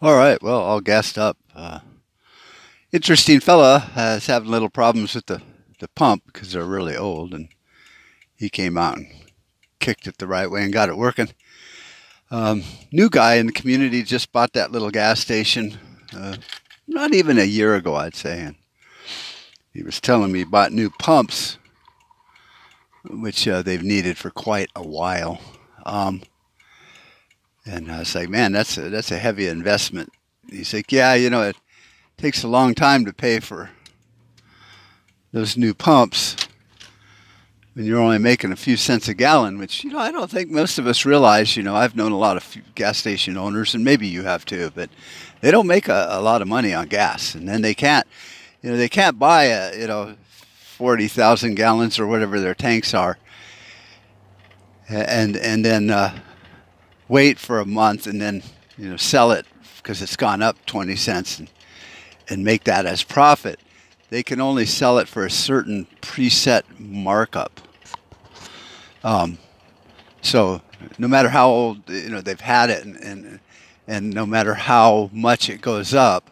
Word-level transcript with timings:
All 0.00 0.14
right. 0.14 0.40
Well, 0.40 0.60
all 0.60 0.80
gassed 0.80 1.18
up. 1.18 1.36
Uh, 1.52 1.80
interesting 2.92 3.40
fella 3.40 3.90
uh, 3.96 4.20
having 4.20 4.48
little 4.48 4.70
problems 4.70 5.16
with 5.16 5.26
the, 5.26 5.42
the 5.80 5.88
pump 5.88 6.22
because 6.26 6.52
they're 6.52 6.64
really 6.64 6.96
old, 6.96 7.34
and 7.34 7.48
he 8.36 8.48
came 8.48 8.78
out 8.78 8.96
and 8.96 9.08
kicked 9.80 10.06
it 10.06 10.18
the 10.18 10.28
right 10.28 10.48
way 10.48 10.62
and 10.62 10.72
got 10.72 10.88
it 10.88 10.96
working. 10.96 11.30
Um, 12.30 12.62
new 12.92 13.10
guy 13.10 13.34
in 13.36 13.46
the 13.46 13.52
community 13.52 14.04
just 14.04 14.30
bought 14.30 14.52
that 14.52 14.70
little 14.70 14.92
gas 14.92 15.18
station, 15.18 15.78
uh, 16.16 16.36
not 16.86 17.12
even 17.12 17.36
a 17.36 17.44
year 17.44 17.74
ago, 17.74 17.96
I'd 17.96 18.14
say, 18.14 18.40
and 18.42 18.54
he 19.72 19.82
was 19.82 20.00
telling 20.00 20.30
me 20.30 20.40
he 20.40 20.44
bought 20.44 20.70
new 20.70 20.90
pumps, 20.90 21.58
which 23.04 23.48
uh, 23.48 23.62
they've 23.62 23.82
needed 23.82 24.16
for 24.16 24.30
quite 24.30 24.70
a 24.76 24.86
while. 24.86 25.40
Um, 25.84 26.22
and 27.68 27.92
I 27.92 27.98
was 27.98 28.14
like, 28.14 28.30
man, 28.30 28.52
that's 28.52 28.78
a, 28.78 28.88
that's 28.88 29.10
a 29.10 29.18
heavy 29.18 29.46
investment. 29.46 30.10
He's 30.48 30.72
like, 30.72 30.90
yeah, 30.90 31.14
you 31.14 31.28
know, 31.28 31.42
it 31.42 31.56
takes 32.16 32.42
a 32.42 32.48
long 32.48 32.74
time 32.74 33.04
to 33.04 33.12
pay 33.12 33.40
for 33.40 33.70
those 35.32 35.56
new 35.56 35.74
pumps 35.74 36.36
when 37.74 37.84
you're 37.84 38.00
only 38.00 38.18
making 38.18 38.52
a 38.52 38.56
few 38.56 38.78
cents 38.78 39.06
a 39.06 39.14
gallon, 39.14 39.58
which, 39.58 39.84
you 39.84 39.90
know, 39.90 39.98
I 39.98 40.10
don't 40.10 40.30
think 40.30 40.50
most 40.50 40.78
of 40.78 40.86
us 40.86 41.04
realize. 41.04 41.56
You 41.56 41.62
know, 41.62 41.76
I've 41.76 41.94
known 41.94 42.10
a 42.10 42.18
lot 42.18 42.38
of 42.38 42.56
gas 42.74 42.96
station 42.96 43.36
owners, 43.36 43.74
and 43.74 43.84
maybe 43.84 44.08
you 44.08 44.22
have 44.22 44.46
too, 44.46 44.72
but 44.74 44.88
they 45.42 45.50
don't 45.50 45.66
make 45.66 45.88
a, 45.88 46.08
a 46.10 46.22
lot 46.22 46.40
of 46.40 46.48
money 46.48 46.72
on 46.72 46.88
gas. 46.88 47.34
And 47.34 47.46
then 47.46 47.60
they 47.60 47.74
can't, 47.74 48.06
you 48.62 48.70
know, 48.70 48.76
they 48.78 48.88
can't 48.88 49.18
buy, 49.18 49.44
a, 49.44 49.78
you 49.78 49.86
know, 49.86 50.16
40,000 50.78 51.54
gallons 51.54 51.98
or 51.98 52.06
whatever 52.06 52.40
their 52.40 52.54
tanks 52.54 52.94
are. 52.94 53.18
And, 54.88 55.36
and 55.36 55.62
then, 55.62 55.90
uh, 55.90 56.18
wait 57.08 57.38
for 57.38 57.60
a 57.60 57.64
month 57.64 58.06
and 58.06 58.20
then 58.20 58.42
you 58.76 58.88
know 58.88 58.96
sell 58.96 59.32
it 59.32 59.46
because 59.76 60.02
it's 60.02 60.16
gone 60.16 60.42
up 60.42 60.56
20 60.66 60.96
cents 60.96 61.38
and, 61.38 61.50
and 62.28 62.44
make 62.44 62.64
that 62.64 62.86
as 62.86 63.02
profit. 63.02 63.58
They 64.10 64.22
can 64.22 64.40
only 64.40 64.66
sell 64.66 64.98
it 64.98 65.08
for 65.08 65.24
a 65.24 65.30
certain 65.30 65.86
preset 66.00 66.62
markup. 66.78 67.60
Um, 69.04 69.38
so 70.20 70.62
no 70.98 71.08
matter 71.08 71.28
how 71.28 71.48
old 71.48 71.88
you 71.88 72.10
know 72.10 72.20
they've 72.20 72.40
had 72.40 72.70
it 72.70 72.84
and, 72.84 72.96
and 72.96 73.40
and 73.86 74.12
no 74.12 74.26
matter 74.26 74.54
how 74.54 75.08
much 75.12 75.48
it 75.48 75.60
goes 75.60 75.94
up 75.94 76.30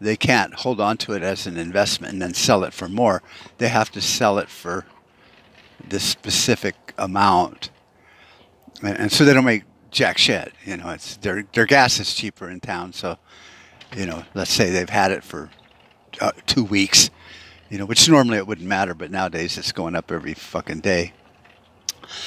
they 0.00 0.16
can't 0.16 0.54
hold 0.54 0.80
on 0.80 0.96
to 0.98 1.12
it 1.12 1.22
as 1.22 1.46
an 1.46 1.56
investment 1.56 2.12
and 2.12 2.22
then 2.22 2.34
sell 2.34 2.64
it 2.64 2.72
for 2.72 2.88
more. 2.88 3.22
They 3.58 3.68
have 3.68 3.90
to 3.92 4.00
sell 4.00 4.38
it 4.38 4.48
for 4.48 4.84
this 5.86 6.04
specific 6.04 6.74
amount. 6.96 7.70
And, 8.82 8.96
and 8.98 9.12
so 9.12 9.24
they 9.24 9.34
don't 9.34 9.44
make 9.44 9.64
jack 9.90 10.18
shit. 10.18 10.52
You 10.64 10.76
know, 10.76 10.90
it's 10.90 11.16
their 11.16 11.44
their 11.52 11.66
gas 11.66 11.98
is 12.00 12.14
cheaper 12.14 12.48
in 12.50 12.60
town, 12.60 12.92
so 12.92 13.18
you 13.96 14.06
know, 14.06 14.24
let's 14.34 14.50
say 14.50 14.70
they've 14.70 14.88
had 14.88 15.12
it 15.12 15.24
for 15.24 15.50
uh, 16.20 16.32
two 16.46 16.64
weeks, 16.64 17.10
you 17.70 17.78
know, 17.78 17.86
which 17.86 18.08
normally 18.08 18.38
it 18.38 18.46
wouldn't 18.46 18.66
matter, 18.66 18.94
but 18.94 19.10
nowadays 19.10 19.56
it's 19.56 19.72
going 19.72 19.94
up 19.94 20.12
every 20.12 20.34
fucking 20.34 20.80
day. 20.80 21.12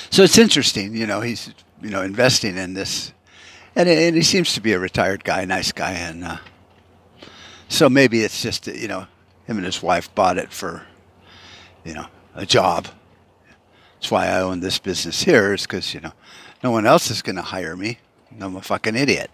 So 0.10 0.24
it's 0.24 0.38
interesting, 0.38 0.96
you 0.96 1.08
know, 1.08 1.22
he's 1.22 1.54
you 1.82 1.90
know 1.90 2.02
investing 2.02 2.58
in 2.58 2.74
this, 2.74 3.14
and, 3.76 3.90
and 3.90 4.16
he 4.16 4.22
seems 4.22 4.54
to 4.54 4.62
be 4.62 4.74
a 4.74 4.80
retired 4.80 5.24
guy, 5.24 5.46
nice 5.46 5.72
guy, 5.72 5.92
and 5.92 6.24
uh, 6.24 6.38
so 7.68 7.90
maybe 7.90 8.22
it's 8.22 8.42
just 8.42 8.68
you 8.68 8.88
know 8.88 9.08
him 9.46 9.58
and 9.58 9.66
his 9.66 9.82
wife 9.82 10.14
bought 10.14 10.38
it 10.38 10.52
for 10.52 10.86
you 11.84 11.94
know 11.94 12.06
a 12.36 12.46
job. 12.46 12.88
That's 13.96 14.12
why 14.12 14.28
I 14.28 14.42
own 14.42 14.62
this 14.62 14.80
business 14.80 15.24
here, 15.24 15.54
is 15.54 15.64
because 15.64 15.94
you 15.94 16.02
know 16.02 16.14
no 16.64 16.72
one 16.72 16.86
else 16.86 17.10
is 17.10 17.22
going 17.22 17.36
to 17.36 17.42
hire 17.42 17.76
me. 17.76 18.00
I'm 18.40 18.56
a 18.56 18.62
fucking 18.62 18.96
idiot. 18.96 19.32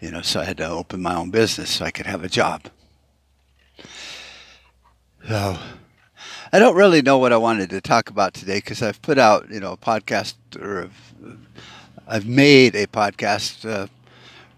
You 0.00 0.10
know, 0.10 0.22
so 0.22 0.40
I 0.40 0.44
had 0.44 0.56
to 0.58 0.68
open 0.68 1.00
my 1.00 1.14
own 1.14 1.30
business 1.30 1.70
so 1.70 1.84
I 1.84 1.90
could 1.90 2.06
have 2.06 2.24
a 2.24 2.28
job. 2.28 2.64
So 5.28 5.58
I 6.52 6.58
don't 6.58 6.74
really 6.74 7.02
know 7.02 7.18
what 7.18 7.32
I 7.32 7.36
wanted 7.36 7.70
to 7.70 7.80
talk 7.80 8.10
about 8.10 8.34
today 8.34 8.56
because 8.56 8.82
I've 8.82 9.00
put 9.00 9.18
out, 9.18 9.48
you 9.50 9.60
know, 9.60 9.72
a 9.72 9.76
podcast 9.76 10.34
or 10.60 10.90
I've 12.06 12.26
made 12.26 12.74
a 12.74 12.86
podcast 12.86 13.68
uh, 13.68 13.86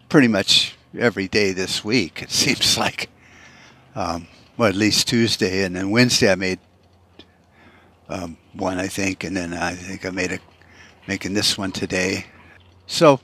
pretty 0.09 0.29
much 0.29 0.77
every 0.99 1.29
day 1.29 1.53
this 1.53 1.85
week. 1.85 2.23
It 2.23 2.31
seems 2.33 2.79
like, 2.79 3.11
um, 3.95 4.27
well, 4.57 4.69
at 4.69 4.75
least 4.75 5.09
Tuesday 5.09 5.63
and 5.63 5.77
then 5.77 5.91
Wednesday 5.91 6.33
I 6.33 6.37
made 6.37 6.59
um, 8.09 8.37
one, 8.55 8.79
I 8.79 8.89
think, 8.89 9.25
and 9.25 9.37
then 9.37 9.55
I 9.55 9.75
think 9.75 10.05
I 10.05 10.11
made 10.11 10.33
a 10.33 10.39
making 11.07 11.35
this 11.35 11.59
one 11.59 11.73
today. 11.73 12.27
So, 12.87 13.21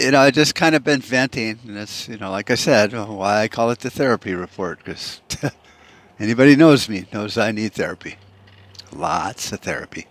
you 0.00 0.10
know, 0.10 0.20
I 0.20 0.30
just 0.30 0.54
kind 0.54 0.74
of 0.74 0.84
been 0.84 1.00
venting, 1.00 1.58
and 1.66 1.78
it's 1.78 2.08
you 2.08 2.16
know, 2.16 2.30
like 2.30 2.50
I 2.50 2.54
said, 2.54 2.92
why 2.92 3.42
I 3.42 3.48
call 3.48 3.70
it 3.70 3.80
the 3.80 3.90
therapy 3.90 4.34
report 4.34 4.78
because 4.78 5.20
anybody 6.18 6.56
knows 6.56 6.88
me 6.88 7.06
knows 7.12 7.38
I 7.38 7.52
need 7.52 7.72
therapy, 7.72 8.16
lots 8.92 9.52
of 9.52 9.60
therapy, 9.60 10.06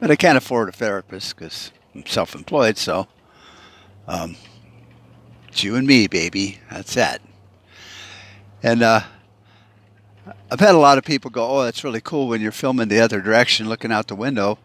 but 0.00 0.10
I 0.10 0.16
can't 0.16 0.38
afford 0.38 0.68
a 0.68 0.72
therapist 0.72 1.36
because 1.36 1.72
I'm 1.94 2.06
self-employed. 2.06 2.78
So, 2.78 3.06
um, 4.08 4.36
it's 5.48 5.62
you 5.62 5.76
and 5.76 5.86
me, 5.86 6.06
baby. 6.06 6.58
That's 6.70 6.96
it. 6.96 7.22
And 8.62 8.82
uh, 8.82 9.00
I've 10.50 10.60
had 10.60 10.74
a 10.74 10.78
lot 10.78 10.98
of 10.98 11.04
people 11.04 11.30
go, 11.30 11.48
"Oh, 11.48 11.62
that's 11.62 11.84
really 11.84 12.00
cool 12.00 12.28
when 12.28 12.40
you're 12.40 12.52
filming 12.52 12.88
the 12.88 13.00
other 13.00 13.20
direction, 13.20 13.68
looking 13.68 13.92
out 13.92 14.08
the 14.08 14.16
window." 14.16 14.58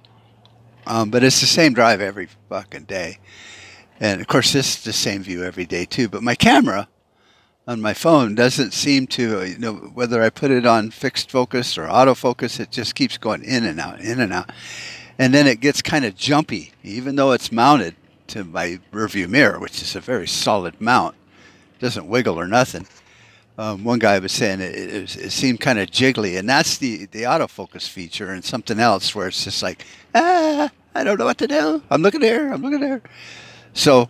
Um, 0.88 1.10
but 1.10 1.24
it's 1.24 1.40
the 1.40 1.48
same 1.48 1.74
drive 1.74 2.02
every 2.02 2.28
fucking 2.50 2.84
day. 2.84 3.20
And 4.00 4.22
of 4.22 4.28
course, 4.28 4.54
this 4.54 4.78
is 4.78 4.84
the 4.84 4.94
same 4.94 5.24
view 5.24 5.44
every 5.44 5.66
day 5.66 5.86
too. 5.86 6.08
But 6.10 6.24
my 6.24 6.36
camera 6.36 6.88
on 7.68 7.82
my 7.82 7.94
phone 7.94 8.36
doesn't 8.36 8.74
seem 8.74 9.08
to, 9.08 9.46
you 9.46 9.58
know, 9.58 9.74
whether 9.74 10.22
I 10.22 10.30
put 10.30 10.52
it 10.52 10.66
on 10.66 10.92
fixed 10.92 11.32
focus 11.32 11.78
or 11.78 11.88
autofocus, 11.88 12.60
it 12.60 12.72
just 12.72 12.96
keeps 12.96 13.18
going 13.18 13.44
in 13.44 13.66
and 13.66 13.80
out, 13.80 14.00
in 14.02 14.20
and 14.20 14.32
out. 14.32 14.52
And 15.18 15.34
then 15.34 15.48
it 15.48 15.62
gets 15.62 15.82
kind 15.82 16.06
of 16.06 16.16
jumpy, 16.16 16.74
even 16.84 17.16
though 17.16 17.32
it's 17.32 17.52
mounted 17.52 17.96
to 18.28 18.44
my 18.44 18.80
rearview 18.92 19.30
mirror, 19.30 19.60
which 19.60 19.82
is 19.82 19.96
a 19.96 20.02
very 20.02 20.28
solid 20.28 20.80
mount. 20.82 21.16
It 21.76 21.82
doesn't 21.82 22.08
wiggle 22.08 22.40
or 22.40 22.48
nothing 22.48 22.86
um, 23.58 23.84
one 23.84 24.00
guy 24.00 24.20
was 24.20 24.32
saying 24.32 24.60
it, 24.60 24.76
it, 24.76 25.16
it 25.16 25.32
seemed 25.32 25.62
kind 25.62 25.80
of 25.80 25.90
jiggly, 25.90 26.38
and 26.38 26.48
that's 26.48 26.78
the 26.78 27.06
the 27.08 27.24
autofocus 27.24 27.88
feature, 27.88 28.32
and 28.32 28.44
something 28.44 28.80
else 28.80 29.16
where 29.16 29.28
it's 29.28 29.44
just 29.44 29.64
like, 29.64 29.86
ah, 30.14 30.70
I 30.94 31.04
don't 31.04 31.18
know 31.18 31.26
what 31.26 31.38
to 31.40 31.48
do. 31.48 31.82
I'm 31.90 32.02
looking 32.02 32.22
here. 32.22 32.52
I'm 32.52 32.62
looking 32.62 32.82
there. 32.82 33.02
So 33.74 34.10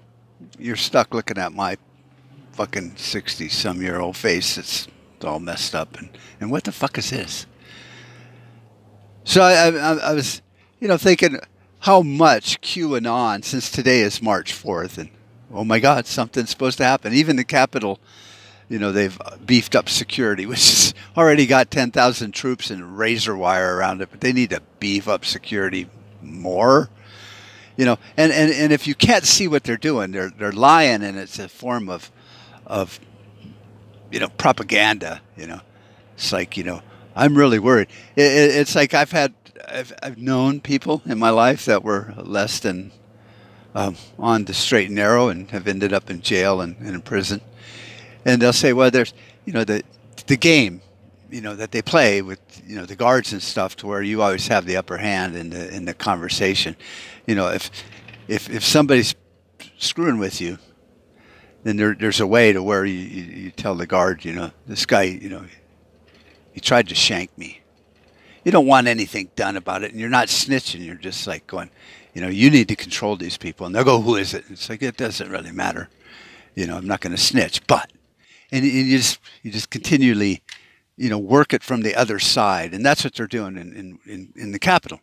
you're 0.58 0.76
stuck 0.76 1.14
looking 1.14 1.38
at 1.38 1.54
my 1.54 1.78
fucking 2.54 2.98
sixty 2.98 3.48
some 3.50 3.82
year 3.82 4.00
old 4.00 4.18
face. 4.18 4.58
It's 4.58 4.88
all 5.24 5.40
messed 5.40 5.76
up, 5.76 5.98
and 5.98 6.10
and 6.40 6.52
what 6.52 6.64
the 6.64 6.72
fuck 6.72 6.98
is 6.98 7.12
this? 7.12 7.46
So 9.24 9.42
I, 9.42 9.70
I, 9.70 9.94
I 10.12 10.14
was, 10.14 10.42
you 10.80 10.88
know, 10.88 10.98
thinking 10.98 11.40
how 11.80 12.02
much 12.02 12.62
QAnon 12.62 13.44
since 13.44 13.72
today 13.72 14.02
is 14.02 14.22
March 14.22 14.54
fourth, 14.54 14.98
and 14.98 15.10
oh 15.52 15.64
my 15.64 15.80
God, 15.80 16.06
something's 16.08 16.50
supposed 16.50 16.78
to 16.78 16.84
happen. 16.84 17.14
Even 17.14 17.36
the 17.36 17.44
Capitol 17.44 18.00
you 18.70 18.80
know 18.80 18.92
they've 18.92 19.20
beefed 19.46 19.76
up 19.76 19.90
security, 19.90 20.46
which 20.48 20.70
has 20.70 20.94
already 21.18 21.46
got 21.46 21.72
ten 21.72 21.92
thousand 21.92 22.34
troops 22.34 22.70
and 22.70 22.98
razor 22.98 23.36
wire 23.36 23.76
around 23.76 24.02
it, 24.02 24.10
but 24.12 24.22
they 24.22 24.34
need 24.34 24.50
to 24.52 24.62
beef 24.80 25.08
up 25.08 25.26
security 25.26 25.90
more. 26.22 26.90
You 27.78 27.84
know, 27.84 27.98
and, 28.16 28.32
and, 28.32 28.54
and 28.54 28.72
if 28.72 28.88
you 28.88 28.96
can't 28.96 29.26
see 29.26 29.50
what 29.50 29.66
they're 29.66 29.76
doing, 29.76 30.12
they're 30.12 30.30
they're 30.30 30.52
lying, 30.52 31.04
and 31.04 31.18
it's 31.18 31.40
a 31.40 31.50
form 31.50 31.90
of 31.90 32.12
of 32.66 33.00
you 34.12 34.20
know 34.20 34.30
propaganda. 34.30 35.22
You 35.36 35.48
know, 35.48 35.62
it's 36.16 36.32
like 36.32 36.58
you 36.58 36.64
know 36.64 36.82
I'm 37.16 37.38
really 37.38 37.60
worried. 37.60 37.90
It, 38.16 38.24
it, 38.24 38.56
it's 38.56 38.76
like 38.76 38.94
I've 38.94 39.12
had 39.12 39.34
I've 39.68 39.94
I've 40.02 40.18
known 40.18 40.62
people 40.62 41.02
in 41.06 41.20
my 41.20 41.32
life 41.32 41.66
that 41.66 41.84
were 41.84 42.14
less 42.18 42.60
than 42.60 42.92
um, 43.74 43.98
on 44.18 44.46
the 44.46 44.54
straight 44.54 44.88
and 44.88 44.96
narrow 44.96 45.28
and 45.28 45.52
have 45.52 45.68
ended 45.68 45.92
up 45.92 46.10
in 46.10 46.22
jail 46.22 46.62
and, 46.62 46.78
and 46.78 46.96
in 46.96 47.02
prison 47.02 47.42
and 48.26 48.42
they'll 48.42 48.54
say, 48.54 48.74
well, 48.74 48.92
there's 48.92 49.14
you 49.46 49.54
know 49.54 49.64
the 49.64 49.84
the 50.28 50.38
game, 50.38 50.82
you 51.32 51.42
know 51.42 51.56
that 51.56 51.72
they 51.72 51.82
play 51.82 52.22
with 52.22 52.40
you 52.66 52.76
know 52.76 52.86
the 52.86 52.96
guards 52.96 53.32
and 53.32 53.42
stuff, 53.42 53.76
to 53.78 53.88
where 53.88 54.02
you 54.02 54.22
always 54.22 54.48
have 54.48 54.66
the 54.66 54.78
upper 54.78 54.98
hand 54.98 55.36
in 55.36 55.52
the 55.52 55.74
in 55.74 55.86
the 55.86 55.94
conversation. 55.94 56.76
You 57.28 57.36
know, 57.36 57.50
if 57.50 57.70
if 58.28 58.50
if 58.50 58.64
somebody's 58.64 59.16
screwing 59.78 60.18
with 60.18 60.42
you, 60.42 60.58
then 61.64 61.78
there, 61.78 61.96
there's 61.96 62.20
a 62.20 62.28
way 62.28 62.54
to 62.54 62.62
where 62.62 62.86
you, 62.86 62.94
you, 62.94 63.24
you 63.24 63.52
tell 63.52 63.76
the 63.76 63.88
guard, 63.88 64.24
you 64.24 64.34
know, 64.34 64.52
this 64.68 64.86
guy, 64.86 65.04
you 65.04 65.30
know, 65.30 65.44
he 66.52 66.60
tried 66.60 66.88
to 66.90 66.96
shank 66.96 67.36
me. 67.38 67.62
You 68.44 68.52
don't 68.52 68.68
want 68.68 68.88
anything 68.88 69.32
done 69.36 69.58
about 69.58 69.84
it, 69.84 69.92
and 69.92 70.00
you're 70.00 70.10
not 70.10 70.28
snitching. 70.28 70.86
You're 70.86 70.96
just 70.96 71.26
like 71.26 71.48
going, 71.48 71.72
you 72.14 72.22
know, 72.22 72.28
you 72.28 72.52
need 72.52 72.68
to 72.68 72.76
control 72.76 73.16
these 73.16 73.38
people. 73.38 73.66
And 73.66 73.74
they'll 73.74 73.84
go, 73.84 74.00
who 74.00 74.16
is 74.16 74.36
it? 74.36 74.46
It's 74.50 74.70
like 74.70 74.84
it 74.84 74.96
doesn't 74.96 75.30
really 75.30 75.52
matter. 75.52 75.90
You 76.54 76.68
know, 76.68 76.78
I'm 76.78 76.88
not 76.88 77.02
going 77.02 77.16
to 77.16 77.22
snitch, 77.22 77.66
but 77.66 77.92
and 78.56 78.66
you 78.66 78.98
just 78.98 79.20
you 79.44 79.52
just 79.52 79.70
continually 79.70 80.42
you 80.98 81.10
know 81.10 81.20
work 81.20 81.54
it 81.54 81.64
from 81.64 81.82
the 81.82 81.96
other 81.96 82.20
side 82.20 82.74
and 82.74 82.86
that's 82.86 83.04
what 83.04 83.14
they're 83.16 83.28
doing 83.28 83.58
in 83.58 83.74
in, 83.76 84.00
in, 84.06 84.34
in 84.36 84.52
the 84.52 84.60
Capitol 84.60 85.00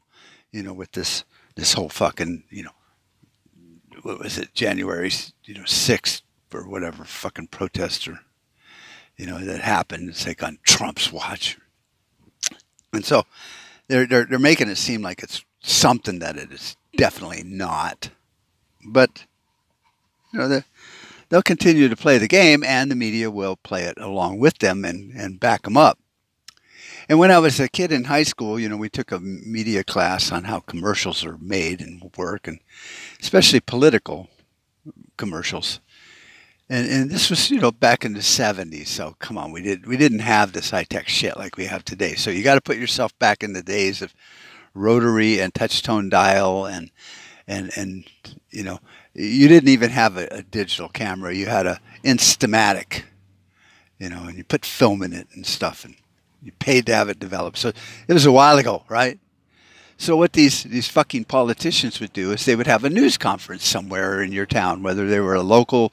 you 0.50 0.62
know 0.62 0.72
with 0.72 0.92
this 0.92 1.24
this 1.56 1.74
whole 1.74 1.88
fucking 1.88 2.44
you 2.50 2.62
know 2.62 2.72
what 4.02 4.18
was 4.18 4.38
it, 4.38 4.54
January, 4.54 5.10
you 5.44 5.54
know, 5.54 5.62
6th 5.62 6.22
or 6.52 6.68
whatever 6.68 7.04
fucking 7.04 7.46
protester, 7.48 8.20
you 9.16 9.26
know, 9.26 9.38
that 9.38 9.60
happened. 9.60 10.10
It's 10.10 10.26
like 10.26 10.42
on 10.42 10.58
Trump's 10.64 11.12
watch. 11.12 11.58
And 12.92 13.04
so 13.04 13.24
they're, 13.88 14.06
they're, 14.06 14.24
they're 14.24 14.38
making 14.38 14.68
it 14.68 14.76
seem 14.76 15.02
like 15.02 15.22
it's 15.22 15.44
something 15.60 16.18
that 16.18 16.36
it 16.36 16.52
is 16.52 16.76
definitely 16.96 17.42
not. 17.44 18.10
But, 18.84 19.24
you 20.32 20.40
know, 20.40 20.62
they'll 21.32 21.42
continue 21.42 21.88
to 21.88 21.96
play 21.96 22.18
the 22.18 22.28
game 22.28 22.62
and 22.62 22.90
the 22.90 22.94
media 22.94 23.30
will 23.30 23.56
play 23.56 23.84
it 23.84 23.96
along 23.96 24.38
with 24.38 24.58
them 24.58 24.84
and, 24.84 25.12
and 25.16 25.40
back 25.40 25.62
them 25.62 25.78
up. 25.78 25.98
And 27.08 27.18
when 27.18 27.30
I 27.30 27.38
was 27.38 27.58
a 27.58 27.70
kid 27.70 27.90
in 27.90 28.04
high 28.04 28.22
school, 28.22 28.60
you 28.60 28.68
know, 28.68 28.76
we 28.76 28.90
took 28.90 29.10
a 29.10 29.18
media 29.18 29.82
class 29.82 30.30
on 30.30 30.44
how 30.44 30.60
commercials 30.60 31.24
are 31.24 31.38
made 31.38 31.80
and 31.80 32.12
work, 32.18 32.46
and 32.46 32.58
especially 33.18 33.60
political 33.60 34.28
commercials. 35.16 35.80
And, 36.68 36.86
and 36.86 37.10
this 37.10 37.30
was, 37.30 37.50
you 37.50 37.60
know, 37.60 37.72
back 37.72 38.04
in 38.04 38.12
the 38.12 38.20
70s. 38.20 38.88
So 38.88 39.16
come 39.18 39.38
on, 39.38 39.52
we 39.52 39.62
did 39.62 39.86
we 39.86 39.96
didn't 39.96 40.18
have 40.18 40.52
this 40.52 40.70
high 40.70 40.84
tech 40.84 41.08
shit 41.08 41.38
like 41.38 41.56
we 41.56 41.64
have 41.64 41.82
today. 41.82 42.14
So 42.14 42.30
you 42.30 42.44
got 42.44 42.56
to 42.56 42.60
put 42.60 42.76
yourself 42.76 43.18
back 43.18 43.42
in 43.42 43.54
the 43.54 43.62
days 43.62 44.02
of 44.02 44.14
rotary 44.74 45.40
and 45.40 45.54
touch 45.54 45.82
tone 45.82 46.10
dial 46.10 46.66
and 46.66 46.90
and 47.46 47.70
and 47.76 48.04
you 48.50 48.62
know 48.62 48.80
you 49.14 49.48
didn't 49.48 49.68
even 49.68 49.90
have 49.90 50.16
a, 50.16 50.26
a 50.30 50.42
digital 50.42 50.88
camera. 50.88 51.34
You 51.34 51.46
had 51.46 51.66
a 51.66 51.80
Instamatic, 52.04 53.02
you 53.98 54.08
know, 54.08 54.24
and 54.24 54.36
you 54.36 54.44
put 54.44 54.64
film 54.64 55.02
in 55.02 55.12
it 55.12 55.28
and 55.34 55.46
stuff 55.46 55.84
and 55.84 55.94
you 56.42 56.52
paid 56.52 56.86
to 56.86 56.94
have 56.94 57.08
it 57.08 57.18
developed. 57.18 57.58
So 57.58 57.68
it 58.08 58.12
was 58.12 58.26
a 58.26 58.32
while 58.32 58.58
ago, 58.58 58.84
right? 58.88 59.18
So 59.96 60.16
what 60.16 60.32
these 60.32 60.64
these 60.64 60.88
fucking 60.88 61.26
politicians 61.26 62.00
would 62.00 62.12
do 62.12 62.32
is 62.32 62.44
they 62.44 62.56
would 62.56 62.66
have 62.66 62.84
a 62.84 62.90
news 62.90 63.16
conference 63.16 63.66
somewhere 63.66 64.22
in 64.22 64.32
your 64.32 64.46
town, 64.46 64.82
whether 64.82 65.06
they 65.06 65.20
were 65.20 65.34
a 65.34 65.42
local 65.42 65.92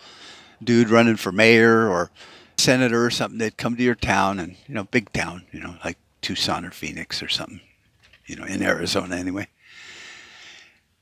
dude 0.63 0.89
running 0.89 1.15
for 1.15 1.31
mayor 1.31 1.87
or 1.87 2.09
senator 2.57 3.05
or 3.05 3.11
something. 3.11 3.37
They'd 3.37 3.57
come 3.57 3.75
to 3.75 3.83
your 3.83 3.95
town 3.95 4.39
and 4.39 4.55
you 4.67 4.73
know, 4.75 4.85
big 4.85 5.13
town, 5.13 5.45
you 5.51 5.59
know, 5.59 5.75
like 5.85 5.97
Tucson 6.21 6.65
or 6.65 6.71
Phoenix 6.71 7.21
or 7.21 7.29
something, 7.29 7.61
you 8.25 8.35
know, 8.35 8.45
in 8.45 8.63
Arizona 8.63 9.15
anyway. 9.15 9.47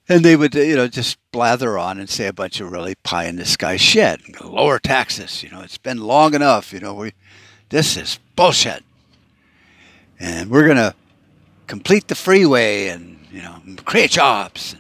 And 0.10 0.24
they 0.24 0.36
would, 0.36 0.56
you 0.56 0.76
know, 0.76 0.88
just 0.88 1.18
blather 1.32 1.78
on 1.78 2.00
and 2.00 2.10
say 2.10 2.28
a 2.28 2.34
bunch 2.34 2.62
of 2.62 2.72
really 2.72 2.96
pie 2.96 3.26
in 3.26 3.36
the 3.36 3.46
sky 3.46 3.76
shit. 3.76 4.42
Lower 4.44 4.80
taxes, 4.80 5.44
you 5.44 5.50
know, 5.50 5.62
it's 5.62 5.78
been 5.78 5.98
long 5.98 6.34
enough, 6.34 6.72
you 6.72 6.80
know, 6.80 6.94
we, 6.94 7.14
this 7.70 7.98
is 7.98 8.20
bullshit 8.36 8.84
and 10.20 10.50
we're 10.50 10.66
going 10.66 10.78
to 10.78 10.96
complete 11.68 12.08
the 12.08 12.16
freeway 12.16 12.88
and, 12.88 13.20
you 13.32 13.42
know, 13.42 13.62
create 13.86 14.12
jobs. 14.12 14.76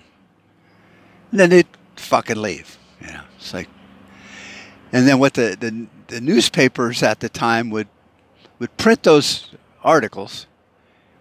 And 1.31 1.39
then 1.39 1.49
they'd 1.49 1.67
fucking 1.95 2.41
leave. 2.41 2.77
You 3.01 3.07
know, 3.07 3.23
it's 3.35 3.53
like, 3.53 3.67
and 4.91 5.07
then 5.07 5.19
what 5.19 5.33
the, 5.33 5.57
the, 5.59 5.87
the 6.07 6.21
newspapers 6.21 7.03
at 7.03 7.19
the 7.19 7.29
time 7.29 7.69
would, 7.69 7.87
would 8.59 8.75
print 8.77 9.03
those 9.03 9.51
articles 9.83 10.47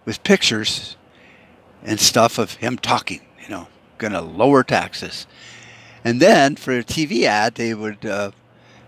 with 0.05 0.23
pictures 0.23 0.95
and 1.83 1.99
stuff 1.99 2.37
of 2.39 2.53
him 2.53 2.77
talking, 2.77 3.21
you 3.43 3.49
know, 3.49 3.67
going 3.97 4.13
to 4.13 4.21
lower 4.21 4.63
taxes. 4.63 5.27
And 6.03 6.21
then 6.21 6.55
for 6.55 6.77
a 6.77 6.83
TV 6.83 7.23
ad, 7.23 7.55
they 7.55 7.73
would, 7.73 8.05
uh, 8.05 8.31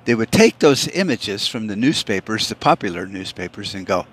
they 0.05 0.15
would 0.15 0.31
take 0.31 0.59
those 0.59 0.87
images 0.87 1.47
from 1.47 1.67
the 1.67 1.75
newspapers, 1.75 2.49
the 2.49 2.55
popular 2.55 3.05
newspapers, 3.05 3.75
and 3.75 3.85
go, 3.85 4.05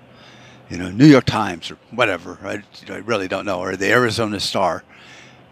you 0.69 0.77
know, 0.77 0.89
New 0.89 1.05
York 1.05 1.25
Times 1.25 1.71
or 1.71 1.77
whatever. 1.91 2.37
I, 2.43 2.63
I 2.91 2.97
really 2.97 3.27
don't 3.27 3.45
know, 3.45 3.59
or 3.59 3.75
the 3.75 3.89
Arizona 3.89 4.39
Star. 4.39 4.83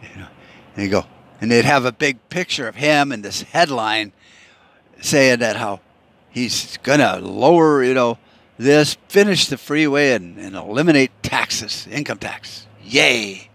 You 0.01 0.21
know, 0.21 0.27
and 0.75 0.83
you 0.83 0.89
go, 0.89 1.05
and 1.39 1.49
they'd 1.49 1.65
have 1.65 1.85
a 1.85 1.91
big 1.91 2.29
picture 2.29 2.67
of 2.67 2.75
him 2.75 3.11
and 3.11 3.23
this 3.23 3.43
headline 3.43 4.11
saying 5.01 5.39
that 5.39 5.55
how 5.55 5.79
he's 6.29 6.77
gonna 6.83 7.19
lower, 7.19 7.83
you 7.83 7.93
know, 7.93 8.17
this, 8.57 8.97
finish 9.07 9.47
the 9.47 9.57
freeway 9.57 10.13
and, 10.13 10.37
and 10.37 10.55
eliminate 10.55 11.11
taxes, 11.23 11.87
income 11.91 12.17
tax. 12.17 12.67
Yay! 12.83 13.49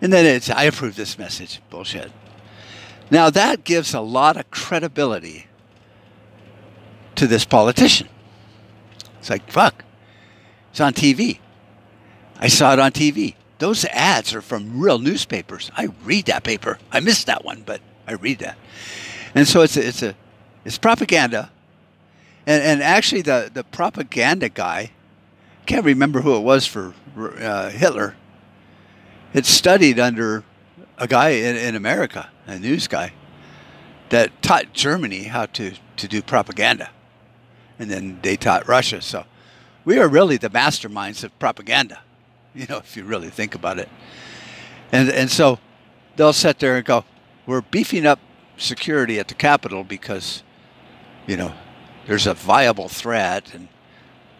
And 0.00 0.12
then 0.12 0.24
it's, 0.24 0.48
I 0.48 0.64
approve 0.64 0.96
this 0.96 1.18
message. 1.18 1.60
Bullshit. 1.70 2.10
Now 3.10 3.28
that 3.30 3.64
gives 3.64 3.92
a 3.92 4.00
lot 4.00 4.36
of 4.36 4.50
credibility 4.50 5.46
to 7.16 7.26
this 7.26 7.44
politician. 7.44 8.08
It's 9.18 9.28
like, 9.28 9.50
fuck, 9.50 9.84
it's 10.70 10.80
on 10.80 10.94
TV. 10.94 11.38
I 12.38 12.48
saw 12.48 12.72
it 12.72 12.78
on 12.78 12.92
TV. 12.92 13.34
Those 13.58 13.84
ads 13.86 14.32
are 14.34 14.40
from 14.40 14.80
real 14.80 14.98
newspapers. 14.98 15.70
I 15.76 15.88
read 16.04 16.26
that 16.26 16.44
paper. 16.44 16.78
I 16.90 17.00
missed 17.00 17.26
that 17.26 17.44
one, 17.44 17.62
but 17.66 17.82
I 18.06 18.12
read 18.12 18.38
that. 18.38 18.56
And 19.34 19.46
so 19.46 19.60
it's 19.60 19.76
a, 19.76 19.86
it's 19.86 20.02
a 20.02 20.14
it's 20.64 20.78
propaganda. 20.78 21.50
And 22.46 22.62
and 22.62 22.82
actually 22.82 23.22
the 23.22 23.50
the 23.52 23.64
propaganda 23.64 24.48
guy, 24.48 24.92
can't 25.66 25.84
remember 25.84 26.22
who 26.22 26.36
it 26.36 26.40
was 26.40 26.66
for 26.66 26.94
uh, 27.16 27.70
Hitler. 27.70 28.16
Had 29.32 29.46
studied 29.46 29.98
under 29.98 30.44
a 30.98 31.06
guy 31.06 31.30
in, 31.30 31.56
in 31.56 31.76
America, 31.76 32.30
a 32.46 32.58
news 32.58 32.88
guy, 32.88 33.12
that 34.10 34.42
taught 34.42 34.72
Germany 34.72 35.24
how 35.24 35.46
to, 35.46 35.72
to 35.96 36.08
do 36.08 36.20
propaganda. 36.20 36.90
And 37.78 37.90
then 37.90 38.18
they 38.22 38.36
taught 38.36 38.66
Russia. 38.68 39.00
So 39.00 39.24
we 39.84 39.98
are 39.98 40.08
really 40.08 40.36
the 40.36 40.50
masterminds 40.50 41.24
of 41.24 41.36
propaganda, 41.38 42.00
you 42.54 42.66
know, 42.68 42.78
if 42.78 42.96
you 42.96 43.04
really 43.04 43.30
think 43.30 43.54
about 43.54 43.78
it. 43.78 43.88
And, 44.92 45.08
and 45.08 45.30
so 45.30 45.58
they'll 46.16 46.32
sit 46.32 46.58
there 46.58 46.76
and 46.76 46.84
go, 46.84 47.04
we're 47.46 47.62
beefing 47.62 48.04
up 48.04 48.18
security 48.56 49.18
at 49.18 49.28
the 49.28 49.34
Capitol 49.34 49.84
because, 49.84 50.42
you 51.26 51.36
know, 51.36 51.54
there's 52.06 52.26
a 52.26 52.34
viable 52.34 52.88
threat 52.88 53.54
and, 53.54 53.68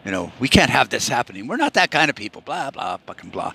you 0.05 0.11
know, 0.11 0.33
we 0.41 0.49
can't 0.49 0.71
have 0.71 0.89
this 0.89 1.09
happening. 1.09 1.47
We're 1.47 1.57
not 1.57 1.75
that 1.75 1.91
kind 1.91 2.09
of 2.09 2.17
people, 2.17 2.41
blah, 2.41 2.71
blah, 2.71 2.97
fucking 3.07 3.31
blah. 3.31 3.53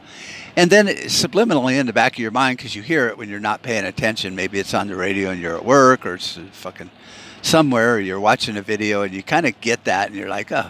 And 0.55 0.69
then 0.69 0.87
subliminally 0.87 1.79
in 1.79 1.87
the 1.87 1.93
back 1.93 2.13
of 2.13 2.19
your 2.19 2.31
mind, 2.31 2.57
because 2.57 2.75
you 2.75 2.83
hear 2.83 3.07
it 3.07 3.17
when 3.17 3.29
you're 3.29 3.39
not 3.39 3.63
paying 3.63 3.85
attention, 3.85 4.35
maybe 4.35 4.59
it's 4.59 4.73
on 4.73 4.87
the 4.87 4.95
radio 4.95 5.31
and 5.31 5.41
you're 5.41 5.55
at 5.55 5.65
work 5.65 6.05
or 6.05 6.15
it's 6.15 6.37
fucking 6.51 6.91
somewhere 7.41 7.95
or 7.95 7.99
you're 7.99 8.19
watching 8.19 8.57
a 8.57 8.61
video 8.61 9.01
and 9.01 9.13
you 9.13 9.23
kind 9.23 9.45
of 9.45 9.59
get 9.61 9.85
that 9.85 10.07
and 10.07 10.15
you're 10.15 10.29
like, 10.29 10.51
oh, 10.51 10.69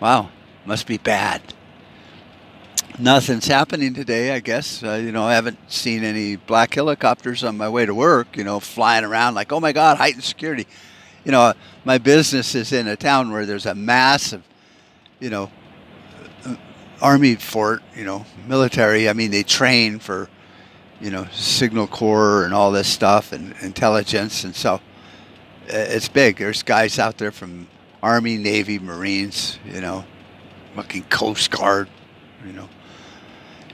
wow, 0.00 0.30
must 0.64 0.86
be 0.86 0.98
bad. 0.98 1.42
Nothing's 2.98 3.46
happening 3.46 3.94
today, 3.94 4.32
I 4.32 4.40
guess. 4.40 4.82
Uh, 4.82 4.94
you 4.94 5.10
know, 5.10 5.24
I 5.24 5.34
haven't 5.34 5.58
seen 5.72 6.04
any 6.04 6.36
black 6.36 6.74
helicopters 6.74 7.42
on 7.42 7.56
my 7.56 7.68
way 7.68 7.86
to 7.86 7.94
work, 7.94 8.36
you 8.36 8.44
know, 8.44 8.60
flying 8.60 9.04
around 9.04 9.34
like, 9.34 9.52
oh 9.52 9.60
my 9.60 9.72
God, 9.72 9.96
heightened 9.96 10.24
security. 10.24 10.66
You 11.24 11.32
know, 11.32 11.54
my 11.84 11.98
business 11.98 12.54
is 12.54 12.72
in 12.72 12.86
a 12.88 12.96
town 12.96 13.30
where 13.32 13.46
there's 13.46 13.66
a 13.66 13.74
massive, 13.74 14.42
you 15.20 15.30
know, 15.30 15.50
uh, 16.44 16.56
army 17.00 17.36
fort, 17.36 17.82
you 17.94 18.04
know, 18.04 18.24
military. 18.48 19.08
I 19.08 19.12
mean, 19.12 19.30
they 19.30 19.42
train 19.42 19.98
for, 19.98 20.28
you 21.00 21.10
know, 21.10 21.26
signal 21.30 21.86
corps 21.86 22.44
and 22.44 22.54
all 22.54 22.72
this 22.72 22.88
stuff 22.88 23.32
and 23.32 23.54
intelligence. 23.60 24.44
And 24.44 24.56
so 24.56 24.74
uh, 24.74 24.80
it's 25.68 26.08
big. 26.08 26.38
There's 26.38 26.62
guys 26.62 26.98
out 26.98 27.18
there 27.18 27.30
from 27.30 27.68
Army, 28.02 28.38
Navy, 28.38 28.78
Marines, 28.78 29.58
you 29.64 29.80
know, 29.80 30.04
fucking 30.74 31.04
Coast 31.04 31.50
Guard, 31.50 31.88
you 32.46 32.52
know, 32.52 32.68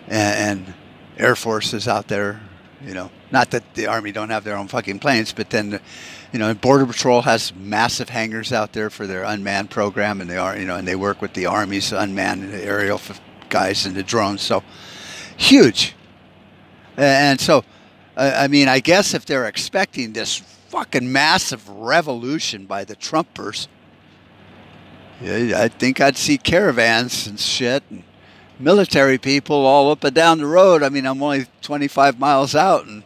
and, 0.08 0.66
and 0.66 0.74
Air 1.16 1.36
Force 1.36 1.72
is 1.72 1.86
out 1.86 2.08
there, 2.08 2.40
you 2.86 2.94
know. 2.94 3.10
Not 3.30 3.50
that 3.50 3.74
the 3.74 3.88
Army 3.88 4.12
don't 4.12 4.30
have 4.30 4.44
their 4.44 4.56
own 4.56 4.68
fucking 4.68 5.00
planes, 5.00 5.32
but 5.32 5.50
then, 5.50 5.80
you 6.32 6.38
know, 6.38 6.54
Border 6.54 6.86
Patrol 6.86 7.22
has 7.22 7.54
massive 7.54 8.08
hangars 8.08 8.52
out 8.52 8.72
there 8.72 8.88
for 8.88 9.06
their 9.06 9.24
unmanned 9.24 9.70
program, 9.70 10.20
and 10.20 10.30
they 10.30 10.38
are, 10.38 10.56
you 10.56 10.64
know, 10.64 10.76
and 10.76 10.86
they 10.86 10.96
work 10.96 11.20
with 11.20 11.34
the 11.34 11.46
Army's 11.46 11.92
unmanned 11.92 12.54
aerial 12.54 13.00
guys 13.50 13.84
and 13.84 13.94
the 13.94 14.02
drones. 14.02 14.40
So 14.40 14.62
huge, 15.36 15.94
and 16.96 17.40
so, 17.40 17.64
I 18.16 18.48
mean, 18.48 18.68
I 18.68 18.80
guess 18.80 19.12
if 19.12 19.26
they're 19.26 19.46
expecting 19.46 20.12
this 20.12 20.36
fucking 20.68 21.10
massive 21.10 21.68
revolution 21.68 22.64
by 22.66 22.84
the 22.84 22.96
Trumpers 22.96 23.68
I 25.22 25.68
think 25.68 26.00
I'd 26.00 26.16
see 26.16 26.36
caravans 26.36 27.26
and 27.26 27.40
shit, 27.40 27.82
and 27.90 28.02
military 28.58 29.18
people 29.18 29.66
all 29.66 29.90
up 29.90 30.04
and 30.04 30.14
down 30.14 30.38
the 30.38 30.46
road. 30.46 30.82
I 30.82 30.88
mean, 30.88 31.06
I'm 31.06 31.22
only 31.22 31.46
25 31.62 32.18
miles 32.18 32.54
out, 32.54 32.86
and 32.86 33.02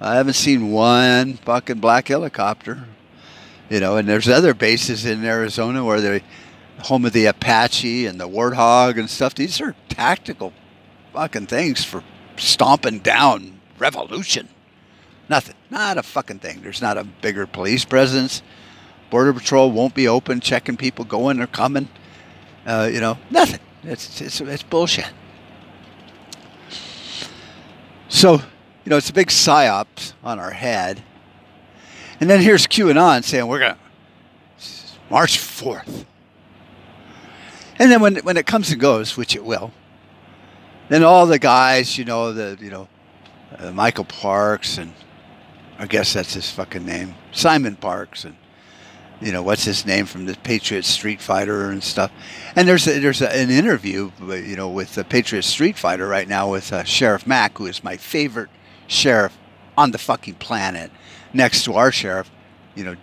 I 0.00 0.16
haven't 0.16 0.34
seen 0.34 0.70
one 0.70 1.34
fucking 1.34 1.80
black 1.80 2.08
helicopter. 2.08 2.84
You 3.68 3.80
know, 3.80 3.96
and 3.96 4.08
there's 4.08 4.28
other 4.28 4.54
bases 4.54 5.04
in 5.04 5.24
Arizona 5.24 5.84
where 5.84 6.00
they're 6.00 6.20
home 6.80 7.04
of 7.04 7.12
the 7.12 7.26
Apache 7.26 8.06
and 8.06 8.20
the 8.20 8.28
Warthog 8.28 8.98
and 8.98 9.08
stuff. 9.08 9.34
These 9.34 9.60
are 9.60 9.74
tactical 9.88 10.52
fucking 11.12 11.46
things 11.46 11.84
for 11.84 12.02
stomping 12.36 13.00
down 13.00 13.60
revolution. 13.78 14.48
Nothing. 15.28 15.54
Not 15.70 15.98
a 15.98 16.02
fucking 16.02 16.40
thing. 16.40 16.62
There's 16.62 16.82
not 16.82 16.98
a 16.98 17.04
bigger 17.04 17.46
police 17.46 17.84
presence. 17.84 18.42
Border 19.10 19.32
Patrol 19.32 19.70
won't 19.70 19.94
be 19.94 20.08
open, 20.08 20.40
checking 20.40 20.76
people 20.76 21.04
going 21.04 21.40
or 21.40 21.46
coming. 21.46 21.88
Uh, 22.66 22.90
you 22.92 23.00
know, 23.00 23.18
nothing. 23.30 23.60
It's, 23.82 24.20
it's, 24.20 24.40
it's 24.40 24.62
bullshit. 24.62 25.10
So, 28.08 28.34
you 28.34 28.90
know, 28.90 28.96
it's 28.96 29.10
a 29.10 29.12
big 29.12 29.28
psyops 29.28 30.12
on 30.22 30.38
our 30.38 30.50
head. 30.50 31.02
And 32.20 32.28
then 32.28 32.40
here's 32.40 32.66
QAnon 32.66 33.24
saying 33.24 33.46
we're 33.46 33.60
going 33.60 33.74
to 33.74 33.78
March 35.08 35.38
4th. 35.38 36.04
And 37.78 37.90
then 37.90 38.00
when, 38.02 38.16
when 38.16 38.36
it 38.36 38.46
comes 38.46 38.70
and 38.70 38.80
goes, 38.80 39.16
which 39.16 39.34
it 39.34 39.44
will, 39.44 39.72
then 40.90 41.02
all 41.02 41.26
the 41.26 41.38
guys, 41.38 41.96
you 41.96 42.04
know, 42.04 42.32
the, 42.32 42.58
you 42.60 42.70
know, 42.70 42.88
uh, 43.56 43.70
Michael 43.72 44.04
Parks 44.04 44.76
and 44.76 44.92
I 45.78 45.86
guess 45.86 46.12
that's 46.12 46.34
his 46.34 46.50
fucking 46.50 46.84
name, 46.84 47.14
Simon 47.32 47.74
Parks 47.76 48.24
and 48.24 48.36
you 49.20 49.32
know 49.32 49.42
what's 49.42 49.64
his 49.64 49.84
name 49.84 50.06
from 50.06 50.26
the 50.26 50.34
Patriot 50.42 50.84
Street 50.84 51.20
Fighter 51.20 51.70
and 51.70 51.82
stuff. 51.82 52.10
And 52.56 52.66
there's 52.66 52.86
a, 52.86 52.98
there's 52.98 53.20
a, 53.20 53.34
an 53.34 53.50
interview, 53.50 54.10
you 54.20 54.56
know, 54.56 54.68
with 54.68 54.94
the 54.94 55.04
Patriot 55.04 55.42
Street 55.42 55.76
Fighter 55.76 56.06
right 56.06 56.28
now 56.28 56.50
with 56.50 56.72
uh, 56.72 56.84
Sheriff 56.84 57.26
Mack, 57.26 57.58
who 57.58 57.66
is 57.66 57.84
my 57.84 57.96
favorite 57.96 58.50
sheriff 58.86 59.36
on 59.76 59.90
the 59.90 59.98
fucking 59.98 60.34
planet, 60.34 60.90
next 61.32 61.64
to 61.64 61.74
our 61.74 61.92
sheriff, 61.92 62.30
you 62.74 62.84
know, 62.84 62.96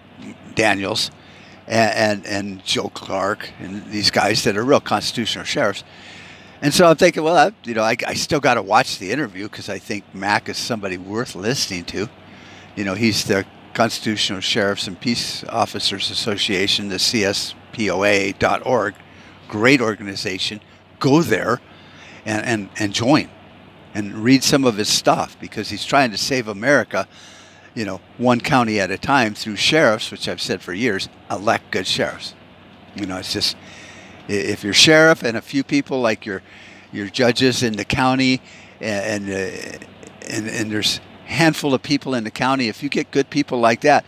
Dannels, 0.55 1.11
and 1.67 2.25
and, 2.25 2.25
and 2.25 2.65
Joe 2.65 2.89
Clark, 2.89 3.49
and 3.59 3.85
these 3.91 4.11
guys 4.11 4.43
that 4.43 4.57
are 4.57 4.63
real 4.63 4.81
constitutional 4.81 5.45
sheriffs. 5.45 5.83
And 6.61 6.73
so 6.73 6.87
I'm 6.87 6.95
thinking, 6.95 7.21
well, 7.21 7.37
I, 7.37 7.51
you 7.65 7.75
know, 7.75 7.83
I, 7.83 7.95
I 8.07 8.15
still 8.15 8.39
got 8.39 8.55
to 8.55 8.63
watch 8.63 8.97
the 8.97 9.11
interview 9.11 9.43
because 9.43 9.69
I 9.69 9.77
think 9.77 10.03
Mack 10.15 10.49
is 10.49 10.57
somebody 10.57 10.97
worth 10.97 11.35
listening 11.35 11.85
to. 11.85 12.09
You 12.75 12.83
know, 12.83 12.95
he's 12.95 13.25
the 13.25 13.45
Constitutional 13.77 14.39
Sheriffs 14.39 14.87
and 14.87 14.99
Peace 14.99 15.43
Officers 15.43 16.09
Association, 16.09 16.89
the 16.89 16.95
CSPOA.org. 16.95 18.95
Great 19.49 19.81
organization. 19.81 20.61
Go 20.99 21.21
there 21.21 21.61
and, 22.25 22.43
and, 22.43 22.69
and 22.79 22.91
join 22.91 23.29
and 23.93 24.15
read 24.15 24.43
some 24.43 24.65
of 24.65 24.77
his 24.77 24.89
stuff 24.89 25.39
because 25.39 25.69
he's 25.69 25.85
trying 25.85 26.09
to 26.09 26.17
save 26.17 26.47
America, 26.47 27.07
you 27.75 27.85
know, 27.85 28.01
one 28.17 28.41
county 28.41 28.79
at 28.79 28.89
a 28.89 28.97
time 28.97 29.35
through 29.35 29.57
sheriffs, 29.57 30.09
which 30.09 30.27
I've 30.27 30.41
said 30.41 30.63
for 30.63 30.73
years, 30.73 31.07
elect 31.29 31.69
good 31.69 31.85
sheriffs. 31.85 32.33
You 32.95 33.05
know, 33.05 33.17
it's 33.17 33.31
just 33.31 33.55
if 34.27 34.63
your 34.63 34.73
sheriff 34.73 35.21
and 35.21 35.37
a 35.37 35.41
few 35.41 35.63
people 35.63 36.01
like 36.01 36.25
your 36.25 36.41
your 36.91 37.09
judges 37.09 37.61
in 37.61 37.73
the 37.73 37.85
county 37.85 38.41
and 38.81 39.29
and, 39.29 39.29
uh, 39.29 39.77
and, 40.31 40.47
and 40.47 40.71
there's 40.71 40.99
handful 41.27 41.73
of 41.73 41.83
people 41.83 42.13
in 42.13 42.23
the 42.23 42.31
county, 42.31 42.67
if 42.67 42.81
you 42.81 42.89
get 42.89 43.11
good 43.11 43.29
people 43.29 43.59
like 43.59 43.81
that, 43.81 44.05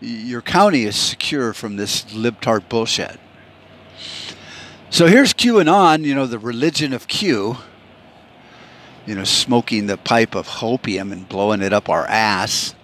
your 0.00 0.42
county 0.42 0.84
is 0.84 0.96
secure 0.96 1.52
from 1.52 1.76
this 1.76 2.04
libtard 2.04 2.68
bullshit. 2.68 3.18
So 4.90 5.06
here's 5.06 5.32
QAnon, 5.34 6.04
you 6.04 6.14
know, 6.14 6.26
the 6.26 6.38
religion 6.38 6.92
of 6.92 7.08
Q, 7.08 7.56
you 9.06 9.14
know, 9.14 9.24
smoking 9.24 9.86
the 9.86 9.96
pipe 9.96 10.34
of 10.34 10.46
hopium 10.46 11.12
and 11.12 11.28
blowing 11.28 11.62
it 11.62 11.72
up 11.72 11.88
our 11.88 12.06
ass, 12.06 12.74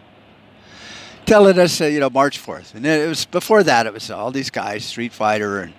telling 1.24 1.58
us, 1.58 1.80
uh, 1.80 1.86
you 1.86 2.00
know, 2.00 2.10
March 2.10 2.40
4th. 2.40 2.74
And 2.74 2.84
it 2.84 3.08
was 3.08 3.26
before 3.26 3.62
that, 3.62 3.86
it 3.86 3.92
was 3.92 4.10
all 4.10 4.30
these 4.30 4.50
guys, 4.50 4.84
Street 4.84 5.12
Fighter 5.12 5.60
and 5.60 5.72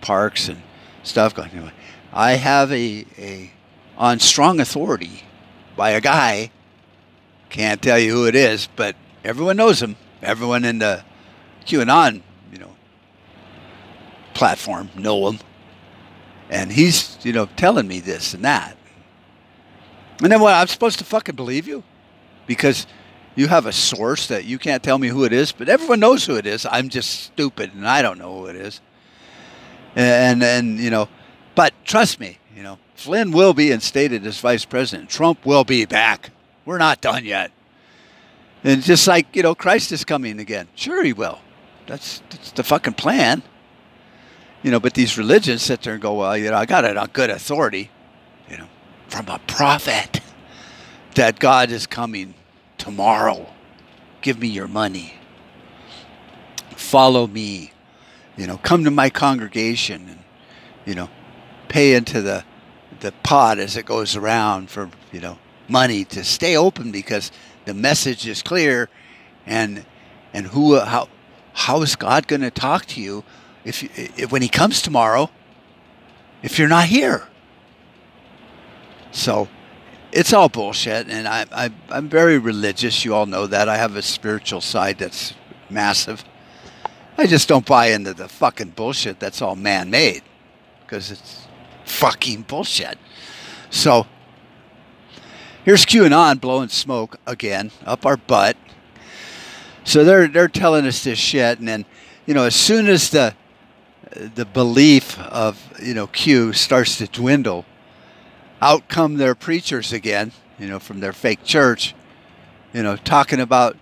Parks 0.00 0.48
and 0.48 0.60
stuff 1.02 1.34
going. 1.34 1.72
I 2.12 2.32
have 2.32 2.72
a, 2.72 3.06
a 3.18 3.50
on 3.96 4.18
strong 4.18 4.60
authority 4.60 5.22
by 5.76 5.90
a 5.90 6.00
guy 6.00 6.50
can't 7.48 7.80
tell 7.80 7.98
you 7.98 8.12
who 8.12 8.26
it 8.26 8.34
is, 8.34 8.68
but 8.76 8.96
everyone 9.24 9.56
knows 9.56 9.82
him. 9.82 9.96
Everyone 10.22 10.64
in 10.64 10.78
the 10.78 11.04
QAnon, 11.66 12.22
you 12.52 12.58
know, 12.58 12.74
platform 14.34 14.90
know 14.96 15.28
him. 15.28 15.40
And 16.48 16.70
he's, 16.70 17.18
you 17.22 17.32
know, 17.32 17.46
telling 17.56 17.88
me 17.88 18.00
this 18.00 18.34
and 18.34 18.44
that. 18.44 18.76
And 20.22 20.32
then 20.32 20.40
what? 20.40 20.54
I'm 20.54 20.68
supposed 20.68 20.98
to 20.98 21.04
fucking 21.04 21.34
believe 21.34 21.66
you? 21.66 21.82
Because 22.46 22.86
you 23.34 23.48
have 23.48 23.66
a 23.66 23.72
source 23.72 24.28
that 24.28 24.44
you 24.44 24.58
can't 24.58 24.82
tell 24.82 24.98
me 24.98 25.08
who 25.08 25.24
it 25.24 25.32
is, 25.32 25.52
but 25.52 25.68
everyone 25.68 26.00
knows 26.00 26.24
who 26.24 26.36
it 26.36 26.46
is. 26.46 26.66
I'm 26.70 26.88
just 26.88 27.24
stupid 27.24 27.74
and 27.74 27.86
I 27.86 28.00
don't 28.00 28.18
know 28.18 28.38
who 28.38 28.46
it 28.46 28.56
is. 28.56 28.80
And, 29.94 30.42
and 30.42 30.78
you 30.78 30.90
know, 30.90 31.08
but 31.54 31.74
trust 31.84 32.18
me, 32.20 32.38
you 32.54 32.62
know, 32.62 32.78
Flynn 32.94 33.32
will 33.32 33.52
be 33.52 33.72
instated 33.72 34.26
as 34.26 34.40
vice 34.40 34.64
president. 34.64 35.10
Trump 35.10 35.44
will 35.44 35.64
be 35.64 35.84
back. 35.84 36.30
We're 36.66 36.78
not 36.78 37.00
done 37.00 37.24
yet. 37.24 37.52
And 38.64 38.82
just 38.82 39.06
like, 39.06 39.34
you 39.34 39.42
know, 39.42 39.54
Christ 39.54 39.92
is 39.92 40.04
coming 40.04 40.40
again. 40.40 40.68
Sure, 40.74 41.02
he 41.02 41.12
will. 41.12 41.38
That's, 41.86 42.20
that's 42.28 42.50
the 42.52 42.64
fucking 42.64 42.94
plan. 42.94 43.42
You 44.62 44.72
know, 44.72 44.80
but 44.80 44.94
these 44.94 45.16
religions 45.16 45.62
sit 45.62 45.82
there 45.82 45.92
and 45.94 46.02
go, 46.02 46.14
well, 46.14 46.36
you 46.36 46.50
know, 46.50 46.56
I 46.56 46.66
got 46.66 46.84
it 46.84 46.96
on 46.96 47.08
good 47.12 47.30
authority, 47.30 47.90
you 48.50 48.58
know, 48.58 48.66
from 49.08 49.28
a 49.28 49.38
prophet 49.46 50.20
that 51.14 51.38
God 51.38 51.70
is 51.70 51.86
coming 51.86 52.34
tomorrow. 52.76 53.46
Give 54.20 54.40
me 54.40 54.48
your 54.48 54.66
money. 54.66 55.14
Follow 56.70 57.28
me. 57.28 57.72
You 58.36 58.48
know, 58.48 58.58
come 58.58 58.84
to 58.84 58.90
my 58.90 59.08
congregation 59.08 60.08
and, 60.08 60.18
you 60.84 60.94
know, 60.94 61.08
pay 61.68 61.94
into 61.94 62.20
the 62.20 62.44
the 63.00 63.12
pot 63.22 63.58
as 63.58 63.76
it 63.76 63.84
goes 63.84 64.16
around 64.16 64.70
for, 64.70 64.90
you 65.12 65.20
know, 65.20 65.38
money 65.68 66.04
to 66.04 66.24
stay 66.24 66.56
open 66.56 66.90
because 66.90 67.30
the 67.64 67.74
message 67.74 68.26
is 68.26 68.42
clear. 68.42 68.88
And 69.46 69.84
and 70.32 70.46
who 70.46 70.78
how 70.80 71.08
how 71.52 71.82
is 71.82 71.96
God 71.96 72.26
going 72.26 72.42
to 72.42 72.50
talk 72.50 72.86
to 72.86 73.00
you 73.00 73.24
if, 73.64 73.82
if 74.18 74.30
when 74.30 74.42
he 74.42 74.48
comes 74.48 74.82
tomorrow 74.82 75.30
if 76.42 76.58
you're 76.58 76.68
not 76.68 76.86
here? 76.86 77.28
So 79.12 79.48
it's 80.12 80.32
all 80.32 80.48
bullshit 80.48 81.08
and 81.08 81.26
I, 81.28 81.46
I 81.52 81.70
I'm 81.90 82.08
very 82.08 82.38
religious. 82.38 83.04
You 83.04 83.14
all 83.14 83.26
know 83.26 83.46
that. 83.46 83.68
I 83.68 83.76
have 83.76 83.96
a 83.96 84.02
spiritual 84.02 84.60
side 84.60 84.98
that's 84.98 85.34
massive. 85.70 86.24
I 87.18 87.26
just 87.26 87.48
don't 87.48 87.64
buy 87.64 87.86
into 87.86 88.12
the 88.12 88.28
fucking 88.28 88.70
bullshit 88.70 89.18
that's 89.18 89.40
all 89.40 89.56
man-made 89.56 90.22
because 90.82 91.10
it's 91.10 91.46
fucking 91.86 92.42
bullshit. 92.42 92.98
So 93.70 94.06
Here's 95.66 95.84
QAnon 95.84 96.40
blowing 96.40 96.68
smoke 96.68 97.18
again 97.26 97.72
up 97.84 98.06
our 98.06 98.16
butt. 98.16 98.56
So 99.82 100.04
they're 100.04 100.28
they're 100.28 100.46
telling 100.46 100.86
us 100.86 101.02
this 101.02 101.18
shit, 101.18 101.58
and 101.58 101.66
then 101.66 101.84
you 102.24 102.34
know 102.34 102.44
as 102.44 102.54
soon 102.54 102.86
as 102.86 103.10
the 103.10 103.34
the 104.14 104.44
belief 104.44 105.18
of 105.18 105.60
you 105.82 105.92
know 105.92 106.06
Q 106.06 106.52
starts 106.52 106.98
to 106.98 107.08
dwindle, 107.08 107.64
out 108.62 108.86
come 108.86 109.16
their 109.16 109.34
preachers 109.34 109.92
again, 109.92 110.30
you 110.56 110.68
know, 110.68 110.78
from 110.78 111.00
their 111.00 111.12
fake 111.12 111.42
church, 111.42 111.96
you 112.72 112.84
know, 112.84 112.94
talking 112.94 113.40
about 113.40 113.76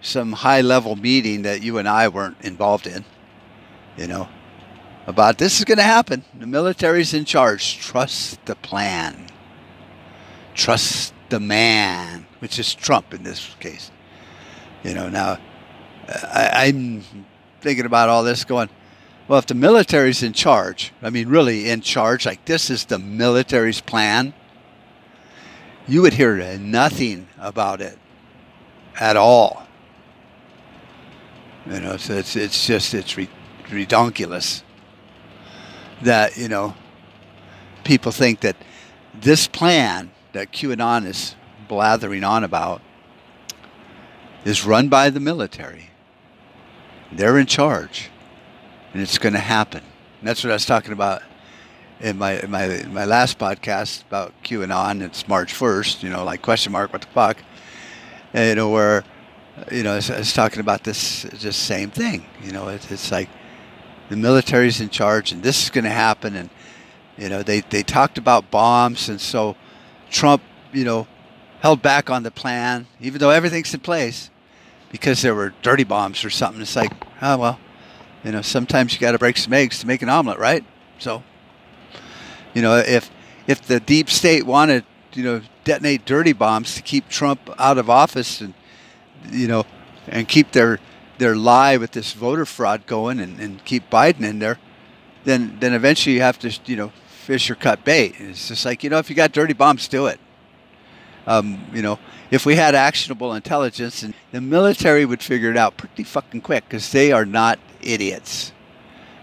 some 0.00 0.32
high 0.32 0.60
level 0.60 0.96
meeting 0.96 1.42
that 1.42 1.62
you 1.62 1.78
and 1.78 1.88
I 1.88 2.08
weren't 2.08 2.40
involved 2.40 2.88
in, 2.88 3.04
you 3.96 4.08
know, 4.08 4.28
about 5.06 5.38
this 5.38 5.60
is 5.60 5.64
going 5.64 5.78
to 5.78 5.84
happen. 5.84 6.24
The 6.36 6.48
military's 6.48 7.14
in 7.14 7.26
charge. 7.26 7.78
Trust 7.78 8.44
the 8.46 8.56
plan. 8.56 9.28
Trust 10.54 11.14
the 11.28 11.40
man, 11.40 12.26
which 12.40 12.58
is 12.58 12.74
Trump 12.74 13.14
in 13.14 13.22
this 13.22 13.54
case. 13.58 13.90
You 14.82 14.94
know, 14.94 15.08
now 15.08 15.38
uh, 16.08 16.18
I, 16.24 16.66
I'm 16.66 17.04
thinking 17.60 17.86
about 17.86 18.08
all 18.08 18.22
this 18.22 18.44
going, 18.44 18.68
well, 19.28 19.38
if 19.38 19.46
the 19.46 19.54
military's 19.54 20.22
in 20.22 20.32
charge, 20.32 20.92
I 21.00 21.10
mean, 21.10 21.28
really 21.28 21.70
in 21.70 21.80
charge, 21.80 22.26
like 22.26 22.44
this 22.44 22.68
is 22.70 22.84
the 22.86 22.98
military's 22.98 23.80
plan, 23.80 24.34
you 25.86 26.02
would 26.02 26.12
hear 26.14 26.58
nothing 26.58 27.28
about 27.38 27.80
it 27.80 27.98
at 28.98 29.16
all. 29.16 29.66
You 31.66 31.80
know, 31.80 31.96
so 31.96 32.14
it's, 32.14 32.34
it's 32.36 32.66
just, 32.66 32.92
it's 32.92 33.16
re- 33.16 33.30
redonkulous 33.68 34.62
that, 36.02 36.36
you 36.36 36.48
know, 36.48 36.74
people 37.84 38.10
think 38.12 38.40
that 38.40 38.56
this 39.14 39.46
plan 39.46 40.10
that 40.32 40.52
QAnon 40.52 41.06
is 41.06 41.34
blathering 41.68 42.24
on 42.24 42.44
about 42.44 42.80
is 44.44 44.64
run 44.64 44.88
by 44.88 45.10
the 45.10 45.20
military. 45.20 45.90
They're 47.10 47.38
in 47.38 47.46
charge, 47.46 48.10
and 48.92 49.02
it's 49.02 49.18
going 49.18 49.34
to 49.34 49.38
happen. 49.38 49.82
And 50.20 50.28
that's 50.28 50.42
what 50.42 50.50
I 50.50 50.54
was 50.54 50.66
talking 50.66 50.92
about 50.92 51.22
in 52.00 52.18
my 52.18 52.40
in 52.40 52.50
my 52.50 52.64
in 52.64 52.92
my 52.92 53.04
last 53.04 53.38
podcast 53.38 54.02
about 54.02 54.32
QAnon. 54.42 55.02
It's 55.02 55.28
March 55.28 55.52
first. 55.52 56.02
You 56.02 56.10
know, 56.10 56.24
like 56.24 56.42
question 56.42 56.72
mark, 56.72 56.92
what 56.92 57.02
the 57.02 57.08
fuck? 57.08 57.38
And, 58.32 58.48
you 58.48 58.54
know, 58.54 58.70
where 58.70 59.04
you 59.70 59.82
know, 59.82 59.92
I 59.92 59.96
was, 59.96 60.10
I 60.10 60.18
was, 60.18 60.32
talking 60.32 60.60
about 60.60 60.84
this 60.84 61.24
just 61.38 61.64
same 61.64 61.90
thing. 61.90 62.24
You 62.42 62.52
know, 62.52 62.68
it, 62.68 62.90
it's 62.90 63.12
like 63.12 63.28
the 64.08 64.16
military's 64.16 64.80
in 64.80 64.88
charge, 64.88 65.32
and 65.32 65.42
this 65.42 65.62
is 65.62 65.70
going 65.70 65.84
to 65.84 65.90
happen, 65.90 66.34
and 66.36 66.50
you 67.18 67.28
know, 67.28 67.42
they 67.42 67.60
they 67.60 67.82
talked 67.82 68.16
about 68.16 68.50
bombs, 68.50 69.08
and 69.08 69.20
so 69.20 69.56
Trump, 70.12 70.42
you 70.72 70.84
know, 70.84 71.08
held 71.60 71.82
back 71.82 72.10
on 72.10 72.22
the 72.22 72.30
plan, 72.30 72.86
even 73.00 73.18
though 73.18 73.30
everything's 73.30 73.72
in 73.74 73.80
place, 73.80 74.30
because 74.90 75.22
there 75.22 75.34
were 75.34 75.54
dirty 75.62 75.84
bombs 75.84 76.24
or 76.24 76.30
something. 76.30 76.60
It's 76.60 76.76
like, 76.76 76.92
oh 77.20 77.38
well, 77.38 77.58
you 78.22 78.30
know, 78.30 78.42
sometimes 78.42 78.92
you 78.92 79.00
got 79.00 79.12
to 79.12 79.18
break 79.18 79.36
some 79.36 79.52
eggs 79.52 79.80
to 79.80 79.86
make 79.86 80.02
an 80.02 80.08
omelet, 80.08 80.38
right? 80.38 80.64
So, 80.98 81.22
you 82.54 82.62
know, 82.62 82.76
if 82.76 83.10
if 83.46 83.62
the 83.62 83.80
deep 83.80 84.08
state 84.10 84.44
wanted, 84.46 84.84
you 85.14 85.24
know, 85.24 85.40
detonate 85.64 86.04
dirty 86.04 86.32
bombs 86.32 86.74
to 86.76 86.82
keep 86.82 87.08
Trump 87.08 87.50
out 87.58 87.78
of 87.78 87.88
office 87.90 88.40
and, 88.40 88.54
you 89.30 89.48
know, 89.48 89.64
and 90.08 90.28
keep 90.28 90.52
their 90.52 90.78
their 91.18 91.34
lie 91.34 91.76
with 91.76 91.92
this 91.92 92.12
voter 92.12 92.44
fraud 92.44 92.86
going 92.86 93.20
and, 93.20 93.40
and 93.40 93.64
keep 93.64 93.88
Biden 93.90 94.24
in 94.24 94.38
there, 94.40 94.58
then 95.24 95.56
then 95.60 95.72
eventually 95.72 96.16
you 96.16 96.22
have 96.22 96.38
to 96.40 96.52
you 96.66 96.76
know 96.76 96.92
fish 97.22 97.50
or 97.50 97.54
cut 97.54 97.84
bait. 97.84 98.14
It's 98.18 98.48
just 98.48 98.64
like 98.64 98.84
you 98.84 98.90
know 98.90 98.98
if 98.98 99.08
you 99.08 99.16
got 99.16 99.32
dirty 99.32 99.54
bombs, 99.54 99.88
do 99.88 100.06
it. 100.06 100.20
Um, 101.26 101.64
you 101.72 101.82
know, 101.82 101.98
if 102.30 102.44
we 102.44 102.56
had 102.56 102.74
actionable 102.74 103.32
intelligence, 103.34 104.02
and 104.02 104.12
the 104.32 104.40
military 104.40 105.04
would 105.04 105.22
figure 105.22 105.50
it 105.50 105.56
out 105.56 105.76
pretty 105.76 106.02
fucking 106.02 106.40
quick 106.40 106.64
because 106.64 106.90
they 106.90 107.12
are 107.12 107.24
not 107.24 107.58
idiots. 107.80 108.52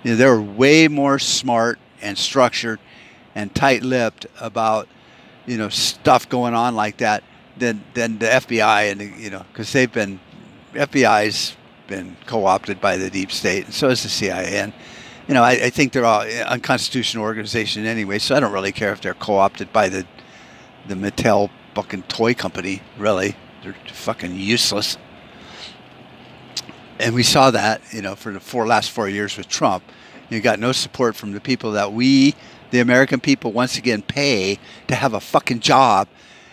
You 0.04 0.12
know, 0.12 0.18
they're 0.18 0.42
way 0.42 0.88
more 0.88 1.20
smart 1.20 1.78
and 2.02 2.18
structured 2.18 2.80
and 3.36 3.54
tight-lipped 3.54 4.26
about 4.40 4.88
you 5.46 5.58
know 5.58 5.70
stuff 5.70 6.30
going 6.30 6.54
on 6.54 6.76
like 6.76 6.98
that 6.98 7.24
than 7.58 7.84
than 7.94 8.18
the 8.20 8.26
FBI 8.26 8.92
and 8.92 9.02
the, 9.02 9.06
you 9.06 9.30
know 9.30 9.46
because 9.52 9.72
they've 9.74 9.92
been 9.92 10.20
FBI's 10.74 11.56
been 11.88 12.16
co-opted 12.28 12.80
by 12.80 12.98
the 12.98 13.10
deep 13.10 13.32
state 13.32 13.66
and 13.66 13.74
so 13.74 13.90
is 13.90 14.04
the 14.04 14.10
CIA 14.10 14.60
and 14.60 14.74
you 15.30 15.34
know 15.34 15.44
I, 15.44 15.52
I 15.52 15.70
think 15.70 15.94
they're 15.94 16.06
all 16.06 16.22
unconstitutional 16.22 17.24
organization 17.24 17.86
anyway 17.86 18.20
so 18.20 18.36
I 18.36 18.42
don't 18.42 18.52
really 18.52 18.74
care 18.74 18.92
if 18.92 19.00
they're 19.00 19.14
co-opted 19.14 19.72
by 19.72 19.88
the 19.88 20.06
the 20.88 20.96
Mattel 20.96 21.50
fucking 21.74 22.04
toy 22.04 22.34
company 22.34 22.82
really 22.98 23.38
they're 23.64 23.76
fucking 23.94 24.36
useless 24.36 24.98
and 27.00 27.16
we 27.16 27.24
saw 27.24 27.52
that 27.52 27.82
you 27.94 28.02
know 28.02 28.16
for 28.16 28.34
the 28.34 28.42
four 28.42 28.68
last 28.68 28.92
four 28.92 29.08
years 29.08 29.38
with 29.38 29.48
Trump 29.48 29.84
you 30.30 30.42
got 30.42 30.60
no 30.60 30.74
support 30.74 31.16
from 31.16 31.32
the 31.32 31.40
people 31.40 31.72
that 31.72 31.94
we 31.94 32.36
the 32.72 32.80
American 32.80 33.20
people 33.20 33.52
once 33.52 33.78
again 33.78 34.02
pay 34.02 34.60
to 34.88 34.96
have 34.96 35.14
a 35.14 35.20
fucking 35.20 35.60
job. 35.60 36.08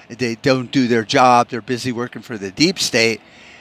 They 0.08 0.36
don't 0.36 0.70
do 0.70 0.86
their 0.86 1.04
job. 1.04 1.48
They're 1.48 1.60
busy 1.60 1.92
working 1.92 2.22
for 2.22 2.38
the 2.38 2.50
deep 2.50 2.78
state, 2.78 3.20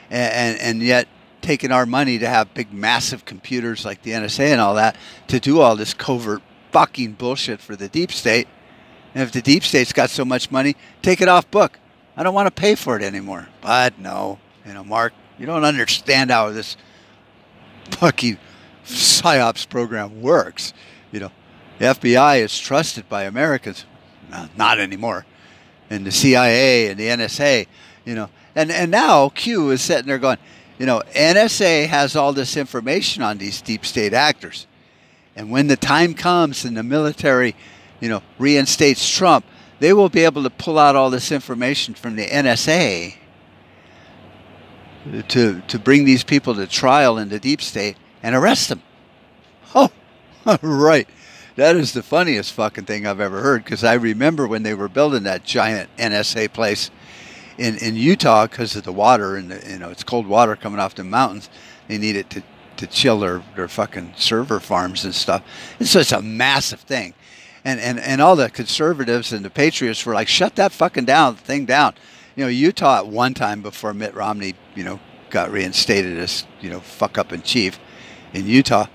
and, 0.10 0.34
and, 0.34 0.62
and 0.62 0.82
yet 0.82 1.08
taking 1.46 1.72
our 1.72 1.86
money 1.86 2.18
to 2.18 2.28
have 2.28 2.52
big, 2.56 2.74
massive 2.74 3.24
computers 3.24 3.86
like 3.86 4.02
the 4.02 4.12
NSA 4.12 4.48
and 4.48 4.60
all 4.60 4.74
that 4.76 4.96
to 5.28 5.40
do 5.40 5.62
all 5.62 5.76
this 5.76 5.94
covert 5.94 6.42
fucking 6.72 7.14
bullshit 7.14 7.62
for 7.62 7.76
the 7.76 7.88
deep 7.88 8.12
state. 8.12 8.48
And 9.14 9.22
if 9.22 9.32
the 9.32 9.44
deep 9.44 9.64
state's 9.64 9.94
got 9.94 10.10
so 10.10 10.26
much 10.26 10.50
money, 10.50 10.76
take 11.04 11.22
it 11.22 11.28
off 11.28 11.50
book. 11.52 11.78
I 12.18 12.24
don't 12.24 12.34
want 12.34 12.48
to 12.48 12.62
pay 12.62 12.74
for 12.74 12.98
it 12.98 13.04
anymore. 13.04 13.48
But 13.62 14.00
no, 14.00 14.40
you 14.66 14.74
know, 14.74 14.84
Mark, 14.84 15.14
you 15.38 15.46
don't 15.46 15.64
understand 15.64 16.32
how 16.32 16.50
this 16.50 16.78
fucking 17.92 18.40
psyops 18.84 19.70
program 19.70 20.24
works. 20.24 20.74
You 21.12 21.20
know, 21.20 21.32
the 21.78 21.86
FBI 21.86 22.40
is 22.40 22.58
trusted 22.58 23.08
by 23.08 23.26
Americans. 23.26 23.86
No, 24.32 24.50
not 24.58 24.80
anymore. 24.80 25.28
And 25.92 26.08
the 26.08 26.12
CIA 26.12 26.88
and 26.88 27.00
the 27.00 27.08
NSA, 27.08 27.68
you 28.04 28.16
know. 28.16 28.30
And, 28.56 28.72
and 28.72 28.90
now 28.90 29.30
Q 29.30 29.70
is 29.70 29.82
sitting 29.84 30.08
there 30.08 30.18
going, 30.18 30.40
you 30.78 30.86
know, 30.86 31.02
NSA 31.14 31.88
has 31.88 32.16
all 32.16 32.34
this 32.34 32.58
information 32.58 33.24
on 33.24 33.38
these 33.38 33.62
deep 33.62 33.86
state 33.86 34.14
actors. 34.14 34.68
And 35.36 35.52
when 35.52 35.68
the 35.68 35.78
time 35.78 36.14
comes 36.14 36.66
and 36.66 36.76
the 36.76 36.84
military, 36.84 37.56
you 38.00 38.10
know, 38.10 38.22
reinstates 38.40 39.10
Trump, 39.10 39.46
they 39.80 39.94
will 39.94 40.10
be 40.10 40.22
able 40.22 40.44
to 40.44 40.50
pull 40.50 40.80
out 40.80 40.96
all 40.96 41.10
this 41.10 41.32
information 41.32 41.94
from 41.94 42.16
the 42.16 42.26
NSA 42.26 43.16
to, 45.28 45.62
to 45.62 45.80
bring 45.80 46.06
these 46.06 46.24
people 46.24 46.56
to 46.56 46.68
trial 46.68 47.18
in 47.18 47.30
the 47.30 47.40
deep 47.40 47.62
state 47.62 47.98
and 48.24 48.36
arrest 48.36 48.70
them. 48.70 48.82
Oh, 50.48 50.60
right. 50.62 51.10
That 51.56 51.76
is 51.76 51.94
the 51.94 52.04
funniest 52.04 52.54
fucking 52.54 52.86
thing 52.86 53.08
I've 53.08 53.20
ever 53.20 53.42
heard 53.42 53.64
because 53.64 53.84
I 53.84 53.94
remember 53.94 54.48
when 54.48 54.62
they 54.62 54.76
were 54.76 54.88
building 54.88 55.24
that 55.24 55.44
giant 55.44 55.90
NSA 55.98 56.54
place 56.54 56.92
in, 57.58 57.78
in 57.78 57.96
Utah 57.96 58.48
because 58.48 58.76
of 58.76 58.84
the 58.84 58.92
water 58.92 59.36
and 59.36 59.52
the, 59.52 59.72
you 59.72 59.80
know 59.80 59.90
it's 59.90 60.04
cold 60.04 60.28
water 60.28 60.56
coming 60.56 60.80
off 60.80 60.96
the 60.96 61.04
mountains. 61.04 61.50
They 61.88 61.98
need 61.98 62.16
it 62.16 62.30
to, 62.32 62.44
to 62.78 62.88
chill 62.88 63.20
their, 63.20 63.44
their 63.56 63.68
fucking 63.68 64.14
server 64.18 64.60
farms 64.60 65.06
and 65.06 65.14
stuff. 65.14 65.44
It's 65.80 66.12
a 66.12 66.22
massive 66.22 66.82
thing. 66.82 67.14
And, 67.64 67.80
and, 67.80 68.00
and 68.00 68.22
all 68.22 68.36
the 68.36 68.50
conservatives 68.50 69.34
and 69.34 69.44
the 69.44 69.50
patriots 69.50 70.06
were 70.06 70.14
like, 70.14 70.28
shut 70.28 70.56
that 70.56 70.72
fucking 70.72 71.06
down 71.06 71.36
thing 71.36 71.66
down. 71.66 71.96
You 72.36 72.44
know, 72.44 72.50
Utah 72.50 73.00
at 73.00 73.08
one 73.08 73.34
time 73.34 73.62
before 73.62 73.94
Mitt 73.94 74.14
Romney, 74.14 74.54
you 74.76 74.84
know, 74.84 75.00
got 75.30 75.52
reinstated 75.52 76.18
as, 76.18 76.46
you 76.62 76.70
know, 76.70 76.80
fuck 76.80 77.18
up 77.18 77.34
in 77.34 77.42
chief 77.42 77.80
in 78.34 78.48
Utah, 78.48 78.88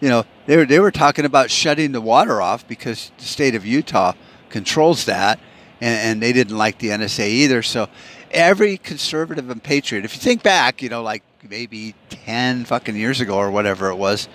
you 0.00 0.08
know, 0.08 0.24
they 0.46 0.56
were, 0.56 0.66
they 0.66 0.78
were 0.78 0.90
talking 0.90 1.24
about 1.24 1.50
shutting 1.50 1.92
the 1.92 2.00
water 2.00 2.40
off 2.40 2.66
because 2.68 3.10
the 3.18 3.24
state 3.24 3.54
of 3.54 3.64
Utah 3.64 4.12
controls 4.48 5.06
that, 5.06 5.40
and, 5.84 6.00
and 6.00 6.22
they 6.22 6.32
didn't 6.32 6.56
like 6.56 6.78
the 6.78 6.88
NSA 6.88 7.28
either. 7.28 7.62
So 7.62 7.88
every 8.30 8.78
conservative 8.78 9.50
and 9.50 9.62
patriot, 9.62 10.06
if 10.06 10.14
you 10.14 10.20
think 10.20 10.42
back, 10.42 10.80
you 10.80 10.88
know, 10.88 11.02
like 11.02 11.22
maybe 11.46 11.94
10 12.08 12.64
fucking 12.64 12.96
years 12.96 13.20
ago 13.20 13.36
or 13.36 13.50
whatever 13.50 13.90
it 13.90 13.96
was, 13.96 14.26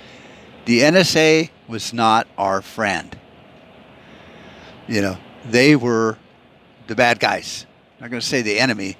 the 0.66 0.82
NSA 0.82 1.50
was 1.68 1.92
not 1.92 2.28
our 2.38 2.62
friend. 2.62 3.18
You 4.88 5.02
know, 5.02 5.18
they 5.44 5.76
were 5.76 6.20
the 6.86 6.94
bad 6.94 7.20
guys. 7.20 7.66
I'm 7.98 8.04
not 8.04 8.12
going 8.12 8.22
to 8.22 8.28
say 8.28 8.44
the 8.44 8.60
enemy, 8.60 8.96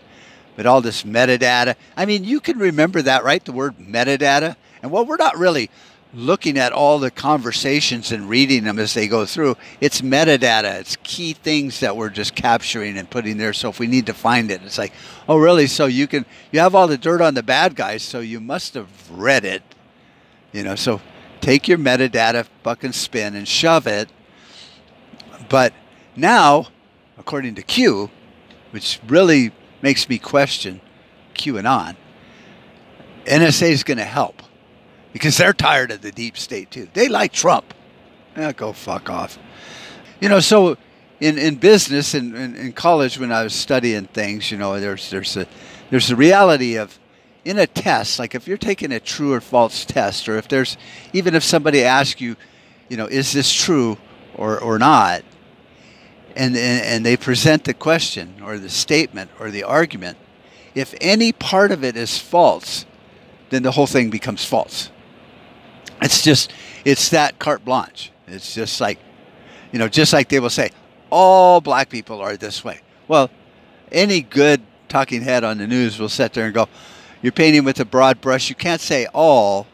but 0.56 0.66
all 0.66 0.82
this 0.82 1.04
metadata. 1.04 1.76
I 1.96 2.08
mean, 2.08 2.24
you 2.24 2.40
can 2.40 2.58
remember 2.58 3.04
that, 3.04 3.24
right? 3.24 3.46
The 3.46 3.52
word 3.52 3.78
metadata. 3.78 4.56
And 4.82 4.92
well, 4.92 5.06
we're 5.06 5.18
not 5.18 5.38
really 5.38 5.70
looking 6.14 6.58
at 6.58 6.72
all 6.72 6.98
the 6.98 7.12
conversations 7.12 8.12
and 8.12 8.28
reading 8.28 8.64
them 8.64 8.80
as 8.80 8.94
they 8.94 9.08
go 9.08 9.26
through. 9.26 9.56
It's 9.80 10.02
metadata. 10.02 10.80
It's 10.80 10.98
key 11.04 11.34
things 11.34 11.82
that 11.82 11.96
we're 11.96 12.10
just 12.10 12.36
capturing 12.36 12.98
and 12.98 13.10
putting 13.10 13.38
there. 13.38 13.54
So 13.54 13.70
if 13.70 13.80
we 13.80 13.88
need 13.88 14.08
to 14.08 14.14
find 14.14 14.50
it, 14.50 14.62
it's 14.64 14.78
like, 14.78 14.94
oh, 15.28 15.38
really? 15.38 15.68
So 15.68 15.86
you 15.86 16.08
can 16.08 16.26
you 16.52 16.60
have 16.60 16.74
all 16.74 16.88
the 16.88 16.98
dirt 16.98 17.22
on 17.22 17.36
the 17.36 17.44
bad 17.44 17.76
guys. 17.76 18.02
So 18.02 18.20
you 18.20 18.40
must 18.40 18.74
have 18.74 18.90
read 19.12 19.46
it, 19.46 19.62
you 20.52 20.64
know. 20.64 20.76
So 20.76 21.02
take 21.42 21.68
your 21.68 21.78
metadata 21.78 22.48
fucking 22.64 22.94
spin 22.94 23.36
and 23.36 23.48
shove 23.48 23.86
it. 23.86 24.10
But 25.48 25.74
now, 26.16 26.68
according 27.18 27.56
to 27.56 27.62
Q, 27.62 28.10
which 28.72 29.00
really 29.08 29.52
makes 29.82 30.10
me 30.10 30.18
question 30.18 30.82
QAnon, 31.36 31.96
NSA 33.26 33.70
is 33.70 33.84
going 33.84 33.98
to 33.98 34.06
help 34.06 34.42
because 35.14 35.38
they're 35.38 35.54
tired 35.54 35.92
of 35.92 36.02
the 36.02 36.12
deep 36.12 36.38
state 36.38 36.72
too. 36.72 36.88
They 36.94 37.10
like 37.10 37.34
Trump. 37.34 37.74
Yeah, 38.38 38.52
go 38.52 38.74
fuck 38.74 39.10
off. 39.10 39.38
You 40.22 40.30
know, 40.30 40.40
so 40.40 40.78
in, 41.20 41.38
in 41.38 41.56
business 41.56 42.14
and 42.14 42.36
in, 42.36 42.56
in, 42.56 42.74
college 42.74 43.20
when 43.20 43.32
I 43.32 43.44
was 43.44 43.54
studying 43.54 44.06
things, 44.06 44.52
you 44.52 44.58
know, 44.58 44.80
there's 44.80 45.10
there's 45.10 45.36
a 45.38 45.48
there's 45.90 46.12
a 46.12 46.16
reality 46.16 46.78
of 46.78 47.00
in 47.46 47.58
a 47.58 47.68
test, 47.68 48.20
like 48.20 48.36
if 48.36 48.48
you're 48.48 48.58
taking 48.58 48.92
a 48.92 49.00
true 49.00 49.34
or 49.34 49.42
false 49.42 49.86
test, 49.86 50.30
or 50.30 50.38
if 50.38 50.48
there's 50.48 50.78
even 51.14 51.36
if 51.36 51.44
somebody 51.44 51.84
asks 51.84 52.22
you, 52.22 52.36
you 52.90 52.98
know, 52.98 53.06
is 53.06 53.34
this 53.34 53.52
true 53.52 53.98
or, 54.36 54.60
or 54.60 54.78
not, 54.78 55.24
and, 56.36 56.56
and 56.56 56.86
and 56.86 57.06
they 57.06 57.18
present 57.18 57.64
the 57.64 57.74
question 57.74 58.36
or 58.44 58.58
the 58.58 58.70
statement 58.70 59.32
or 59.40 59.52
the 59.52 59.64
argument, 59.64 60.18
if 60.76 60.94
any 61.02 61.32
part 61.32 61.72
of 61.72 61.84
it 61.84 61.96
is 61.96 62.18
false, 62.18 62.86
then 63.50 63.64
the 63.64 63.72
whole 63.72 63.88
thing 63.88 64.10
becomes 64.10 64.46
false. 64.46 64.92
It's 66.02 66.24
just, 66.24 66.52
it's 66.86 67.10
that 67.10 67.40
carte 67.40 67.66
blanche. 67.66 68.12
It's 68.28 68.54
just 68.54 68.80
like, 68.80 69.00
you 69.72 69.80
know, 69.80 69.88
just 69.88 70.14
like 70.14 70.30
they 70.30 70.40
will 70.40 70.50
say, 70.50 70.72
all 71.10 71.62
black 71.62 71.90
people 71.90 72.22
are 72.22 72.38
this 72.38 72.64
way. 72.64 72.82
Well, 73.08 73.30
any 73.92 74.22
good 74.22 74.62
talking 74.88 75.22
head 75.22 75.44
on 75.44 75.58
the 75.58 75.68
news 75.68 76.00
will 76.00 76.10
sit 76.10 76.34
there 76.34 76.46
and 76.46 76.54
go, 76.54 76.68
you're 77.22 77.32
painting 77.32 77.64
with 77.64 77.80
a 77.80 77.86
broad 77.86 78.22
brush. 78.22 78.50
You 78.50 78.56
can't 78.56 78.82
say 78.82 79.08
all. 79.14 79.68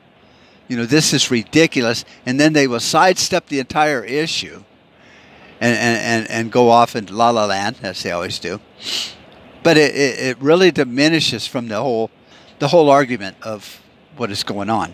You 0.67 0.77
know, 0.77 0.85
this 0.85 1.13
is 1.13 1.29
ridiculous. 1.29 2.05
And 2.25 2.39
then 2.39 2.53
they 2.53 2.67
will 2.67 2.79
sidestep 2.79 3.47
the 3.47 3.59
entire 3.59 4.03
issue 4.03 4.63
and, 5.61 5.77
and, 5.77 5.97
and, 5.97 6.31
and 6.31 6.51
go 6.51 6.69
off 6.69 6.95
into 6.95 7.13
la 7.13 7.29
la 7.29 7.45
land, 7.45 7.77
as 7.83 8.01
they 8.01 8.11
always 8.11 8.39
do. 8.39 8.59
But 9.63 9.77
it, 9.77 9.95
it, 9.95 10.19
it 10.19 10.38
really 10.39 10.71
diminishes 10.71 11.45
from 11.45 11.67
the 11.67 11.81
whole, 11.81 12.09
the 12.59 12.69
whole 12.69 12.89
argument 12.89 13.38
of 13.43 13.81
what 14.17 14.31
is 14.31 14.43
going 14.43 14.69
on 14.69 14.93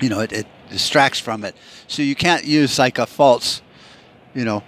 you 0.00 0.08
know, 0.08 0.20
it, 0.20 0.32
it 0.32 0.46
distracts 0.70 1.20
from 1.20 1.44
it. 1.44 1.56
So 1.86 2.02
you 2.02 2.14
can't 2.14 2.44
use 2.44 2.78
like 2.78 2.98
a 2.98 3.06
false, 3.06 3.62
you 4.34 4.44
know, 4.44 4.62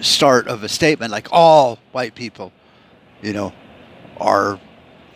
start 0.00 0.48
of 0.48 0.62
a 0.62 0.68
statement 0.68 1.10
like 1.10 1.28
all 1.32 1.78
white 1.92 2.14
people, 2.14 2.52
you 3.22 3.32
know, 3.32 3.52
are 4.18 4.60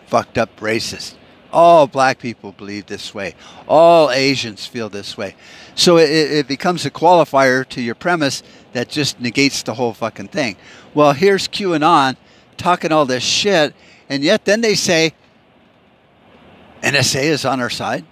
fucked 0.07 0.39
up 0.39 0.57
racist. 0.61 1.15
All 1.53 1.87
black 1.87 2.19
people 2.19 2.53
believe 2.53 2.87
this 2.87 3.15
way. 3.15 3.35
All 3.69 4.11
Asians 4.11 4.67
feel 4.67 4.89
this 4.89 5.19
way. 5.19 5.37
So 5.75 5.99
it, 5.99 6.09
it 6.11 6.49
becomes 6.49 6.87
a 6.87 6.91
qualifier 6.91 7.69
to 7.69 7.83
your 7.83 7.95
premise 7.95 8.43
that 8.73 8.89
just 8.89 9.21
negates 9.21 9.63
the 9.63 9.75
whole 9.75 9.93
fucking 9.93 10.29
thing. 10.29 10.57
Well, 10.95 11.13
here's 11.13 11.49
QAnon 11.49 12.17
talking 12.57 12.91
all 12.91 13.05
this 13.05 13.23
shit, 13.23 13.75
and 14.09 14.23
yet 14.23 14.47
then 14.47 14.63
they 14.63 14.75
say 14.75 15.15
NSA 16.83 17.23
is 17.23 17.45
on 17.45 17.61
our 17.61 17.71
side 17.71 18.05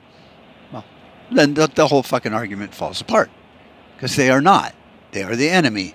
then 1.38 1.54
the, 1.54 1.66
the 1.66 1.88
whole 1.88 2.02
fucking 2.02 2.34
argument 2.34 2.74
falls 2.74 3.00
apart 3.00 3.30
because 3.94 4.16
they 4.16 4.30
are 4.30 4.40
not. 4.40 4.74
They 5.12 5.22
are 5.22 5.36
the 5.36 5.48
enemy. 5.48 5.94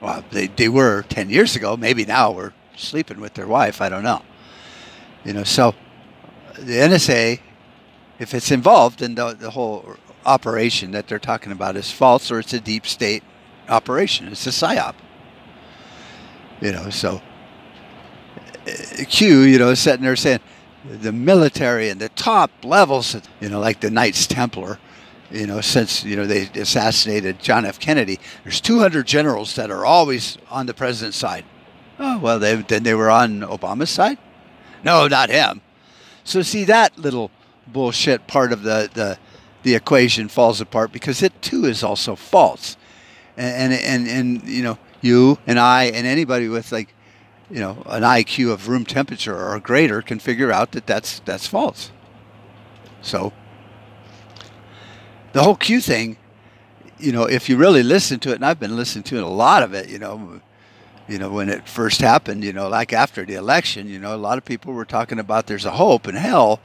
Well, 0.00 0.24
they, 0.30 0.46
they 0.48 0.68
were 0.68 1.02
10 1.02 1.30
years 1.30 1.56
ago. 1.56 1.76
Maybe 1.76 2.04
now 2.04 2.30
we're 2.30 2.52
sleeping 2.76 3.20
with 3.20 3.34
their 3.34 3.46
wife. 3.46 3.80
I 3.80 3.88
don't 3.88 4.02
know. 4.02 4.22
You 5.24 5.32
know, 5.32 5.44
so 5.44 5.74
the 6.58 6.74
NSA 6.74 7.40
if 8.18 8.34
it's 8.34 8.50
involved, 8.50 9.00
then 9.00 9.14
the, 9.14 9.34
the 9.34 9.50
whole 9.50 9.96
operation 10.24 10.90
that 10.92 11.06
they're 11.08 11.18
talking 11.18 11.52
about 11.52 11.76
is 11.76 11.90
false 11.90 12.30
or 12.30 12.38
it's 12.38 12.52
a 12.52 12.60
deep 12.60 12.86
state 12.86 13.22
operation. 13.68 14.28
It's 14.28 14.46
a 14.46 14.50
psyop. 14.50 14.94
You 16.60 16.72
know, 16.72 16.90
so 16.90 17.20
uh, 18.66 19.04
Q, 19.08 19.40
you 19.40 19.58
know, 19.58 19.74
sitting 19.74 20.02
there 20.02 20.16
saying 20.16 20.40
the 20.88 21.12
military 21.12 21.88
and 21.88 22.00
the 22.00 22.08
top 22.10 22.50
levels, 22.62 23.16
you 23.40 23.48
know, 23.48 23.60
like 23.60 23.80
the 23.80 23.90
Knights 23.90 24.26
Templar, 24.26 24.78
you 25.30 25.46
know, 25.46 25.60
since, 25.60 26.04
you 26.04 26.16
know, 26.16 26.26
they 26.26 26.48
assassinated 26.54 27.40
John 27.40 27.64
F. 27.64 27.80
Kennedy, 27.80 28.20
there's 28.44 28.60
200 28.60 29.06
generals 29.06 29.56
that 29.56 29.70
are 29.70 29.84
always 29.84 30.38
on 30.50 30.66
the 30.66 30.74
president's 30.74 31.16
side. 31.16 31.44
Oh, 31.98 32.18
well, 32.18 32.38
they, 32.38 32.56
then 32.56 32.82
they 32.82 32.94
were 32.94 33.10
on 33.10 33.40
Obama's 33.40 33.90
side? 33.90 34.18
No, 34.84 35.08
not 35.08 35.30
him. 35.30 35.62
So 36.24 36.42
see, 36.42 36.64
that 36.64 36.98
little 36.98 37.30
bullshit 37.66 38.26
part 38.26 38.52
of 38.52 38.62
the, 38.62 38.90
the, 38.92 39.18
the 39.62 39.74
equation 39.74 40.28
falls 40.28 40.60
apart 40.60 40.92
because 40.92 41.22
it 41.22 41.40
too 41.42 41.64
is 41.64 41.82
also 41.82 42.14
false. 42.14 42.76
And, 43.36 43.72
and, 43.72 43.82
and, 43.82 44.08
and, 44.08 44.48
you 44.48 44.62
know, 44.62 44.78
you 45.00 45.38
and 45.46 45.58
I 45.58 45.84
and 45.84 46.06
anybody 46.06 46.48
with 46.48 46.72
like, 46.72 46.94
you 47.50 47.60
know, 47.60 47.82
an 47.86 48.02
IQ 48.02 48.52
of 48.52 48.68
room 48.68 48.84
temperature 48.84 49.36
or 49.36 49.58
greater 49.60 50.02
can 50.02 50.18
figure 50.18 50.50
out 50.50 50.72
that 50.72 50.86
that's, 50.86 51.20
that's 51.20 51.46
false. 51.46 51.92
So 53.02 53.32
the 55.32 55.42
whole 55.42 55.56
Q 55.56 55.80
thing, 55.80 56.16
you 56.98 57.12
know, 57.12 57.24
if 57.24 57.48
you 57.48 57.56
really 57.56 57.82
listen 57.82 58.18
to 58.20 58.30
it, 58.30 58.36
and 58.36 58.44
I've 58.44 58.58
been 58.58 58.76
listening 58.76 59.04
to 59.04 59.22
a 59.22 59.26
lot 59.26 59.62
of 59.62 59.74
it, 59.74 59.88
you 59.88 59.98
know, 59.98 60.40
you 61.08 61.18
know, 61.18 61.30
when 61.30 61.48
it 61.48 61.68
first 61.68 62.00
happened, 62.00 62.42
you 62.42 62.52
know, 62.52 62.68
like 62.68 62.92
after 62.92 63.24
the 63.24 63.34
election, 63.34 63.88
you 63.88 63.98
know, 63.98 64.14
a 64.14 64.16
lot 64.16 64.38
of 64.38 64.44
people 64.44 64.72
were 64.72 64.84
talking 64.84 65.18
about 65.18 65.46
there's 65.46 65.64
a 65.64 65.70
hope 65.70 66.08
in 66.08 66.16
hell. 66.16 66.60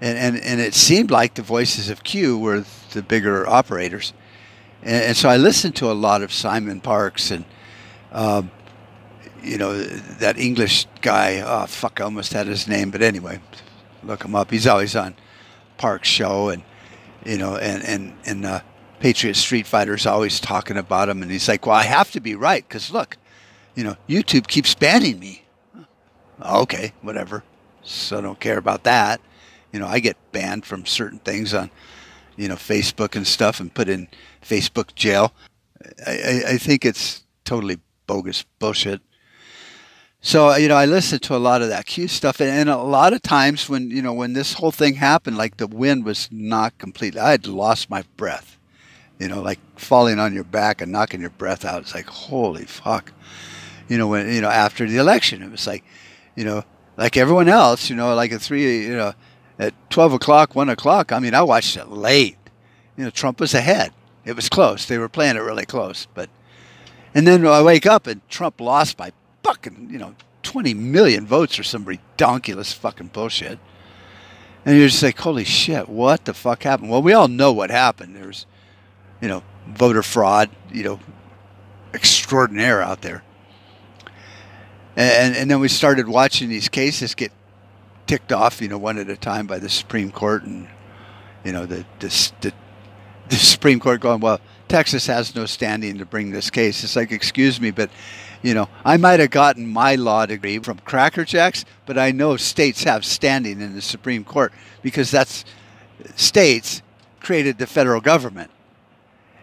And, 0.00 0.18
and, 0.18 0.36
and 0.36 0.60
it 0.60 0.74
seemed 0.74 1.10
like 1.10 1.34
the 1.34 1.42
voices 1.42 1.90
of 1.90 2.04
Q 2.04 2.38
were 2.38 2.64
the 2.92 3.02
bigger 3.02 3.48
operators. 3.48 4.12
And, 4.82 5.06
and 5.06 5.16
so 5.16 5.28
I 5.28 5.38
listened 5.38 5.74
to 5.76 5.90
a 5.90 5.92
lot 5.92 6.22
of 6.22 6.32
Simon 6.32 6.80
Parks 6.80 7.30
and, 7.30 7.44
um, 8.12 8.50
you 9.44 9.58
know, 9.58 9.82
that 9.82 10.38
English 10.38 10.86
guy. 11.00 11.40
Oh, 11.40 11.66
fuck, 11.66 12.00
I 12.00 12.04
almost 12.04 12.32
had 12.32 12.46
his 12.46 12.66
name. 12.66 12.90
But 12.90 13.02
anyway, 13.02 13.40
look 14.02 14.24
him 14.24 14.34
up. 14.34 14.50
He's 14.50 14.66
always 14.66 14.96
on 14.96 15.14
Park's 15.76 16.08
show. 16.08 16.48
And, 16.48 16.62
you 17.24 17.38
know, 17.38 17.56
and, 17.56 17.82
and, 17.84 18.16
and 18.24 18.44
uh, 18.46 18.60
Patriot 19.00 19.34
Street 19.34 19.66
Fighter's 19.66 20.06
always 20.06 20.40
talking 20.40 20.76
about 20.76 21.08
him. 21.08 21.22
And 21.22 21.30
he's 21.30 21.48
like, 21.48 21.66
well, 21.66 21.76
I 21.76 21.84
have 21.84 22.10
to 22.12 22.20
be 22.20 22.34
right 22.34 22.66
because 22.66 22.90
look, 22.90 23.16
you 23.74 23.84
know, 23.84 23.96
YouTube 24.08 24.46
keeps 24.46 24.74
banning 24.74 25.18
me. 25.18 25.44
Okay, 26.44 26.92
whatever. 27.02 27.44
So 27.82 28.18
I 28.18 28.20
don't 28.20 28.40
care 28.40 28.58
about 28.58 28.84
that. 28.84 29.20
You 29.72 29.80
know, 29.80 29.86
I 29.86 29.98
get 29.98 30.16
banned 30.32 30.64
from 30.64 30.86
certain 30.86 31.18
things 31.18 31.52
on, 31.52 31.70
you 32.36 32.48
know, 32.48 32.54
Facebook 32.54 33.16
and 33.16 33.26
stuff 33.26 33.60
and 33.60 33.72
put 33.72 33.88
in 33.88 34.08
Facebook 34.42 34.94
jail. 34.94 35.32
I, 36.06 36.10
I, 36.10 36.42
I 36.52 36.58
think 36.58 36.84
it's 36.84 37.24
totally 37.44 37.78
bogus 38.06 38.44
bullshit. 38.58 39.00
So 40.24 40.50
uh, 40.50 40.56
you 40.56 40.66
know, 40.66 40.76
I 40.76 40.86
listened 40.86 41.22
to 41.22 41.36
a 41.36 41.38
lot 41.38 41.62
of 41.62 41.68
that 41.68 41.86
Q 41.86 42.08
stuff, 42.08 42.40
and, 42.40 42.50
and, 42.50 42.68
a 42.68 42.78
lot 42.78 43.12
of 43.12 43.22
times 43.22 43.68
when 43.68 43.90
you 43.90 44.02
know 44.02 44.12
when 44.12 44.32
this 44.32 44.54
whole 44.54 44.72
thing 44.72 44.94
happened, 44.94 45.36
like 45.36 45.58
the 45.58 45.68
wind 45.68 46.04
was 46.04 46.28
not 46.32 46.76
completely. 46.78 47.20
I 47.20 47.30
had 47.30 47.46
lost 47.46 47.88
my 47.88 48.02
breath, 48.16 48.58
you 49.20 49.28
know, 49.28 49.40
like 49.40 49.60
falling 49.78 50.18
on 50.18 50.34
your 50.34 50.42
back 50.42 50.80
and 50.80 50.90
knocking 50.90 51.20
your 51.20 51.30
breath 51.30 51.64
out. 51.64 51.82
It's 51.82 51.94
like 51.94 52.06
holy 52.06 52.64
fuck 52.64 53.12
you 53.88 53.98
know, 53.98 54.08
when 54.08 54.32
you 54.32 54.40
know 54.40 54.48
after 54.48 54.88
the 54.88 54.96
election, 54.96 55.42
it 55.42 55.50
was 55.50 55.66
like, 55.66 55.84
you 56.36 56.44
know, 56.44 56.62
like 56.96 57.16
everyone 57.16 57.48
else, 57.48 57.90
you 57.90 57.96
know, 57.96 58.14
like 58.14 58.32
at 58.32 58.40
three, 58.40 58.86
you 58.86 58.96
know, 58.96 59.12
at 59.58 59.74
twelve 59.90 60.12
o'clock, 60.12 60.54
one 60.54 60.68
o'clock. 60.68 61.12
I 61.12 61.18
mean, 61.18 61.34
I 61.34 61.42
watched 61.42 61.76
it 61.76 61.88
late. 61.88 62.38
You 62.96 63.04
know, 63.04 63.10
Trump 63.10 63.40
was 63.40 63.54
ahead. 63.54 63.92
It 64.24 64.36
was 64.36 64.48
close. 64.48 64.86
They 64.86 64.98
were 64.98 65.08
playing 65.08 65.36
it 65.36 65.40
really 65.40 65.66
close, 65.66 66.06
but 66.14 66.30
and 67.14 67.26
then 67.26 67.46
I 67.46 67.62
wake 67.62 67.86
up 67.86 68.06
and 68.06 68.26
Trump 68.28 68.60
lost 68.60 68.96
by 68.96 69.12
fucking, 69.44 69.88
you 69.90 69.98
know, 69.98 70.14
20 70.42 70.74
million 70.74 71.26
votes 71.26 71.58
or 71.58 71.62
some 71.62 71.84
redonkulous 71.84 72.74
fucking 72.74 73.08
bullshit. 73.08 73.58
And 74.66 74.76
you're 74.76 74.88
just 74.88 75.02
like, 75.02 75.18
holy 75.18 75.44
shit, 75.44 75.88
what 75.88 76.24
the 76.24 76.34
fuck 76.34 76.64
happened? 76.64 76.90
Well, 76.90 77.02
we 77.02 77.12
all 77.12 77.28
know 77.28 77.52
what 77.52 77.70
happened. 77.70 78.16
There's, 78.16 78.46
you 79.20 79.28
know, 79.28 79.42
voter 79.68 80.02
fraud, 80.02 80.50
you 80.72 80.82
know, 80.82 81.00
extraordinaire 81.92 82.82
out 82.82 83.02
there 83.02 83.22
and 84.96 85.36
and 85.36 85.50
then 85.50 85.60
we 85.60 85.68
started 85.68 86.08
watching 86.08 86.48
these 86.48 86.68
cases 86.68 87.14
get 87.14 87.32
ticked 88.06 88.32
off, 88.32 88.60
you 88.60 88.68
know, 88.68 88.78
one 88.78 88.98
at 88.98 89.08
a 89.08 89.16
time 89.16 89.46
by 89.46 89.58
the 89.58 89.68
Supreme 89.68 90.10
Court, 90.10 90.44
and 90.44 90.68
you 91.44 91.52
know 91.52 91.66
the 91.66 91.84
the, 91.98 92.32
the, 92.40 92.52
the 93.28 93.36
Supreme 93.36 93.80
Court 93.80 94.00
going, 94.00 94.20
well, 94.20 94.40
Texas 94.68 95.06
has 95.06 95.34
no 95.34 95.46
standing 95.46 95.98
to 95.98 96.06
bring 96.06 96.30
this 96.30 96.50
case. 96.50 96.84
It's 96.84 96.96
like, 96.96 97.12
excuse 97.12 97.60
me, 97.60 97.70
but 97.70 97.90
you 98.44 98.52
know, 98.52 98.68
I 98.84 98.98
might 98.98 99.20
have 99.20 99.30
gotten 99.30 99.66
my 99.66 99.94
law 99.94 100.26
degree 100.26 100.58
from 100.58 100.76
Cracker 100.80 101.24
Jacks, 101.24 101.64
but 101.86 101.96
I 101.96 102.12
know 102.12 102.36
states 102.36 102.84
have 102.84 103.02
standing 103.02 103.62
in 103.62 103.74
the 103.74 103.80
Supreme 103.80 104.22
Court 104.22 104.52
because 104.82 105.10
that's 105.10 105.46
states 106.14 106.82
created 107.20 107.56
the 107.56 107.66
federal 107.66 108.02
government 108.02 108.50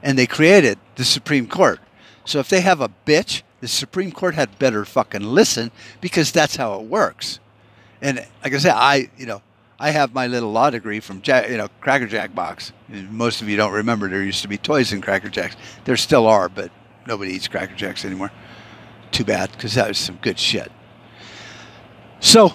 and 0.04 0.20
they 0.20 0.28
created 0.28 0.78
the 0.98 1.04
Supreme 1.04 1.48
Court. 1.48 1.80
So 2.26 2.38
if 2.38 2.48
they 2.48 2.62
have 2.62 2.80
a 2.80 2.92
bitch 3.08 3.42
the 3.60 3.68
Supreme 3.68 4.12
Court 4.12 4.36
had 4.36 4.60
better 4.60 4.86
fucking 4.86 5.24
listen 5.24 5.72
because 6.00 6.32
that's 6.32 6.56
how 6.56 6.80
it 6.80 6.86
works. 6.86 7.40
And 8.02 8.26
like 8.44 8.54
I 8.54 8.58
said, 8.60 8.74
I 8.76 9.10
you 9.18 9.26
know 9.26 9.42
I 9.80 9.90
have 9.90 10.14
my 10.14 10.28
little 10.28 10.52
law 10.52 10.70
degree 10.70 11.00
from 11.00 11.24
Jack, 11.24 11.50
you 11.50 11.58
know 11.58 11.70
Cracker 11.80 12.06
Jack 12.06 12.36
box. 12.36 12.72
Most 12.88 13.42
of 13.42 13.50
you 13.50 13.58
don't 13.58 13.74
remember 13.74 14.10
there 14.10 14.22
used 14.22 14.44
to 14.44 14.48
be 14.48 14.60
toys 14.60 14.94
in 14.94 15.02
Cracker 15.02 15.30
Jacks. 15.30 15.56
There 15.86 15.98
still 15.98 16.28
are, 16.28 16.50
but 16.50 16.70
nobody 17.08 17.32
eats 17.32 17.48
Cracker 17.48 17.76
Jacks 17.76 18.06
anymore. 18.06 18.32
Too 19.12 19.26
bad 19.26 19.52
because 19.52 19.76
that 19.76 19.88
was 19.90 19.98
some 19.98 20.18
good 20.22 20.40
shit. 20.40 20.72
So, 22.20 22.54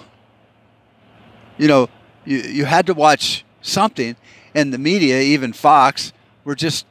you 1.57 1.67
know, 1.67 1.89
you 2.25 2.37
you 2.39 2.65
had 2.65 2.87
to 2.87 2.93
watch 2.93 3.45
something, 3.61 4.15
and 4.55 4.73
the 4.73 4.77
media, 4.77 5.19
even 5.21 5.53
Fox, 5.53 6.13
were 6.43 6.55
just 6.55 6.85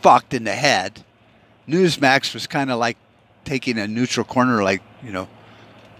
fucked 0.00 0.32
in 0.32 0.44
the 0.44 0.52
head. 0.52 1.04
Newsmax 1.68 2.34
was 2.34 2.46
kind 2.46 2.70
of 2.70 2.78
like 2.78 2.96
taking 3.44 3.78
a 3.78 3.86
neutral 3.86 4.24
corner 4.24 4.62
like, 4.62 4.82
you 5.02 5.12
know, 5.12 5.28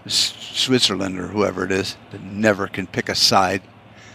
Switzerland 0.07 1.19
or 1.19 1.27
whoever 1.27 1.65
it 1.65 1.71
is 1.71 1.97
that 2.11 2.21
never 2.21 2.67
can 2.67 2.87
pick 2.87 3.09
a 3.09 3.15
side, 3.15 3.61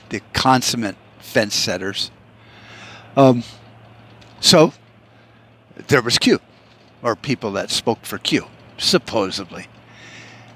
the 0.09 0.21
consummate 0.33 0.97
fence 1.19 1.55
setters. 1.55 2.11
Um, 3.17 3.43
so 4.41 4.73
there 5.89 6.03
was 6.03 6.19
Q, 6.19 6.41
or 7.03 7.17
people 7.17 7.53
that 7.53 7.71
spoke 7.71 8.05
for 8.05 8.19
Q, 8.19 8.47
supposedly. 8.79 9.67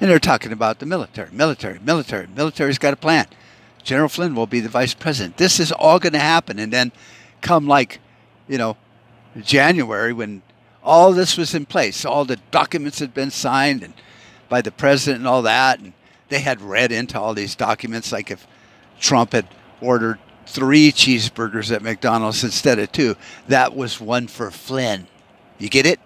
And 0.01 0.09
they're 0.09 0.19
talking 0.19 0.53
about 0.53 0.79
the 0.79 0.87
military, 0.87 1.31
military, 1.31 1.79
military. 1.79 2.27
Military's 2.27 2.79
got 2.79 2.95
a 2.95 2.97
plan. 2.97 3.27
General 3.83 4.09
Flynn 4.09 4.35
will 4.35 4.47
be 4.47 4.61
the 4.61 4.69
vice 4.69 4.95
president. 4.95 5.37
This 5.37 5.61
is 5.61 5.73
all 5.73 5.99
going 5.99 6.13
to 6.15 6.19
happen. 6.19 6.59
And 6.59 6.73
then 6.73 6.93
come 7.41 7.67
like, 7.67 8.01
you 8.49 8.59
know, 8.59 8.77
January 9.41 10.13
when 10.13 10.43
all 10.83 11.13
this 11.13 11.37
was 11.37 11.55
in 11.55 11.67
place. 11.67 12.05
All 12.05 12.25
the 12.25 12.37
documents 12.51 12.99
had 12.99 13.13
been 13.13 13.31
signed 13.31 13.83
and 13.83 13.95
by 14.49 14.61
the 14.61 14.73
president 14.73 15.21
and 15.21 15.29
all 15.29 15.43
that, 15.43 15.79
and 15.79 15.95
they 16.29 16.41
had 16.41 16.61
read 16.61 16.93
into 16.93 17.19
all 17.19 17.33
these 17.35 17.55
documents. 17.55 18.13
Like 18.13 18.31
if 18.31 18.47
Trump 18.99 19.33
had 19.33 19.47
ordered 19.81 20.19
three 20.47 20.93
cheeseburgers 20.93 21.73
at 21.75 21.83
McDonald's 21.83 22.45
instead 22.45 22.79
of 22.79 22.91
two, 22.93 23.17
that 23.49 23.75
was 23.75 24.01
one 24.01 24.27
for 24.27 24.51
Flynn. 24.51 25.07
You 25.59 25.69
get 25.69 25.87
it? 25.87 26.01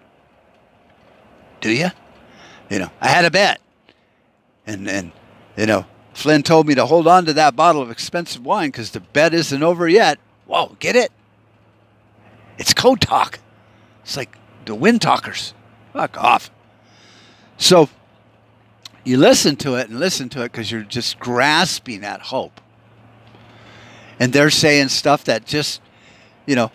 Do 1.60 1.70
you? 1.70 1.88
You 2.74 2.80
know, 2.80 2.90
I 3.00 3.06
had 3.06 3.24
a 3.24 3.30
bet, 3.30 3.60
and 4.66 4.90
and 4.90 5.12
you 5.56 5.64
know, 5.64 5.86
Flynn 6.12 6.42
told 6.42 6.66
me 6.66 6.74
to 6.74 6.86
hold 6.86 7.06
on 7.06 7.24
to 7.26 7.32
that 7.34 7.54
bottle 7.54 7.80
of 7.80 7.88
expensive 7.88 8.44
wine 8.44 8.70
because 8.70 8.90
the 8.90 8.98
bet 8.98 9.32
isn't 9.32 9.62
over 9.62 9.88
yet. 9.88 10.18
Whoa, 10.46 10.74
get 10.80 10.96
it? 10.96 11.12
It's 12.58 12.74
code 12.74 13.00
talk. 13.00 13.38
It's 14.02 14.16
like 14.16 14.36
the 14.64 14.74
wind 14.74 15.02
talkers. 15.02 15.54
Fuck 15.92 16.18
off. 16.18 16.50
So 17.58 17.88
you 19.04 19.18
listen 19.18 19.54
to 19.58 19.76
it 19.76 19.88
and 19.88 20.00
listen 20.00 20.28
to 20.30 20.40
it 20.40 20.50
because 20.50 20.72
you're 20.72 20.82
just 20.82 21.20
grasping 21.20 22.02
at 22.02 22.22
hope. 22.22 22.60
And 24.18 24.32
they're 24.32 24.50
saying 24.50 24.88
stuff 24.88 25.22
that 25.26 25.46
just, 25.46 25.80
you 26.44 26.56
know, 26.56 26.72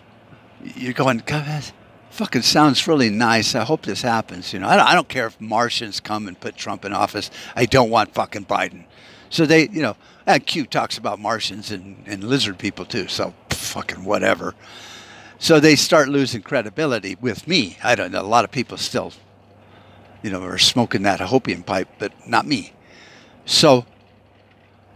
you're 0.64 0.94
going, 0.94 1.18
God, 1.26 1.64
fucking 2.10 2.42
sounds 2.42 2.86
really 2.86 3.10
nice. 3.10 3.54
I 3.54 3.64
hope 3.64 3.82
this 3.82 4.02
happens. 4.02 4.52
You 4.52 4.60
know, 4.60 4.68
I 4.68 4.76
don't, 4.76 4.86
I 4.86 4.94
don't 4.94 5.08
care 5.08 5.26
if 5.26 5.40
Martians 5.40 6.00
come 6.00 6.28
and 6.28 6.38
put 6.38 6.56
Trump 6.56 6.84
in 6.84 6.92
office. 6.92 7.30
I 7.56 7.66
don't 7.66 7.90
want 7.90 8.14
fucking 8.14 8.46
Biden. 8.46 8.84
So 9.30 9.46
they, 9.46 9.68
you 9.68 9.80
know, 9.80 9.96
and 10.26 10.44
Q 10.44 10.66
talks 10.66 10.98
about 10.98 11.18
Martians 11.18 11.70
and, 11.70 12.02
and 12.06 12.24
lizard 12.24 12.58
people 12.58 12.84
too. 12.84 13.08
So 13.08 13.32
fucking 13.50 14.04
whatever. 14.04 14.54
So 15.38 15.58
they 15.58 15.76
start 15.76 16.08
losing 16.08 16.42
credibility 16.42 17.16
with 17.20 17.48
me. 17.48 17.78
I 17.82 17.94
don't 17.94 18.12
know. 18.12 18.20
A 18.20 18.22
lot 18.22 18.44
of 18.44 18.50
people 18.50 18.76
still, 18.76 19.12
you 20.22 20.30
know, 20.30 20.42
are 20.42 20.58
smoking 20.58 21.02
that 21.04 21.20
hopium 21.20 21.64
pipe, 21.64 21.88
but 21.98 22.12
not 22.28 22.46
me. 22.46 22.74
So 23.46 23.86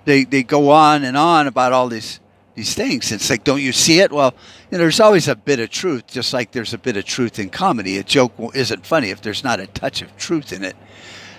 they, 0.05 0.25
they 0.25 0.43
go 0.43 0.71
on 0.71 1.03
and 1.03 1.17
on 1.17 1.47
about 1.47 1.73
all 1.73 1.89
these 1.89 2.21
these 2.55 2.75
things. 2.75 3.11
It's 3.11 3.29
like, 3.31 3.45
don't 3.45 3.61
you 3.61 3.73
see 3.73 4.01
it? 4.01 4.13
Well, 4.13 4.35
you 4.71 4.79
know, 4.79 4.79
there's 4.79 5.01
always 5.01 5.29
a 5.29 5.35
bit 5.35 5.61
of 5.61 5.71
truth, 5.71 6.07
just 6.07 6.33
like 6.33 6.53
there's 6.53 6.75
a 6.75 6.79
bit 6.79 6.97
of 6.97 7.05
truth 7.05 7.39
in 7.39 7.51
comedy. 7.51 7.99
A 7.99 8.05
joke 8.05 8.33
isn't 8.55 8.87
funny 8.87 9.11
if 9.11 9.21
there's 9.21 9.45
not 9.45 9.61
a 9.61 9.67
touch 9.67 10.03
of 10.03 10.17
truth 10.17 10.53
in 10.53 10.65
it. 10.65 10.77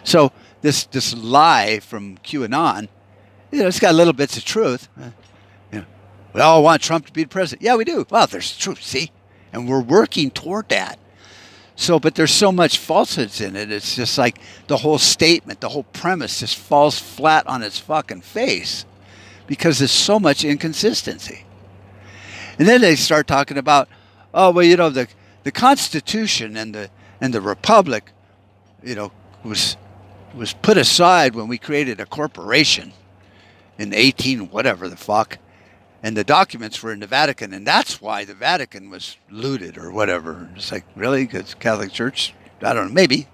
So 0.03 0.31
this 0.61 0.85
this 0.85 1.15
lie 1.15 1.79
from 1.79 2.17
QAnon, 2.17 2.89
you 3.51 3.61
know, 3.61 3.67
it's 3.67 3.79
got 3.79 3.95
little 3.95 4.13
bits 4.13 4.37
of 4.37 4.45
truth. 4.45 4.89
Uh, 4.99 5.11
you 5.71 5.79
know, 5.79 5.85
we 6.33 6.41
all 6.41 6.63
want 6.63 6.81
Trump 6.81 7.05
to 7.07 7.13
be 7.13 7.23
the 7.23 7.29
president. 7.29 7.63
Yeah, 7.63 7.75
we 7.75 7.85
do. 7.85 8.05
Well, 8.09 8.27
there's 8.27 8.55
truth, 8.55 8.83
see, 8.83 9.11
and 9.53 9.69
we're 9.69 9.81
working 9.81 10.31
toward 10.31 10.69
that. 10.69 10.99
So, 11.77 11.99
but 11.99 12.15
there's 12.15 12.31
so 12.31 12.53
much 12.53 12.77
falsehoods 12.77 13.41
in 13.41 13.55
it. 13.57 13.69
It's 13.69 13.95
just 13.95 14.17
like 14.17 14.39
the 14.67 14.77
whole 14.77 14.97
statement, 14.97 15.59
the 15.59 15.69
whole 15.69 15.83
premise 15.83 16.39
just 16.39 16.57
falls 16.57 16.97
flat 16.97 17.45
on 17.47 17.63
its 17.63 17.79
fucking 17.79 18.21
face 18.21 18.85
because 19.47 19.79
there's 19.79 19.91
so 19.91 20.19
much 20.19 20.43
inconsistency. 20.43 21.45
And 22.57 22.67
then 22.67 22.81
they 22.81 22.95
start 22.95 23.27
talking 23.27 23.57
about, 23.57 23.87
oh 24.33 24.51
well, 24.51 24.65
you 24.65 24.77
know, 24.77 24.89
the 24.89 25.07
the 25.43 25.51
Constitution 25.51 26.57
and 26.57 26.73
the 26.73 26.89
and 27.21 27.33
the 27.33 27.41
Republic, 27.41 28.11
you 28.83 28.95
know, 28.95 29.11
was 29.43 29.77
was 30.33 30.53
put 30.53 30.77
aside 30.77 31.35
when 31.35 31.47
we 31.47 31.57
created 31.57 31.99
a 31.99 32.05
corporation 32.05 32.93
in 33.77 33.93
18 33.93 34.49
whatever 34.49 34.87
the 34.87 34.97
fuck 34.97 35.37
and 36.05 36.15
the 36.15 36.23
documents 36.23 36.83
were 36.83 36.93
in 36.93 36.99
the 36.99 37.07
Vatican, 37.07 37.51
and 37.51 37.65
that's 37.65 37.99
why 37.99 38.25
the 38.25 38.35
Vatican 38.35 38.91
was 38.91 39.17
looted 39.31 39.75
or 39.75 39.89
whatever. 39.89 40.47
It's 40.55 40.71
like, 40.71 40.85
really? 40.95 41.25
Because 41.25 41.55
Catholic 41.55 41.91
Church? 41.91 42.35
I 42.61 42.73
don't 42.73 42.89
know, 42.89 42.93
maybe. 42.93 43.27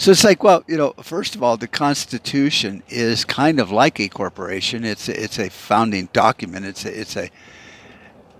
So 0.00 0.12
it's 0.12 0.24
like, 0.24 0.42
well, 0.42 0.64
you 0.66 0.78
know, 0.78 0.94
first 1.02 1.34
of 1.34 1.42
all, 1.42 1.58
the 1.58 1.68
Constitution 1.68 2.82
is 2.88 3.22
kind 3.22 3.60
of 3.60 3.70
like 3.70 4.00
a 4.00 4.08
corporation. 4.08 4.82
It's 4.82 5.10
a, 5.10 5.22
it's 5.22 5.38
a 5.38 5.50
founding 5.50 6.08
document. 6.14 6.64
It's 6.64 6.86
a, 6.86 7.00
it's 7.00 7.16
a 7.16 7.30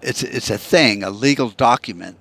it's 0.01 0.23
it's 0.23 0.49
a 0.49 0.57
thing, 0.57 1.03
a 1.03 1.11
legal 1.11 1.51
document. 1.51 2.17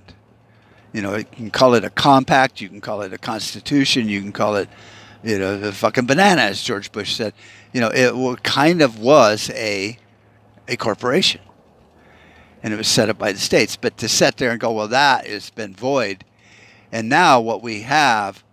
You 0.92 1.02
know, 1.02 1.16
you 1.16 1.24
can 1.24 1.52
call 1.52 1.74
it 1.76 1.86
a 1.86 1.90
compact, 1.90 2.60
you 2.60 2.68
can 2.68 2.82
call 2.82 3.02
it 3.02 3.14
a 3.14 3.18
constitution, 3.18 4.10
you 4.10 4.20
can 4.20 4.34
call 4.34 4.58
it, 4.58 4.68
you 5.24 5.40
know, 5.40 5.58
the 5.58 5.72
fucking 5.72 6.06
banana, 6.06 6.42
as 6.42 6.62
George 6.62 6.92
Bush 6.92 7.16
said. 7.16 7.34
You 7.72 7.80
know, 7.80 7.92
it 7.94 8.44
kind 8.44 8.82
of 8.82 9.00
was 9.00 9.50
a 9.52 9.98
a 10.68 10.76
corporation, 10.76 11.40
and 12.62 12.74
it 12.74 12.78
was 12.78 12.90
set 12.90 13.08
up 13.08 13.18
by 13.18 13.32
the 13.32 13.40
states. 13.40 13.78
But 13.78 13.96
to 14.00 14.10
sit 14.10 14.36
there 14.36 14.52
and 14.52 14.60
go, 14.60 14.74
well, 14.74 14.90
that 14.90 15.26
has 15.28 15.50
been 15.50 15.74
void, 15.74 16.26
and 16.92 17.08
now 17.08 17.40
what 17.40 17.64
we 17.64 17.84
have 17.84 18.44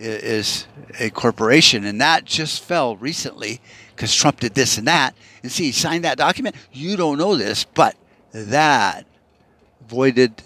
is 0.00 0.66
a 0.98 1.10
corporation, 1.10 1.84
and 1.84 2.00
that 2.00 2.24
just 2.24 2.64
fell 2.64 2.96
recently 2.96 3.60
because 3.94 4.14
Trump 4.14 4.40
did 4.40 4.54
this 4.54 4.78
and 4.78 4.86
that. 4.86 5.14
And 5.42 5.52
see, 5.52 5.64
he 5.64 5.72
signed 5.72 6.04
that 6.04 6.18
document. 6.18 6.56
You 6.72 6.96
don't 6.96 7.18
know 7.18 7.36
this, 7.36 7.64
but 7.64 7.96
that 8.32 9.06
voided 9.88 10.42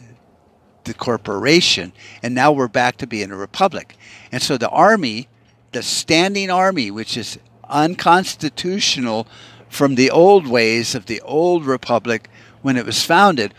the 0.85 0.95
corporation, 0.95 1.93
and 2.23 2.35
now 2.35 2.53
we're 2.53 2.69
back 2.69 2.97
to 2.99 3.07
being 3.07 3.31
a 3.31 3.37
republic. 3.37 3.97
And 4.33 4.43
so 4.43 4.59
the 4.59 4.69
army, 4.69 5.29
the 5.73 5.83
standing 5.83 6.51
army, 6.51 6.91
which 6.91 7.17
is 7.17 7.39
unconstitutional 7.69 9.27
from 9.69 9.95
the 9.95 10.11
old 10.11 10.47
ways 10.47 10.95
of 10.95 11.07
the 11.07 11.21
old 11.23 11.65
republic 11.65 12.29
when 12.63 12.77
it 12.77 12.87
was 12.87 13.03
founded, 13.05 13.55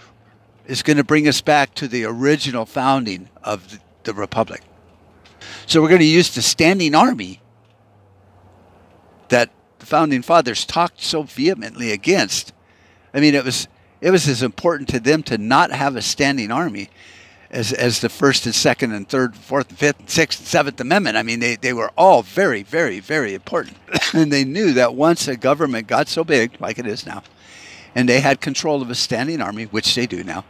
is 0.66 0.84
going 0.84 0.98
to 0.98 1.04
bring 1.04 1.28
us 1.28 1.42
back 1.42 1.74
to 1.76 1.88
the 1.88 2.06
original 2.06 2.66
founding 2.66 3.30
of 3.44 3.80
the, 4.04 4.14
republic. 4.14 4.62
So 5.68 5.82
we're 5.82 5.90
going 5.90 6.00
to 6.00 6.06
use 6.06 6.34
the 6.34 6.42
standing 6.42 6.94
army 6.94 7.42
that 9.30 9.50
the 9.80 9.86
founding 9.86 10.22
fathers 10.22 10.66
talked 10.66 11.02
so 11.02 11.24
vehemently 11.24 11.92
against. 11.92 12.54
I 13.14 13.20
mean, 13.20 13.36
it 13.36 13.44
was 13.44 13.68
it 14.02 14.12
was 14.12 14.28
as 14.28 14.44
important 14.44 14.90
to 14.90 15.00
them 15.00 15.24
to 15.24 15.38
not 15.38 15.72
have 15.72 15.96
a 15.96 16.02
standing 16.02 16.52
army 16.52 16.90
as, 17.50 17.72
as 17.72 18.02
the 18.02 18.10
first 18.10 18.46
and 18.46 18.54
second 18.54 18.92
and 18.92 19.08
third, 19.08 19.36
fourth 19.36 19.70
and 19.70 19.80
fifth 19.80 20.00
and 20.00 20.10
sixth 20.10 20.40
and 20.40 20.48
seventh 20.48 20.80
amendment. 20.80 21.18
I 21.18 21.24
mean, 21.24 21.40
they, 21.40 21.56
they 21.56 21.74
were 21.74 21.92
all 21.98 22.22
very, 22.22 22.62
very, 22.62 23.00
very 23.00 23.34
important. 23.34 23.78
and 24.14 24.32
they 24.32 24.44
knew 24.44 24.74
that 24.74 24.94
once 24.94 25.28
a 25.28 25.38
government 25.38 25.88
got 25.88 26.08
so 26.08 26.24
big, 26.24 26.60
like 26.60 26.78
it 26.78 26.86
is 26.86 27.06
now, 27.06 27.24
and 27.96 28.10
they 28.10 28.20
had 28.20 28.42
control 28.42 28.82
of 28.82 28.90
a 28.90 28.96
standing 28.96 29.42
army, 29.42 29.66
which 29.66 29.96
they 29.96 30.06
do 30.06 30.24
now, 30.24 30.44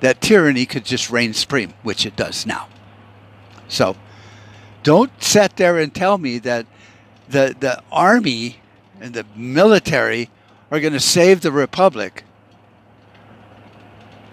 that 0.00 0.20
tyranny 0.20 0.64
could 0.64 0.84
just 0.84 1.10
reign 1.10 1.34
supreme, 1.34 1.74
which 1.82 2.06
it 2.06 2.16
does 2.16 2.46
now. 2.46 2.68
So 3.70 3.96
don't 4.82 5.10
sit 5.22 5.56
there 5.56 5.78
and 5.78 5.94
tell 5.94 6.18
me 6.18 6.38
that 6.40 6.66
the, 7.28 7.54
the 7.58 7.82
army 7.90 8.60
and 9.00 9.14
the 9.14 9.24
military 9.34 10.28
are 10.70 10.80
going 10.80 10.92
to 10.92 11.00
save 11.00 11.40
the 11.40 11.52
republic 11.52 12.24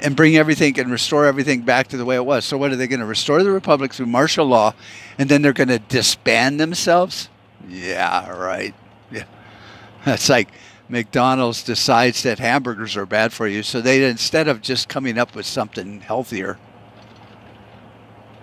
and 0.01 0.15
bring 0.15 0.35
everything 0.35 0.79
and 0.79 0.91
restore 0.91 1.25
everything 1.25 1.61
back 1.61 1.87
to 1.87 1.97
the 1.97 2.05
way 2.05 2.15
it 2.15 2.25
was. 2.25 2.45
So 2.45 2.57
what 2.57 2.71
are 2.71 2.75
they 2.75 2.87
going 2.87 2.99
to 2.99 3.05
restore 3.05 3.41
the 3.41 3.51
republic 3.51 3.93
through 3.93 4.05
martial 4.07 4.45
law 4.45 4.73
and 5.17 5.29
then 5.29 5.41
they're 5.41 5.53
going 5.53 5.69
to 5.69 5.79
disband 5.79 6.59
themselves? 6.59 7.29
Yeah, 7.67 8.29
right. 8.29 8.75
Yeah. 9.11 9.23
That's 10.05 10.29
like 10.29 10.49
McDonald's 10.89 11.63
decides 11.63 12.23
that 12.23 12.39
hamburgers 12.39 12.95
are 12.95 13.05
bad 13.05 13.33
for 13.33 13.47
you, 13.47 13.63
so 13.63 13.81
they 13.81 14.07
instead 14.07 14.47
of 14.47 14.61
just 14.61 14.87
coming 14.87 15.17
up 15.17 15.35
with 15.35 15.45
something 15.45 15.99
healthier, 15.99 16.57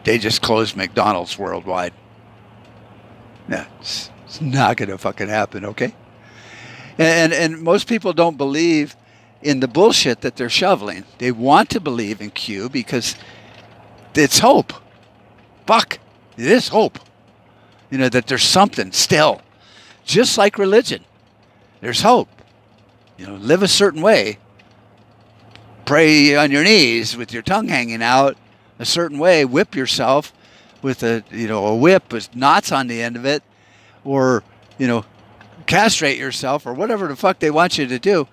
they 0.05 0.19
just 0.19 0.43
closed 0.43 0.77
McDonald's 0.77 1.39
worldwide. 1.39 1.93
Yeah, 3.49 3.67
it's, 3.81 4.11
it's 4.27 4.41
not 4.41 4.77
going 4.77 4.91
to 4.91 4.99
fucking 4.99 5.29
happen, 5.29 5.65
okay? 5.65 5.95
And, 6.99 7.33
and, 7.33 7.61
most 7.61 7.89
people 7.89 8.13
don't 8.13 8.39
believe 8.39 8.95
in 9.43 9.61
the 9.61 9.67
bullshit 9.67 10.21
that 10.21 10.37
they're 10.37 10.49
shoveling. 10.49 11.05
They 11.19 11.33
want 11.33 11.71
to 11.71 11.81
believe 11.81 12.21
in 12.21 12.31
Q 12.31 12.69
because 12.69 13.17
it's 14.15 14.39
hope. 14.39 14.73
Fuck, 15.67 15.99
it 16.37 16.47
is 16.47 16.69
hope. 16.69 17.01
You 17.91 17.99
know, 17.99 18.09
that 18.09 18.29
there's 18.29 18.45
something 18.45 18.93
still. 18.93 19.43
Just 20.05 20.39
like 20.39 20.57
religion, 20.57 21.05
there's 21.81 22.03
hope. 22.03 22.29
You 23.17 23.27
know, 23.27 23.35
live 23.35 23.63
a 23.63 23.69
certain 23.69 24.03
way. 24.03 24.39
Pray 25.85 26.37
on 26.37 26.51
your 26.51 26.65
knees 26.65 27.17
with 27.17 27.33
your 27.33 27.43
tongue 27.43 27.69
hanging 27.69 28.03
out 28.03 28.37
a 28.79 28.85
certain 28.85 29.19
way, 29.19 29.45
whip 29.45 29.75
yourself 29.75 30.33
with 30.83 31.03
a 31.03 31.25
you 31.31 31.49
know 31.49 31.67
a 31.67 31.77
whip 31.77 32.13
with 32.13 32.35
knots 32.37 32.71
on 32.71 32.87
the 32.87 33.03
end 33.03 33.17
of 33.17 33.25
it, 33.25 33.43
or 34.05 34.43
you 34.79 34.87
know 34.87 35.05
castrate 35.67 36.19
yourself 36.19 36.67
or 36.67 36.75
whatever 36.75 37.09
the 37.09 37.17
fuck 37.17 37.39
they 37.39 37.51
want 37.51 37.79
you 37.79 37.87
to 37.87 37.99
do, 37.99 38.29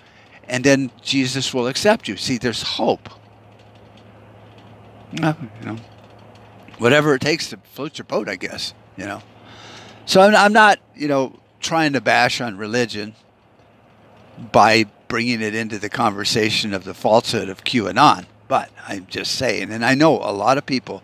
and 0.48 0.64
then 0.64 0.92
Jesus 1.02 1.54
will 1.54 1.68
accept 1.68 2.08
you. 2.08 2.18
See, 2.18 2.38
there's 2.38 2.62
hope. 2.62 3.10
You 5.62 5.66
know, 5.66 5.78
whatever 6.78 7.16
it 7.16 7.22
takes 7.22 7.50
to 7.50 7.58
float 7.58 7.98
your 7.98 8.06
boat, 8.06 8.30
I 8.30 8.36
guess. 8.36 8.74
You 8.98 9.06
know, 9.06 9.22
so 10.06 10.22
I'm, 10.22 10.36
I'm 10.36 10.54
not 10.54 10.80
you 10.96 11.08
know 11.08 11.40
trying 11.60 11.94
to 11.94 12.02
bash 12.02 12.42
on 12.42 12.58
religion 12.58 13.16
by 14.52 14.86
bringing 15.08 15.42
it 15.42 15.54
into 15.54 15.78
the 15.78 15.90
conversation 15.90 16.74
of 16.74 16.84
the 16.84 16.94
falsehood 16.94 17.50
of 17.50 17.64
QAnon. 17.64 18.26
But 18.52 18.70
I'm 18.86 19.08
just 19.08 19.36
saying, 19.36 19.72
and 19.72 19.86
I 19.86 19.96
know 19.96 20.18
a 20.18 20.36
lot 20.36 20.58
of 20.58 20.66
people 20.66 21.04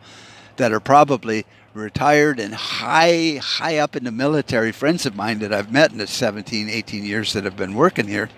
that 0.58 0.74
are 0.74 0.82
probably 0.82 1.46
retired 1.74 2.42
and 2.42 2.54
high 2.54 3.40
high 3.42 3.78
up 3.78 3.96
in 3.96 4.04
the 4.04 4.12
military 4.12 4.74
friends 4.74 5.06
of 5.06 5.16
mine 5.16 5.40
that 5.40 5.54
I've 5.54 5.72
met 5.72 5.94
in 5.94 5.98
the 5.98 6.08
17 6.08 6.68
18 6.68 7.06
years 7.06 7.32
that 7.32 7.46
have 7.46 7.56
been 7.56 7.74
working 7.74 8.10
here 8.10 8.30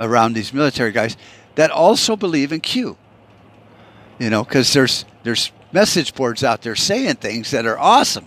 around 0.00 0.32
these 0.32 0.54
military 0.54 0.90
guys 0.90 1.18
that 1.56 1.70
also 1.70 2.16
believe 2.16 2.50
in 2.50 2.60
Q. 2.60 2.96
You 4.18 4.30
know 4.30 4.42
because 4.42 4.72
there's 4.72 5.04
there's 5.22 5.52
message 5.70 6.14
boards 6.14 6.42
out 6.42 6.62
there 6.62 6.76
saying 6.76 7.16
things 7.16 7.50
that 7.50 7.66
are 7.66 7.78
awesome. 7.78 8.26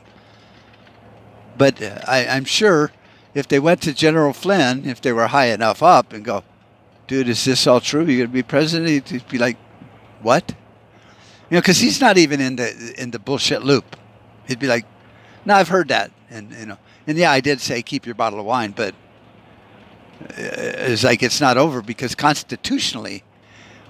But 1.58 1.82
uh, 1.82 2.02
I, 2.08 2.28
I'm 2.28 2.46
sure 2.46 2.92
if 3.34 3.48
they 3.48 3.58
went 3.58 3.82
to 3.82 3.94
General 3.96 4.34
Flynn 4.34 4.86
if 4.86 5.02
they 5.02 5.12
were 5.12 5.26
high 5.26 5.48
enough 5.48 5.82
up 5.82 6.14
and 6.14 6.24
go 6.24 6.44
dude 7.08 7.30
is 7.30 7.44
this 7.46 7.66
all 7.66 7.82
true? 7.82 8.06
You're 8.06 8.28
gonna 8.28 8.34
be 8.34 8.44
president? 8.44 9.10
He'd 9.10 9.28
be 9.28 9.40
like 9.40 9.58
what? 10.24 10.54
You 11.50 11.58
know, 11.58 11.62
because 11.62 11.80
he's 11.80 12.02
not 12.02 12.18
even 12.18 12.42
in 12.42 12.56
the 12.56 12.96
in 12.98 13.12
the 13.12 13.20
bullshit 13.20 13.64
loop. 13.64 13.96
He'd 14.48 14.60
be 14.60 14.68
like, 14.68 14.86
"No, 15.46 15.54
I've 15.56 15.68
heard 15.68 15.90
that," 15.90 16.12
and 16.30 16.52
you 16.52 16.66
know, 16.66 16.78
and 17.06 17.18
yeah, 17.18 17.32
I 17.32 17.42
did 17.42 17.62
say 17.62 17.82
keep 17.82 18.06
your 18.06 18.16
bottle 18.16 18.40
of 18.40 18.46
wine, 18.46 18.72
but 18.72 18.96
uh, 20.22 20.28
it's 20.30 21.04
like 21.04 21.22
it's 21.22 21.42
not 21.42 21.58
over 21.58 21.82
because 21.82 22.16
constitutionally, 22.16 23.24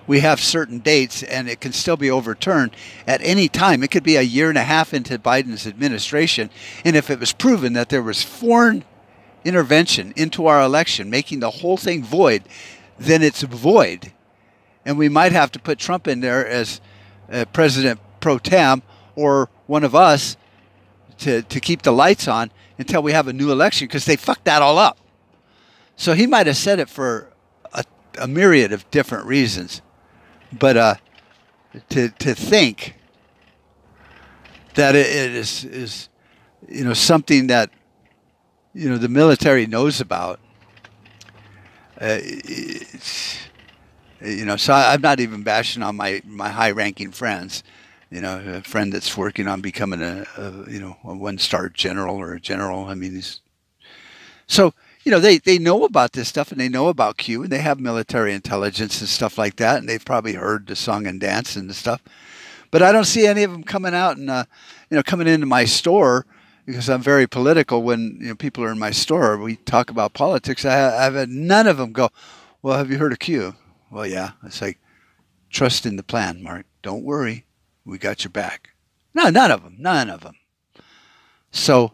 we 0.08 0.20
have 0.20 0.40
certain 0.42 0.80
dates, 0.80 1.24
and 1.24 1.48
it 1.48 1.62
can 1.62 1.72
still 1.72 1.96
be 1.96 2.12
overturned 2.12 2.76
at 3.08 3.22
any 3.22 3.48
time. 3.48 3.84
It 3.84 3.92
could 3.92 4.04
be 4.04 4.18
a 4.18 4.22
year 4.22 4.50
and 4.50 4.58
a 4.58 4.64
half 4.64 4.94
into 4.94 5.18
Biden's 5.18 5.66
administration, 5.68 6.50
and 6.84 6.96
if 6.96 7.10
it 7.10 7.20
was 7.20 7.32
proven 7.32 7.74
that 7.74 7.90
there 7.90 8.04
was 8.04 8.24
foreign 8.24 8.84
intervention 9.46 10.14
into 10.16 10.48
our 10.48 10.62
election, 10.62 11.10
making 11.10 11.40
the 11.40 11.50
whole 11.50 11.78
thing 11.78 12.04
void, 12.04 12.44
then 12.98 13.22
it's 13.22 13.42
void 13.44 14.12
and 14.86 14.98
we 14.98 15.10
might 15.10 15.32
have 15.32 15.52
to 15.52 15.60
put 15.60 15.80
Trump 15.80 16.08
in 16.08 16.20
there 16.20 16.46
as 16.48 16.82
uh, 17.32 17.46
president 17.54 18.00
pro 18.20 18.38
tem 18.38 18.82
or 19.16 19.50
one 19.68 19.84
of 19.84 19.96
us 19.96 20.38
to, 21.20 21.42
to 21.44 21.60
keep 21.60 21.84
the 21.84 21.92
lights 21.92 22.28
on 22.28 22.52
until 22.78 23.02
we 23.02 23.12
have 23.12 23.28
a 23.28 23.34
new 23.34 23.52
election 23.52 23.88
because 23.88 24.06
they 24.06 24.16
fucked 24.16 24.46
that 24.46 24.62
all 24.62 24.78
up. 24.78 24.98
So 25.96 26.14
he 26.14 26.26
might 26.26 26.48
have 26.48 26.58
said 26.58 26.80
it 26.80 26.90
for 26.90 27.32
a 27.74 27.84
a 28.18 28.28
myriad 28.28 28.72
of 28.72 28.90
different 28.92 29.26
reasons. 29.26 29.82
But 30.52 30.78
uh, 30.78 30.96
to 31.90 32.10
to 32.10 32.36
think 32.36 32.96
that 34.76 34.96
it, 34.96 35.08
it 35.08 35.32
is 35.32 35.64
is 35.66 36.10
you 36.68 36.84
know 36.84 36.94
something 36.94 37.48
that 37.48 37.70
you 38.74 38.90
know 38.90 38.98
the 38.98 39.10
military 39.10 39.66
knows 39.68 40.02
about. 40.02 40.40
Uh, 42.00 42.20
you 44.24 44.46
know, 44.46 44.56
so 44.56 44.74
I, 44.74 44.94
I'm 44.94 45.02
not 45.02 45.20
even 45.20 45.44
bashing 45.44 45.84
on 45.84 45.96
my 45.96 46.22
my 46.26 46.50
high 46.50 46.72
ranking 46.72 47.12
friends. 47.12 47.64
You 48.10 48.22
know, 48.22 48.42
a 48.46 48.62
friend 48.62 48.94
that's 48.94 49.18
working 49.18 49.48
on 49.48 49.62
becoming 49.62 50.02
a, 50.02 50.26
a 50.38 50.72
you 50.72 50.80
know 50.80 50.98
a 51.04 51.16
one 51.16 51.38
star 51.38 51.70
general 51.70 52.16
or 52.16 52.34
a 52.34 52.40
general. 52.40 52.86
I 52.86 52.94
mean, 52.94 53.16
he's 53.16 53.42
so 54.48 54.74
you 55.04 55.12
know 55.12 55.20
they 55.20 55.38
they 55.40 55.58
know 55.58 55.84
about 55.84 56.14
this 56.14 56.28
stuff 56.28 56.52
and 56.52 56.62
they 56.62 56.70
know 56.70 56.88
about 56.88 57.18
Q 57.18 57.44
and 57.44 57.52
they 57.52 57.60
have 57.60 57.80
military 57.80 58.34
intelligence 58.34 59.00
and 59.02 59.10
stuff 59.10 59.38
like 59.38 59.56
that 59.58 59.80
and 59.80 59.90
they've 59.90 60.04
probably 60.04 60.34
heard 60.34 60.68
the 60.68 60.76
song 60.76 61.08
and 61.08 61.20
dance 61.20 61.56
and 61.56 61.70
the 61.70 61.74
stuff. 61.74 62.02
But 62.72 62.82
I 62.82 62.92
don't 62.92 63.06
see 63.06 63.28
any 63.28 63.44
of 63.44 63.52
them 63.52 63.64
coming 63.64 63.94
out 63.94 64.18
and 64.18 64.30
uh, 64.30 64.46
you 64.90 64.98
know 64.98 65.04
coming 65.04 65.28
into 65.28 65.46
my 65.46 65.66
store 65.66 66.26
because 66.66 66.90
I'm 66.90 67.02
very 67.02 67.28
political. 67.28 67.84
When 67.84 68.18
you 68.22 68.30
know 68.30 68.36
people 68.36 68.64
are 68.64 68.72
in 68.72 68.80
my 68.80 68.92
store, 68.92 69.38
we 69.38 69.58
talk 69.58 69.90
about 69.90 70.14
politics. 70.14 70.66
I, 70.66 71.06
I've 71.06 71.16
had 71.16 71.30
none 71.30 71.68
of 71.68 71.78
them 71.78 71.92
go, 71.92 72.10
"Well, 72.62 72.78
have 72.78 72.90
you 72.90 72.98
heard 72.98 73.12
of 73.12 73.20
Q?" 73.20 73.56
Well, 73.94 74.08
yeah. 74.08 74.32
It's 74.44 74.60
like 74.60 74.80
trust 75.52 75.86
in 75.86 75.98
the 75.98 76.04
plan, 76.04 76.42
Mark. 76.42 76.66
Don't 76.82 77.04
worry, 77.04 77.46
we 77.86 78.00
got 78.00 78.24
your 78.24 78.32
back. 78.32 78.72
No, 79.14 79.30
none 79.30 79.52
of 79.52 79.64
them. 79.64 79.76
None 79.78 80.10
of 80.10 80.22
them. 80.22 80.36
So 81.52 81.94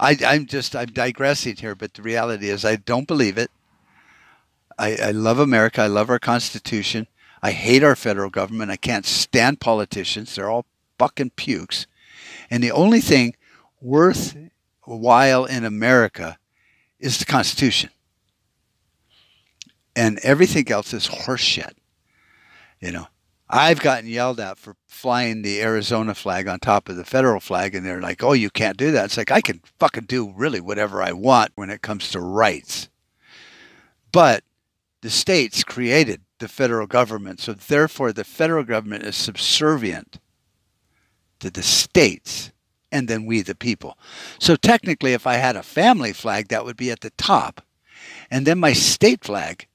I, 0.00 0.16
I'm 0.26 0.46
just 0.46 0.74
I'm 0.74 0.86
digressing 0.86 1.56
here, 1.56 1.74
but 1.74 1.92
the 1.92 2.00
reality 2.00 2.48
is 2.48 2.64
I 2.64 2.76
don't 2.76 3.06
believe 3.06 3.36
it. 3.36 3.50
I, 4.78 4.96
I 4.96 5.10
love 5.10 5.38
America. 5.38 5.82
I 5.82 5.88
love 5.88 6.08
our 6.08 6.18
Constitution. 6.18 7.06
I 7.42 7.50
hate 7.50 7.84
our 7.84 7.94
federal 7.94 8.30
government. 8.30 8.70
I 8.70 8.76
can't 8.76 9.04
stand 9.04 9.60
politicians. 9.60 10.34
They're 10.34 10.50
all 10.50 10.64
fucking 10.98 11.30
pukes. 11.36 11.86
And 12.50 12.62
the 12.62 12.72
only 12.72 13.00
thing 13.00 13.36
worthwhile 13.82 15.44
in 15.44 15.64
America 15.64 16.38
is 16.98 17.18
the 17.18 17.26
Constitution. 17.26 17.90
And 19.98 20.20
everything 20.20 20.70
else 20.70 20.94
is 20.94 21.08
horseshit. 21.08 21.72
You 22.78 22.92
know, 22.92 23.08
I've 23.50 23.80
gotten 23.80 24.08
yelled 24.08 24.38
at 24.38 24.56
for 24.56 24.76
flying 24.86 25.42
the 25.42 25.60
Arizona 25.60 26.14
flag 26.14 26.46
on 26.46 26.60
top 26.60 26.88
of 26.88 26.94
the 26.94 27.04
federal 27.04 27.40
flag, 27.40 27.74
and 27.74 27.84
they're 27.84 28.00
like, 28.00 28.22
oh, 28.22 28.32
you 28.32 28.48
can't 28.48 28.76
do 28.76 28.92
that. 28.92 29.06
It's 29.06 29.16
like, 29.16 29.32
I 29.32 29.40
can 29.40 29.60
fucking 29.80 30.04
do 30.04 30.32
really 30.36 30.60
whatever 30.60 31.02
I 31.02 31.10
want 31.10 31.50
when 31.56 31.68
it 31.68 31.82
comes 31.82 32.10
to 32.10 32.20
rights. 32.20 32.88
But 34.12 34.44
the 35.00 35.10
states 35.10 35.64
created 35.64 36.20
the 36.38 36.46
federal 36.46 36.86
government, 36.86 37.40
so 37.40 37.52
therefore 37.52 38.12
the 38.12 38.22
federal 38.22 38.62
government 38.62 39.02
is 39.02 39.16
subservient 39.16 40.20
to 41.40 41.50
the 41.50 41.64
states 41.64 42.52
and 42.92 43.08
then 43.08 43.26
we 43.26 43.42
the 43.42 43.56
people. 43.56 43.98
So 44.38 44.54
technically, 44.54 45.12
if 45.12 45.26
I 45.26 45.34
had 45.34 45.56
a 45.56 45.62
family 45.64 46.12
flag, 46.12 46.48
that 46.48 46.64
would 46.64 46.76
be 46.76 46.92
at 46.92 47.00
the 47.00 47.10
top, 47.10 47.62
and 48.30 48.46
then 48.46 48.60
my 48.60 48.72
state 48.72 49.24
flag, 49.24 49.66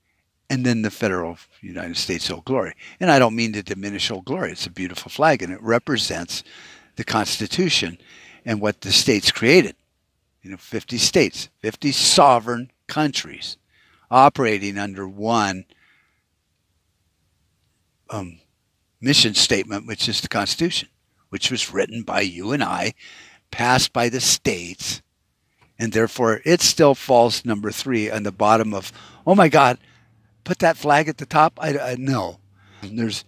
and 0.54 0.66
then 0.66 0.84
the 0.84 0.92
federal 0.92 1.38
United 1.62 1.98
States 1.98 2.30
Old 2.30 2.46
Glory. 2.46 2.74
And 3.00 3.10
I 3.10 3.20
don't 3.20 3.36
mean 3.36 3.54
to 3.54 3.64
diminish 3.64 4.12
Old 4.12 4.26
Glory. 4.26 4.52
It's 4.52 4.68
a 4.68 4.72
beautiful 4.72 5.10
flag, 5.10 5.42
and 5.42 5.52
it 5.52 5.62
represents 5.62 6.44
the 6.96 7.04
Constitution 7.04 7.98
and 8.46 8.62
what 8.62 8.82
the 8.82 8.92
states 8.92 9.32
created. 9.32 9.76
You 10.42 10.52
know, 10.52 10.58
50 10.58 10.98
states, 10.98 11.50
50 11.60 11.92
sovereign 11.92 12.72
countries 12.88 13.58
operating 14.12 14.78
under 14.78 15.08
one 15.08 15.66
um, 18.10 18.40
mission 19.02 19.34
statement, 19.34 19.88
which 19.88 20.08
is 20.08 20.22
the 20.22 20.28
Constitution 20.28 20.90
which 21.34 21.50
was 21.50 21.74
written 21.74 22.04
by 22.04 22.22
you 22.22 22.52
and 22.52 22.64
I, 22.64 22.94
passed 23.50 23.92
by 23.92 24.08
the 24.08 24.22
states, 24.22 25.02
and 25.80 25.92
therefore 25.92 26.42
it 26.46 26.62
still 26.62 26.94
falls 26.94 27.44
number 27.44 27.72
three 27.72 28.08
on 28.08 28.22
the 28.22 28.32
bottom 28.32 28.72
of, 28.72 28.92
oh 29.26 29.34
my 29.34 29.50
God, 29.50 29.80
put 30.44 30.60
that 30.60 30.78
flag 30.78 31.08
at 31.08 31.18
the 31.18 31.26
top? 31.26 31.54
I, 31.62 31.78
I 31.78 31.96
no. 31.98 32.40
And 32.82 32.98
there's 32.98 33.26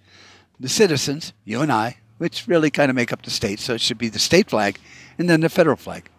the 0.60 0.69
citizens, 0.69 1.34
you 1.43 1.62
and 1.62 1.71
I, 1.71 1.97
which 2.17 2.47
really 2.47 2.69
kind 2.69 2.89
of 2.89 2.95
make 2.95 3.12
up 3.12 3.21
the 3.21 3.30
state, 3.30 3.60
so 3.60 3.73
it 3.73 3.82
should 3.82 3.97
be 3.97 4.10
the 4.10 4.19
state 4.19 4.49
flag 4.49 4.80
and 5.17 5.30
then 5.30 5.41
the 5.41 5.49
federal 5.49 5.75
flag. 5.75 6.10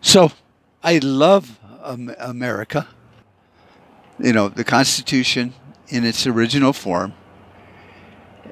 So 0.00 0.32
I 0.82 0.98
love 0.98 1.58
um, 1.82 2.14
America, 2.18 2.86
you 4.18 4.32
know, 4.32 4.48
the 4.48 4.64
Constitution 4.64 5.54
in 5.88 6.04
its 6.04 6.26
original 6.26 6.72
form. 6.72 7.14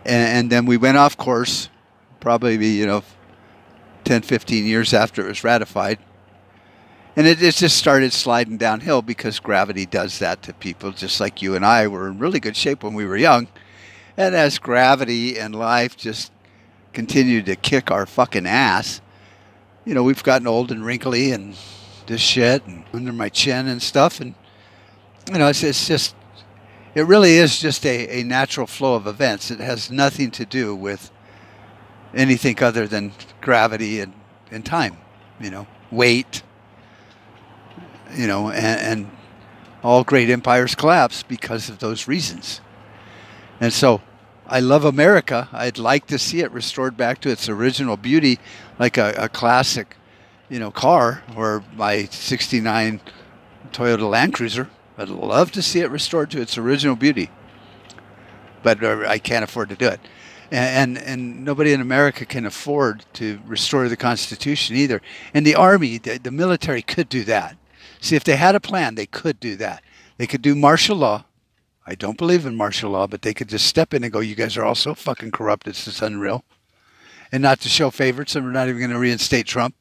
And, 0.04 0.38
and 0.38 0.50
then 0.50 0.66
we 0.66 0.76
went 0.76 0.96
off 0.96 1.16
course 1.16 1.68
probably 2.24 2.56
you 2.68 2.86
know, 2.86 3.04
10, 4.04 4.22
15 4.22 4.64
years 4.64 4.94
after 4.94 5.24
it 5.24 5.28
was 5.28 5.44
ratified. 5.44 5.98
And 7.16 7.26
it, 7.26 7.40
it 7.42 7.54
just 7.54 7.76
started 7.76 8.12
sliding 8.12 8.56
downhill 8.56 9.00
because 9.00 9.38
gravity 9.38 9.86
does 9.86 10.18
that 10.18 10.42
to 10.42 10.52
people, 10.52 10.90
just 10.90 11.20
like 11.20 11.42
you 11.42 11.54
and 11.54 11.64
I 11.64 11.86
were 11.86 12.08
in 12.08 12.18
really 12.18 12.40
good 12.40 12.56
shape 12.56 12.82
when 12.82 12.94
we 12.94 13.04
were 13.04 13.16
young. 13.16 13.46
And 14.16 14.34
as 14.34 14.58
gravity 14.58 15.38
and 15.38 15.54
life 15.54 15.96
just 15.96 16.32
continued 16.92 17.46
to 17.46 17.56
kick 17.56 17.90
our 17.90 18.06
fucking 18.06 18.46
ass, 18.46 19.00
you 19.84 19.94
know, 19.94 20.02
we've 20.02 20.22
gotten 20.22 20.46
old 20.46 20.72
and 20.72 20.84
wrinkly 20.84 21.30
and 21.30 21.56
this 22.06 22.20
shit 22.20 22.66
and 22.66 22.84
under 22.92 23.12
my 23.12 23.28
chin 23.28 23.68
and 23.68 23.80
stuff. 23.80 24.20
And, 24.20 24.34
you 25.30 25.38
know, 25.38 25.48
it's, 25.48 25.62
it's 25.62 25.86
just, 25.86 26.16
it 26.94 27.06
really 27.06 27.36
is 27.36 27.58
just 27.58 27.84
a, 27.86 28.20
a 28.20 28.24
natural 28.24 28.66
flow 28.66 28.94
of 28.94 29.06
events. 29.06 29.50
It 29.50 29.60
has 29.60 29.90
nothing 29.90 30.30
to 30.32 30.44
do 30.44 30.74
with 30.74 31.10
anything 32.12 32.62
other 32.62 32.86
than 32.86 33.12
gravity 33.40 34.00
and, 34.00 34.12
and 34.50 34.64
time, 34.64 34.96
you 35.40 35.50
know, 35.50 35.66
weight, 35.90 36.42
you 38.14 38.26
know, 38.26 38.50
and, 38.50 38.80
and 38.80 39.10
all 39.82 40.04
great 40.04 40.30
empires 40.30 40.74
collapse 40.74 41.22
because 41.22 41.68
of 41.68 41.78
those 41.78 42.08
reasons. 42.08 42.60
And 43.60 43.72
so 43.72 44.00
I 44.46 44.60
love 44.60 44.84
America. 44.84 45.48
I'd 45.52 45.78
like 45.78 46.06
to 46.08 46.18
see 46.18 46.40
it 46.40 46.50
restored 46.52 46.96
back 46.96 47.20
to 47.22 47.30
its 47.30 47.48
original 47.48 47.96
beauty, 47.96 48.38
like 48.78 48.96
a, 48.96 49.14
a 49.16 49.28
classic, 49.28 49.96
you 50.48 50.58
know, 50.58 50.70
car 50.70 51.22
or 51.36 51.62
my 51.74 52.04
69 52.04 53.00
Toyota 53.72 54.08
Land 54.08 54.34
Cruiser. 54.34 54.68
I'd 54.96 55.08
love 55.08 55.50
to 55.52 55.62
see 55.62 55.80
it 55.80 55.90
restored 55.90 56.30
to 56.32 56.40
its 56.40 56.56
original 56.56 56.96
beauty. 56.96 57.30
But 58.62 58.82
uh, 58.82 59.04
I 59.06 59.18
can't 59.18 59.44
afford 59.44 59.68
to 59.70 59.76
do 59.76 59.88
it 59.88 60.00
and, 60.54 60.98
and 60.98 61.44
nobody 61.44 61.72
in 61.72 61.80
America 61.80 62.24
can 62.24 62.46
afford 62.46 63.04
to 63.14 63.40
restore 63.46 63.88
the 63.88 63.96
Constitution 63.96 64.76
either. 64.76 65.02
And 65.32 65.46
the 65.46 65.54
army, 65.54 65.98
the, 65.98 66.18
the 66.18 66.30
military 66.30 66.82
could 66.82 67.08
do 67.08 67.24
that. 67.24 67.56
See, 68.04 68.16
if 68.16 68.24
they 68.24 68.36
had 68.36 68.54
a 68.54 68.60
plan, 68.60 68.96
they 68.96 69.06
could 69.06 69.40
do 69.40 69.56
that. 69.56 69.82
They 70.18 70.26
could 70.26 70.42
do 70.42 70.54
martial 70.54 70.98
law. 70.98 71.24
I 71.86 71.94
don't 71.94 72.18
believe 72.18 72.44
in 72.44 72.54
martial 72.54 72.90
law, 72.90 73.06
but 73.06 73.22
they 73.22 73.32
could 73.32 73.48
just 73.48 73.64
step 73.64 73.94
in 73.94 74.04
and 74.04 74.12
go, 74.12 74.20
"You 74.20 74.34
guys 74.34 74.58
are 74.58 74.64
all 74.64 74.74
so 74.74 74.94
fucking 74.94 75.30
corrupt. 75.30 75.66
It's 75.66 75.86
just 75.86 76.02
unreal." 76.02 76.44
And 77.32 77.42
not 77.42 77.60
to 77.60 77.70
show 77.70 77.90
favorites, 77.90 78.36
and 78.36 78.44
we're 78.44 78.52
not 78.52 78.68
even 78.68 78.78
going 78.78 78.90
to 78.90 78.98
reinstate 78.98 79.46
Trump. 79.46 79.74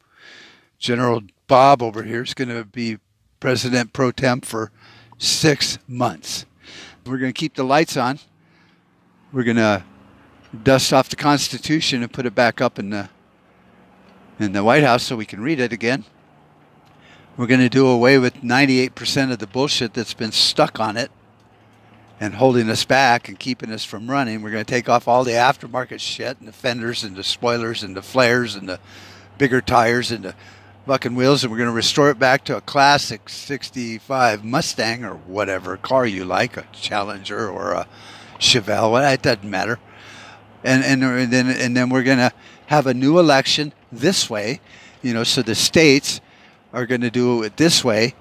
General 0.80 1.24
Bob 1.47 1.84
over 1.84 2.03
here 2.03 2.21
is 2.21 2.34
going 2.34 2.47
to 2.47 2.63
be 2.63 2.97
president 3.41 3.91
pro 3.91 4.11
tem 4.11 4.39
for 4.39 4.71
six 5.17 5.78
months. 5.86 6.45
We're 7.05 7.17
going 7.17 7.34
to 7.34 7.38
keep 7.38 7.55
the 7.55 7.65
lights 7.65 7.97
on. 7.97 8.19
We're 9.34 9.43
going 9.43 9.57
to 9.57 9.84
dust 10.63 10.93
off 10.93 11.09
the 11.09 11.17
Constitution 11.17 12.01
and 12.01 12.13
put 12.13 12.26
it 12.26 12.34
back 12.34 12.61
up 12.61 12.80
in 12.80 12.89
the 12.89 13.09
in 14.39 14.53
the 14.53 14.63
White 14.63 14.84
House 14.84 15.03
so 15.03 15.17
we 15.17 15.26
can 15.26 15.41
read 15.41 15.59
it 15.59 15.74
again. 15.74 16.05
We're 17.36 17.47
going 17.47 17.61
to 17.61 17.69
do 17.69 17.88
away 17.88 18.17
with 18.19 18.41
98% 18.41 19.31
of 19.31 19.39
the 19.39 19.47
bullshit 19.47 19.93
that's 19.93 20.13
been 20.13 20.31
stuck 20.31 20.79
on 20.79 20.97
it 20.97 21.11
and 22.19 22.36
holding 22.36 22.69
us 22.69 22.86
back 22.86 23.27
and 23.27 23.39
keeping 23.39 23.71
us 23.71 23.84
from 23.84 24.09
running. 24.09 24.41
We're 24.41 24.51
going 24.51 24.65
to 24.65 24.71
take 24.71 24.88
off 24.88 25.07
all 25.07 25.23
the 25.23 25.31
aftermarket 25.31 25.99
shit 25.99 26.39
and 26.39 26.47
the 26.47 26.53
fenders 26.53 27.03
and 27.03 27.15
the 27.15 27.23
spoilers 27.23 27.84
and 27.84 27.95
the 27.95 28.01
flares 28.01 28.55
and 28.55 28.69
the 28.69 28.79
bigger 29.38 29.61
tires 29.61 30.11
and 30.11 30.23
the 30.23 30.36
fucking 30.86 31.15
wheels 31.15 31.43
and 31.43 31.51
we're 31.51 31.57
going 31.57 31.69
to 31.69 31.75
restore 31.75 32.09
it 32.09 32.19
back 32.19 32.43
to 32.45 32.57
a 32.57 32.61
classic 32.61 33.29
65 33.29 34.43
Mustang 34.43 35.03
or 35.03 35.15
whatever 35.15 35.77
car 35.77 36.05
you 36.05 36.25
like, 36.25 36.57
a 36.57 36.65
Challenger 36.71 37.49
or 37.49 37.71
a 37.71 37.88
Chevelle. 38.39 39.13
It 39.13 39.21
doesn't 39.21 39.49
matter 39.49 39.79
and 40.63 40.84
and, 40.84 41.03
and 41.03 41.31
then 41.31 41.49
and 41.49 41.75
then 41.75 41.89
we're 41.89 42.03
going 42.03 42.17
to 42.17 42.31
have 42.67 42.88
a 42.88 42.93
new 42.93 43.19
election 43.19 43.73
this 43.91 44.29
way, 44.29 44.61
you 45.01 45.13
know. 45.13 45.23
So 45.23 45.41
the 45.41 45.55
states 45.55 46.21
are 46.74 46.86
going 46.86 47.01
to 47.01 47.11
do 47.11 47.43
it 47.43 47.55
this 47.55 47.84
way, 47.84 48.15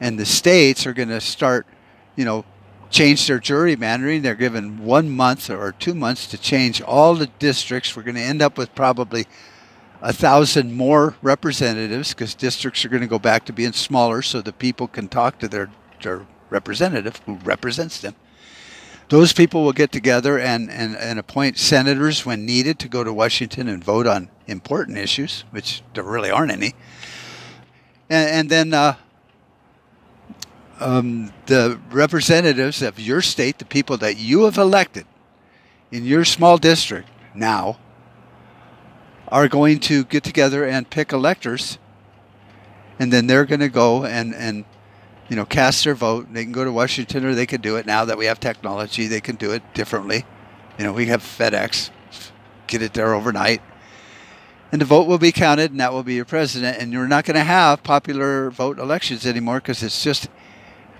and 0.00 0.18
the 0.18 0.26
states 0.26 0.86
are 0.86 0.92
going 0.92 1.08
to 1.08 1.20
start, 1.20 1.66
you 2.14 2.24
know, 2.24 2.44
change 2.90 3.26
their 3.26 3.40
gerrymandering. 3.40 4.22
They're 4.22 4.34
given 4.34 4.84
one 4.84 5.10
month 5.10 5.50
or 5.50 5.72
two 5.72 5.94
months 5.94 6.28
to 6.28 6.38
change 6.38 6.80
all 6.82 7.14
the 7.14 7.26
districts. 7.26 7.96
We're 7.96 8.02
going 8.02 8.14
to 8.14 8.20
end 8.20 8.42
up 8.42 8.56
with 8.58 8.74
probably 8.74 9.26
a 10.00 10.12
thousand 10.12 10.74
more 10.74 11.16
representatives 11.22 12.10
because 12.10 12.34
districts 12.34 12.84
are 12.84 12.90
going 12.90 13.00
to 13.00 13.08
go 13.08 13.18
back 13.18 13.46
to 13.46 13.52
being 13.52 13.72
smaller, 13.72 14.22
so 14.22 14.40
the 14.40 14.52
people 14.52 14.86
can 14.86 15.08
talk 15.08 15.38
to 15.38 15.48
their 15.48 15.70
their 16.02 16.26
representative 16.50 17.20
who 17.26 17.34
represents 17.36 18.00
them. 18.00 18.14
Those 19.08 19.32
people 19.32 19.64
will 19.64 19.72
get 19.72 19.92
together 19.92 20.38
and, 20.38 20.70
and, 20.70 20.96
and 20.96 21.18
appoint 21.18 21.58
senators 21.58 22.24
when 22.24 22.46
needed 22.46 22.78
to 22.78 22.88
go 22.88 23.04
to 23.04 23.12
Washington 23.12 23.68
and 23.68 23.84
vote 23.84 24.06
on 24.06 24.30
important 24.46 24.96
issues, 24.96 25.44
which 25.50 25.82
there 25.92 26.04
really 26.04 26.30
aren't 26.30 26.52
any. 26.52 26.74
And, 28.10 28.28
and 28.30 28.50
then 28.50 28.74
uh, 28.74 28.96
um, 30.80 31.32
the 31.46 31.80
representatives 31.90 32.82
of 32.82 32.98
your 32.98 33.22
state, 33.22 33.58
the 33.58 33.64
people 33.64 33.96
that 33.98 34.16
you 34.16 34.44
have 34.44 34.58
elected 34.58 35.06
in 35.90 36.04
your 36.04 36.24
small 36.24 36.58
district 36.58 37.08
now, 37.34 37.78
are 39.28 39.48
going 39.48 39.80
to 39.80 40.04
get 40.04 40.22
together 40.22 40.64
and 40.64 40.88
pick 40.88 41.12
electors, 41.12 41.78
and 42.98 43.12
then 43.12 43.26
they're 43.26 43.44
going 43.44 43.60
to 43.60 43.68
go 43.68 44.04
and, 44.04 44.34
and 44.34 44.64
you 45.28 45.36
know 45.36 45.44
cast 45.44 45.84
their 45.84 45.94
vote. 45.94 46.32
They 46.32 46.44
can 46.44 46.52
go 46.52 46.64
to 46.64 46.72
Washington, 46.72 47.24
or 47.24 47.34
they 47.34 47.46
can 47.46 47.60
do 47.60 47.76
it 47.76 47.86
now 47.86 48.04
that 48.04 48.18
we 48.18 48.26
have 48.26 48.38
technology. 48.38 49.06
They 49.06 49.20
can 49.20 49.36
do 49.36 49.52
it 49.52 49.62
differently. 49.74 50.24
You 50.78 50.84
know, 50.84 50.92
we 50.92 51.06
have 51.06 51.22
FedEx, 51.22 51.90
get 52.66 52.82
it 52.82 52.94
there 52.94 53.14
overnight, 53.14 53.62
and 54.74 54.80
the 54.80 54.86
vote 54.86 55.06
will 55.06 55.18
be 55.18 55.30
counted, 55.30 55.70
and 55.70 55.78
that 55.78 55.92
will 55.92 56.02
be 56.02 56.14
your 56.14 56.24
president. 56.24 56.78
And 56.78 56.92
you're 56.92 57.06
not 57.06 57.24
going 57.24 57.36
to 57.36 57.44
have 57.44 57.84
popular 57.84 58.50
vote 58.50 58.80
elections 58.80 59.24
anymore 59.24 59.60
because 59.60 59.84
it's 59.84 60.02
just 60.02 60.26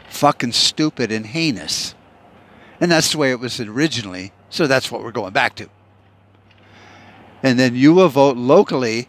fucking 0.09 0.53
stupid 0.53 1.11
and 1.11 1.27
heinous. 1.27 1.97
And 2.81 2.89
that's 2.89 3.11
the 3.11 3.19
way 3.19 3.33
it 3.33 3.41
was 3.41 3.59
originally. 3.59 4.31
So 4.49 4.69
that's 4.69 4.93
what 4.93 5.03
we're 5.03 5.11
going 5.11 5.33
back 5.33 5.57
to. 5.57 5.69
And 7.43 7.59
then 7.59 7.75
you 7.75 7.93
will 7.93 8.09
vote 8.09 8.37
locally 8.37 9.09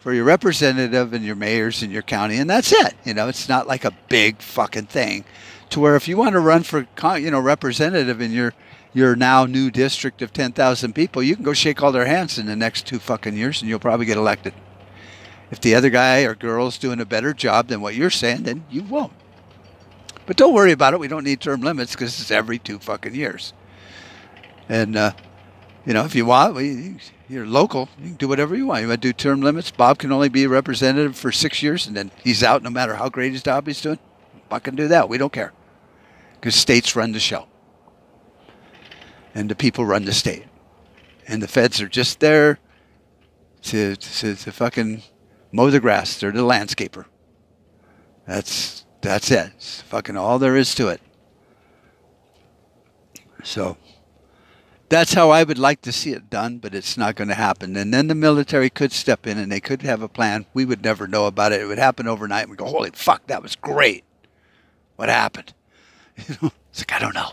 for 0.00 0.12
your 0.12 0.24
representative 0.24 1.12
and 1.12 1.24
your 1.24 1.36
mayors 1.36 1.80
in 1.80 1.92
your 1.92 2.02
county, 2.02 2.36
and 2.36 2.50
that's 2.50 2.72
it. 2.72 2.94
You 3.04 3.14
know, 3.14 3.28
it's 3.28 3.48
not 3.48 3.68
like 3.68 3.84
a 3.84 3.96
big 4.08 4.42
fucking 4.42 4.86
thing. 4.86 5.24
To 5.68 5.78
where 5.78 5.94
if 5.94 6.08
you 6.08 6.16
want 6.16 6.32
to 6.32 6.40
run 6.40 6.64
for, 6.64 6.88
you 7.16 7.30
know, 7.30 7.38
representative 7.38 8.20
in 8.20 8.32
your 8.32 8.54
your 8.92 9.14
now 9.14 9.46
new 9.46 9.70
district 9.70 10.22
of 10.22 10.32
10,000 10.32 10.92
people, 10.94 11.22
you 11.22 11.36
can 11.36 11.44
go 11.44 11.52
shake 11.52 11.82
all 11.82 11.92
their 11.92 12.06
hands 12.06 12.38
in 12.38 12.46
the 12.46 12.56
next 12.56 12.86
two 12.86 12.98
fucking 12.98 13.36
years, 13.36 13.60
and 13.60 13.68
you'll 13.68 13.78
probably 13.78 14.06
get 14.06 14.16
elected. 14.16 14.54
If 15.50 15.60
the 15.60 15.74
other 15.74 15.90
guy 15.90 16.22
or 16.22 16.34
girl 16.34 16.68
is 16.68 16.78
doing 16.78 17.00
a 17.00 17.04
better 17.04 17.32
job 17.32 17.68
than 17.68 17.80
what 17.80 17.94
you're 17.94 18.10
saying, 18.10 18.44
then 18.44 18.64
you 18.70 18.82
won't. 18.82 19.12
But 20.26 20.36
don't 20.36 20.54
worry 20.54 20.72
about 20.72 20.94
it. 20.94 21.00
We 21.00 21.08
don't 21.08 21.24
need 21.24 21.40
term 21.40 21.60
limits 21.60 21.92
because 21.92 22.20
it's 22.20 22.30
every 22.30 22.58
two 22.58 22.78
fucking 22.78 23.14
years. 23.14 23.52
And, 24.68 24.96
uh, 24.96 25.12
you 25.84 25.92
know, 25.92 26.04
if 26.04 26.14
you 26.14 26.24
want, 26.24 26.54
we, 26.54 26.98
you're 27.28 27.46
local. 27.46 27.88
You 27.98 28.10
can 28.10 28.14
do 28.14 28.28
whatever 28.28 28.54
you 28.54 28.66
want. 28.66 28.82
You 28.82 28.88
want 28.88 29.02
to 29.02 29.08
do 29.08 29.12
term 29.12 29.40
limits. 29.40 29.72
Bob 29.72 29.98
can 29.98 30.12
only 30.12 30.28
be 30.28 30.44
a 30.44 30.48
representative 30.48 31.16
for 31.16 31.32
six 31.32 31.62
years 31.62 31.88
and 31.88 31.96
then 31.96 32.12
he's 32.22 32.44
out 32.44 32.62
no 32.62 32.70
matter 32.70 32.94
how 32.94 33.08
great 33.08 33.32
his 33.32 33.42
job 33.42 33.66
he's 33.66 33.80
doing. 33.80 33.98
Fucking 34.50 34.76
do 34.76 34.86
that. 34.88 35.08
We 35.08 35.18
don't 35.18 35.32
care. 35.32 35.52
Because 36.34 36.54
states 36.54 36.94
run 36.94 37.10
the 37.10 37.18
show. 37.18 37.46
And 39.34 39.48
the 39.48 39.54
people 39.54 39.84
run 39.84 40.04
the 40.04 40.12
state. 40.12 40.44
And 41.26 41.42
the 41.42 41.48
feds 41.48 41.80
are 41.80 41.88
just 41.88 42.20
there 42.20 42.58
to, 43.62 43.96
to, 43.96 44.34
to 44.34 44.52
fucking 44.52 45.02
mow 45.52 45.70
the 45.70 45.80
grass. 45.80 46.18
They're 46.18 46.32
the 46.32 46.40
landscaper. 46.40 47.04
That's 48.26 48.84
that's 49.00 49.30
it. 49.30 49.52
It's 49.56 49.80
fucking 49.82 50.16
all 50.16 50.38
there 50.38 50.56
is 50.56 50.74
to 50.74 50.88
it. 50.88 51.00
So 53.42 53.78
that's 54.90 55.14
how 55.14 55.30
I 55.30 55.44
would 55.44 55.58
like 55.58 55.80
to 55.82 55.92
see 55.92 56.12
it 56.12 56.28
done, 56.28 56.58
but 56.58 56.74
it's 56.74 56.98
not 56.98 57.14
going 57.14 57.28
to 57.28 57.34
happen. 57.34 57.76
And 57.76 57.94
then 57.94 58.08
the 58.08 58.14
military 58.14 58.68
could 58.68 58.92
step 58.92 59.26
in 59.26 59.38
and 59.38 59.50
they 59.50 59.60
could 59.60 59.82
have 59.82 60.02
a 60.02 60.08
plan. 60.08 60.46
We 60.52 60.64
would 60.64 60.84
never 60.84 61.06
know 61.06 61.26
about 61.26 61.52
it. 61.52 61.60
It 61.60 61.66
would 61.66 61.78
happen 61.78 62.06
overnight. 62.06 62.50
We 62.50 62.56
go, 62.56 62.66
holy 62.66 62.90
fuck, 62.90 63.26
that 63.28 63.42
was 63.42 63.56
great. 63.56 64.04
What 64.96 65.08
happened? 65.08 65.54
You 66.28 66.36
know, 66.42 66.52
it's 66.68 66.80
like 66.80 66.92
I 66.92 66.98
don't 66.98 67.14
know, 67.14 67.30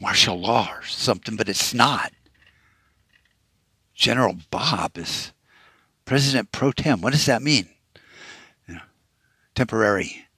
martial 0.00 0.38
law 0.38 0.70
or 0.72 0.84
something, 0.84 1.36
but 1.36 1.48
it's 1.48 1.72
not. 1.74 2.12
General 3.94 4.36
Bob 4.50 4.98
is 4.98 5.32
President 6.06 6.52
pro 6.52 6.70
tem. 6.70 7.00
What 7.00 7.12
does 7.12 7.26
that 7.26 7.42
mean? 7.42 7.68
You 8.66 8.76
know, 8.76 8.80
temporary. 9.54 10.28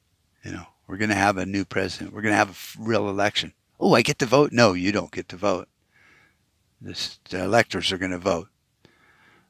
You 0.42 0.52
know, 0.52 0.66
we're 0.86 0.96
going 0.96 1.10
to 1.10 1.14
have 1.14 1.36
a 1.36 1.46
new 1.46 1.64
president. 1.64 2.14
We're 2.14 2.22
going 2.22 2.32
to 2.32 2.38
have 2.38 2.76
a 2.78 2.82
real 2.82 3.08
election. 3.08 3.52
Oh, 3.78 3.94
I 3.94 4.02
get 4.02 4.18
to 4.20 4.26
vote? 4.26 4.50
No, 4.50 4.72
you 4.72 4.90
don't 4.90 5.12
get 5.12 5.28
to 5.28 5.36
vote. 5.36 5.68
This, 6.80 7.20
the 7.28 7.44
electors 7.44 7.92
are 7.92 7.98
going 7.98 8.12
to 8.12 8.18
vote. 8.18 8.48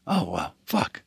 Oh, 0.06 0.30
well, 0.30 0.54
fuck. 0.66 1.02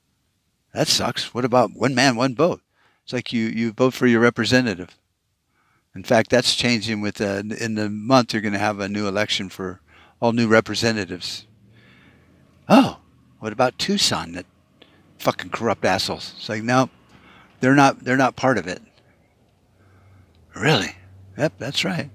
That 0.73 0.87
sucks. 0.87 1.33
What 1.33 1.43
about 1.43 1.71
one 1.73 1.93
man, 1.93 2.15
one 2.15 2.33
vote? 2.33 2.61
It's 3.03 3.11
like 3.11 3.33
you, 3.33 3.47
you 3.47 3.73
vote 3.73 3.93
for 3.93 4.07
your 4.07 4.21
representative. 4.21 4.97
In 5.93 6.03
fact, 6.03 6.29
that's 6.29 6.55
changing 6.55 7.01
with, 7.01 7.19
uh, 7.19 7.43
in 7.59 7.75
the 7.75 7.89
month, 7.89 8.33
you're 8.33 8.41
going 8.41 8.53
to 8.53 8.59
have 8.59 8.79
a 8.79 8.87
new 8.87 9.07
election 9.07 9.49
for 9.49 9.81
all 10.21 10.31
new 10.31 10.47
representatives. 10.47 11.45
Oh, 12.69 12.99
what 13.39 13.51
about 13.51 13.77
Tucson? 13.77 14.31
That 14.33 14.45
fucking 15.19 15.49
corrupt 15.49 15.83
assholes. 15.83 16.33
It's 16.37 16.47
like, 16.47 16.63
no, 16.63 16.89
they're 17.59 17.75
not, 17.75 18.03
they're 18.03 18.17
not 18.17 18.35
part 18.35 18.57
of 18.57 18.67
it. 18.67 18.81
Really? 20.55 20.95
Yep, 21.37 21.53
that's 21.57 21.83
right. 21.83 22.09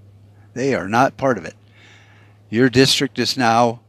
They 0.55 0.75
are 0.75 0.89
not 0.89 1.17
part 1.17 1.37
of 1.37 1.45
it. 1.45 1.55
Your 2.49 2.71
district 2.71 3.19
is 3.19 3.37
now 3.37 3.81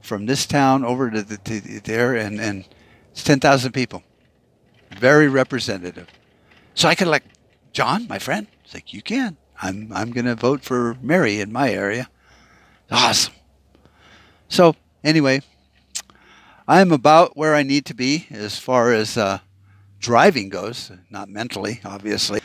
from 0.00 0.26
this 0.26 0.46
town 0.46 0.84
over 0.84 1.10
to, 1.10 1.22
the, 1.22 1.36
to 1.38 1.60
there, 1.80 2.16
and, 2.16 2.40
and 2.40 2.64
it's 3.12 3.22
10,000 3.22 3.72
people. 3.72 4.02
Very 4.98 5.28
representative. 5.28 6.08
So 6.74 6.88
I 6.88 6.94
could 6.94 7.08
elect 7.08 7.36
John, 7.72 8.06
my 8.08 8.18
friend. 8.18 8.46
It's 8.66 8.74
like, 8.74 8.92
you 8.92 9.00
can. 9.00 9.36
I'm, 9.62 9.92
I'm 9.94 10.12
to 10.12 10.34
vote 10.34 10.62
for 10.62 10.96
Mary 11.00 11.40
in 11.40 11.52
my 11.52 11.70
area. 11.70 12.10
Awesome. 12.90 13.32
So, 14.48 14.74
anyway, 15.04 15.42
I'm 16.66 16.90
about 16.90 17.36
where 17.36 17.54
I 17.54 17.62
need 17.62 17.84
to 17.86 17.94
be 17.94 18.26
as 18.32 18.58
far 18.58 18.92
as 18.92 19.16
uh, 19.16 19.38
driving 20.00 20.48
goes, 20.48 20.90
not 21.10 21.28
mentally, 21.28 21.80
obviously. 21.84 22.40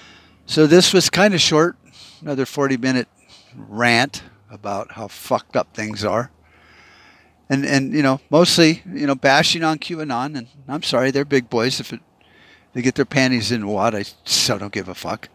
So 0.46 0.68
this 0.68 0.94
was 0.94 1.10
kind 1.10 1.34
of 1.34 1.42
short, 1.42 1.76
another 2.22 2.46
40 2.46 2.78
minute 2.78 3.08
rant 3.56 4.22
about 4.52 4.92
how 4.92 5.08
fucked 5.08 5.56
up 5.56 5.74
things 5.74 6.06
are. 6.06 6.30
And, 7.50 7.66
and 7.66 7.94
you 7.96 8.04
know, 8.04 8.22
mostly, 8.30 8.84
you 8.94 9.08
know, 9.08 9.16
bashing 9.16 9.64
on 9.64 9.80
QAnon. 9.80 10.38
And 10.38 10.48
I'm 10.68 10.84
sorry, 10.84 11.10
they're 11.10 11.26
big 11.26 11.50
boys. 11.50 11.80
If 11.80 11.92
it, 11.92 12.02
they 12.74 12.84
get 12.84 12.94
their 12.94 13.06
panties 13.06 13.52
in 13.52 13.66
wad, 13.66 13.96
I 13.96 14.04
so 14.24 14.60
don't 14.60 14.72
give 14.72 14.88
a 14.88 14.94
fuck. 14.94 15.28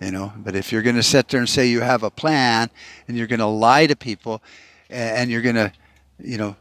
You 0.00 0.10
know, 0.10 0.32
but 0.36 0.56
if 0.56 0.72
you're 0.72 0.82
going 0.82 0.96
to 0.96 1.02
sit 1.02 1.28
there 1.28 1.40
and 1.40 1.48
say 1.48 1.66
you 1.66 1.80
have 1.80 2.02
a 2.02 2.10
plan 2.10 2.68
and 3.06 3.16
you're 3.16 3.26
going 3.26 3.38
to 3.40 3.46
lie 3.46 3.86
to 3.86 3.96
people 3.96 4.42
and 4.90 5.30
you're 5.30 5.40
going 5.40 5.54
to, 5.54 5.72
you 6.18 6.36
know, 6.36 6.56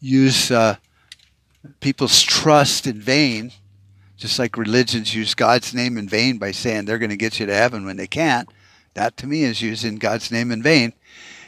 use 0.00 0.50
uh, 0.50 0.76
people's 1.80 2.22
trust 2.22 2.86
in 2.86 3.00
vain, 3.00 3.52
just 4.16 4.38
like 4.38 4.56
religions 4.56 5.14
use 5.14 5.34
God's 5.34 5.74
name 5.74 5.98
in 5.98 6.08
vain 6.08 6.38
by 6.38 6.52
saying 6.52 6.84
they're 6.84 6.98
going 6.98 7.10
to 7.10 7.16
get 7.16 7.40
you 7.40 7.46
to 7.46 7.54
heaven 7.54 7.84
when 7.84 7.96
they 7.96 8.06
can't. 8.06 8.48
That 8.94 9.16
to 9.18 9.26
me 9.26 9.44
is 9.44 9.62
using 9.62 9.96
God's 9.96 10.30
name 10.30 10.50
in 10.50 10.62
vain. 10.62 10.92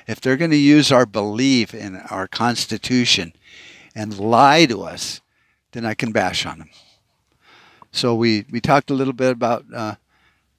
If 0.07 0.21
they're 0.21 0.37
going 0.37 0.51
to 0.51 0.57
use 0.57 0.91
our 0.91 1.07
belief 1.07 1.73
in 1.75 1.97
our 1.97 2.27
Constitution 2.27 3.33
and 3.95 4.19
lie 4.19 4.67
to 4.67 4.83
us, 4.83 5.21
then 5.73 5.87
I 5.87 5.95
can 5.95 6.13
bash 6.13 6.45
on 6.47 6.59
them. 6.59 6.71
So 7.93 8.15
we, 8.15 8.45
we 8.51 8.61
talked 8.61 8.91
a 8.91 8.95
little 8.95 9.13
bit 9.13 9.33
about, 9.33 9.65
uh, 9.75 9.95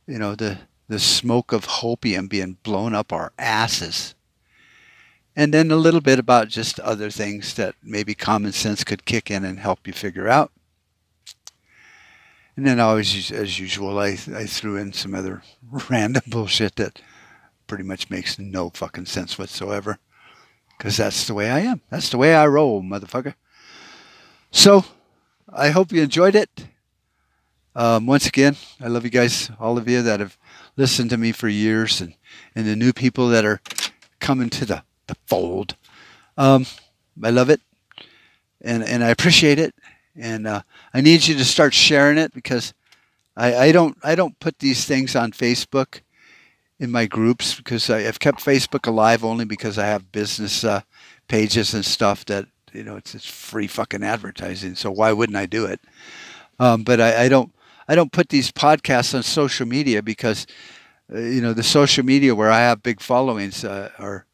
you 0.08 0.20
know, 0.20 0.36
the, 0.36 0.60
the 0.88 1.00
smoke 1.00 1.52
of 1.52 1.66
hopium 1.66 2.30
being 2.30 2.58
blown 2.64 2.94
up 2.94 3.14
our 3.14 3.34
asses. 3.38 4.16
And 5.36 5.54
then 5.54 5.72
a 5.72 5.76
little 5.76 6.02
bit 6.02 6.20
about 6.20 6.50
just 6.50 6.80
other 6.80 7.10
things 7.10 7.56
that 7.56 7.76
maybe 7.82 8.14
common 8.14 8.52
sense 8.52 8.84
could 8.84 9.06
kick 9.06 9.32
in 9.32 9.44
and 9.44 9.60
help 9.60 9.88
you 9.88 9.94
figure 9.94 10.28
out. 10.28 10.52
And 12.56 12.68
then 12.68 12.80
always, 12.80 13.32
as 13.32 13.60
usual, 13.60 13.98
I, 13.98 14.10
I 14.10 14.46
threw 14.46 14.78
in 14.78 14.94
some 14.94 15.16
other 15.16 15.42
random 15.90 16.24
bullshit 16.28 16.76
that 16.76 17.02
pretty 17.66 17.84
much 17.84 18.12
makes 18.12 18.38
no 18.38 18.70
fucking 18.70 19.08
sense 19.08 19.40
whatsoever. 19.40 19.98
Because 20.78 20.98
that's 20.98 21.26
the 21.26 21.34
way 21.34 21.50
I 21.50 21.62
am. 21.62 21.82
That's 21.90 22.10
the 22.10 22.18
way 22.18 22.36
I 22.36 22.46
roll, 22.46 22.84
motherfucker. 22.84 23.34
So, 24.52 24.86
I 25.52 25.70
hope 25.70 25.92
you 25.92 26.04
enjoyed 26.04 26.36
it. 26.36 26.68
Um, 27.76 28.06
once 28.06 28.28
again, 28.28 28.56
I 28.80 28.88
love 28.88 29.04
you 29.04 29.10
guys, 29.10 29.50
all 29.60 29.78
of 29.78 29.88
you 29.90 30.02
that 30.02 30.20
have 30.20 30.38
listened 30.78 31.10
to 31.10 31.18
me 31.18 31.32
for 31.32 31.48
years, 31.48 32.02
and, 32.02 32.14
and 32.56 32.68
the 32.68 32.76
new 32.76 32.94
people 32.94 33.30
that 33.30 33.46
are 33.46 33.62
coming 34.20 34.50
to 34.52 34.66
the, 34.66 34.84
the 35.08 35.16
fold. 35.28 35.76
Um, 36.38 36.66
I 37.24 37.30
love 37.30 37.50
it, 37.50 37.62
and, 38.62 38.84
and 38.84 39.04
I 39.04 39.10
appreciate 39.10 39.60
it 39.60 39.74
and 40.16 40.48
uh, 40.48 40.62
I 40.94 41.02
need 41.02 41.28
you 41.28 41.36
to 41.36 41.46
start 41.46 41.74
sharing 41.74 42.18
it 42.18 42.34
because 42.34 42.74
I, 43.36 43.56
I 43.56 43.72
don't 43.72 43.98
I 44.04 44.16
don't 44.16 44.40
put 44.40 44.60
these 44.60 44.86
things 44.86 45.16
on 45.16 45.32
Facebook 45.32 46.02
in 46.80 46.92
my 46.92 47.06
groups 47.06 47.56
because 47.56 47.90
I, 47.90 48.02
have 48.02 48.20
kept 48.20 48.44
Facebook 48.44 48.88
alive 48.88 49.24
only 49.24 49.46
because 49.46 49.78
I 49.78 49.86
have 49.86 50.12
business 50.12 50.64
uh, 50.64 50.82
pages 51.28 51.74
and 51.74 51.86
stuff 51.86 52.26
that 52.26 52.46
you 52.74 52.84
know 52.84 52.96
it's, 52.96 53.16
it's 53.16 53.26
free 53.26 53.68
fucking 53.68 54.04
advertising. 54.04 54.76
So 54.76 54.92
why 54.92 55.14
wouldn't 55.14 55.38
I 55.38 55.46
do 55.46 55.66
it? 55.66 55.82
Um, 56.60 56.84
but 56.84 57.02
I, 57.02 57.26
I 57.26 57.30
don't 57.30 57.52
I 57.88 57.96
don't 57.96 58.12
put 58.12 58.30
these 58.30 58.52
podcasts 58.52 59.14
on 59.14 59.24
social 59.24 59.66
media 59.66 60.02
because 60.02 60.48
uh, 61.14 61.20
you 61.20 61.42
know, 61.42 61.54
the 61.54 61.64
social 61.64 62.04
media 62.04 62.34
where 62.34 62.52
I 62.52 62.60
have 62.60 62.82
big 62.82 63.02
followings 63.02 63.64
uh, 63.64 63.90
are, 64.00 64.26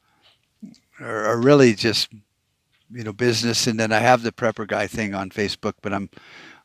are 1.00 1.26
are 1.26 1.42
really 1.42 1.74
just 1.74 2.10
you 2.92 3.04
know 3.04 3.14
business, 3.14 3.68
and 3.68 3.80
then 3.80 3.92
I 3.92 4.00
have 4.00 4.22
the 4.22 4.32
prepper 4.32 4.68
guy 4.68 4.88
thing 4.88 5.14
on 5.14 5.30
Facebook, 5.30 5.74
but 5.82 5.94
I'm 5.94 6.10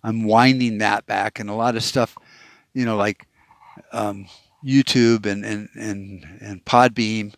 I'm 0.02 0.24
winding 0.24 0.78
that 0.78 1.06
back, 1.06 1.40
and 1.40 1.48
a 1.48 1.54
lot 1.54 1.76
of 1.76 1.82
stuff, 1.82 2.16
you 2.74 2.84
know, 2.84 2.96
like 2.96 3.26
um, 3.92 4.26
YouTube 4.64 5.26
and 5.26 5.44
and 5.44 5.68
and 5.74 6.38
and 6.40 6.64
Podbean, 6.64 7.34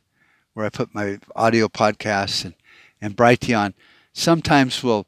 where 0.55 0.67
I 0.67 0.71
put 0.71 0.95
my 0.95 1.19
audio 1.37 1.69
podcasts, 1.69 2.45
and 2.45 2.55
and 3.01 3.17
Brighteon. 3.17 3.75
Sometimes 4.13 4.83
we'll 4.83 5.07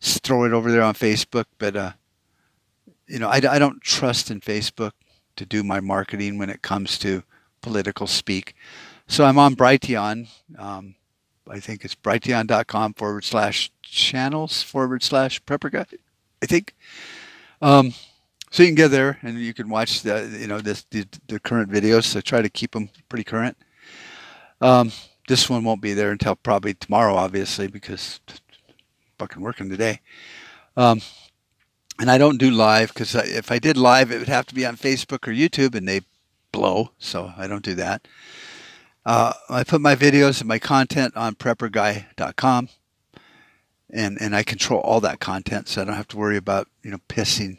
throw 0.00 0.44
it 0.44 0.52
over 0.52 0.72
there 0.72 0.82
on 0.82 0.94
Facebook, 0.94 1.44
but 1.58 1.76
uh, 1.76 1.92
you 3.06 3.18
know, 3.18 3.28
I, 3.28 3.40
I 3.48 3.58
don't 3.58 3.80
trust 3.82 4.30
in 4.30 4.40
Facebook 4.40 4.92
to 5.36 5.46
do 5.46 5.62
my 5.62 5.80
marketing 5.80 6.38
when 6.38 6.50
it 6.50 6.62
comes 6.62 6.98
to 6.98 7.22
political 7.62 8.06
speak. 8.06 8.54
So 9.06 9.24
I'm 9.24 9.38
on 9.38 9.54
Brighteon. 9.54 10.28
Um, 10.58 10.96
I 11.48 11.60
think 11.60 11.84
it's 11.84 11.94
brighteon.com 11.94 12.94
forward 12.94 13.24
slash 13.24 13.70
channels 13.82 14.62
forward 14.62 15.02
slash 15.02 15.42
prepper 15.44 15.70
guy. 15.70 15.86
I 16.42 16.46
think. 16.46 16.74
Um, 17.62 17.94
so 18.50 18.62
you 18.62 18.68
can 18.68 18.74
get 18.74 18.90
there 18.90 19.18
and 19.22 19.38
you 19.38 19.54
can 19.54 19.68
watch 19.68 20.02
the 20.02 20.36
you 20.38 20.46
know 20.46 20.60
this 20.60 20.86
the, 20.90 21.06
the 21.28 21.40
current 21.40 21.70
videos. 21.70 22.04
So 22.04 22.20
try 22.20 22.42
to 22.42 22.48
keep 22.48 22.72
them 22.72 22.90
pretty 23.08 23.24
current. 23.24 23.56
Um, 24.60 24.92
this 25.28 25.50
one 25.50 25.64
won't 25.64 25.82
be 25.82 25.92
there 25.92 26.12
until 26.12 26.36
probably 26.36 26.74
tomorrow, 26.74 27.14
obviously, 27.14 27.66
because 27.66 28.20
fucking 29.18 29.42
working 29.42 29.68
today. 29.68 30.00
Um, 30.76 31.00
and 31.98 32.10
I 32.10 32.18
don't 32.18 32.38
do 32.38 32.50
live 32.50 32.92
because 32.92 33.14
if 33.14 33.50
I 33.50 33.58
did 33.58 33.76
live, 33.76 34.10
it 34.10 34.18
would 34.18 34.28
have 34.28 34.46
to 34.46 34.54
be 34.54 34.66
on 34.66 34.76
Facebook 34.76 35.26
or 35.26 35.32
YouTube, 35.32 35.74
and 35.74 35.88
they 35.88 36.02
blow. 36.52 36.90
So 36.98 37.32
I 37.36 37.46
don't 37.46 37.64
do 37.64 37.74
that. 37.74 38.06
Uh, 39.04 39.32
I 39.48 39.64
put 39.64 39.80
my 39.80 39.94
videos 39.94 40.40
and 40.40 40.48
my 40.48 40.58
content 40.58 41.16
on 41.16 41.36
prepperguy.com, 41.36 42.68
and 43.90 44.18
and 44.20 44.34
I 44.34 44.42
control 44.42 44.80
all 44.80 45.00
that 45.00 45.20
content, 45.20 45.68
so 45.68 45.82
I 45.82 45.84
don't 45.84 45.94
have 45.94 46.08
to 46.08 46.16
worry 46.16 46.36
about 46.36 46.68
you 46.82 46.90
know 46.90 46.98
pissing 47.08 47.58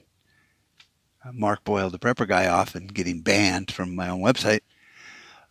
Mark 1.33 1.63
Boyle, 1.63 1.89
the 1.89 1.99
prepper 1.99 2.27
guy, 2.27 2.47
off 2.47 2.75
and 2.75 2.93
getting 2.93 3.21
banned 3.21 3.71
from 3.71 3.95
my 3.95 4.09
own 4.09 4.21
website. 4.21 4.61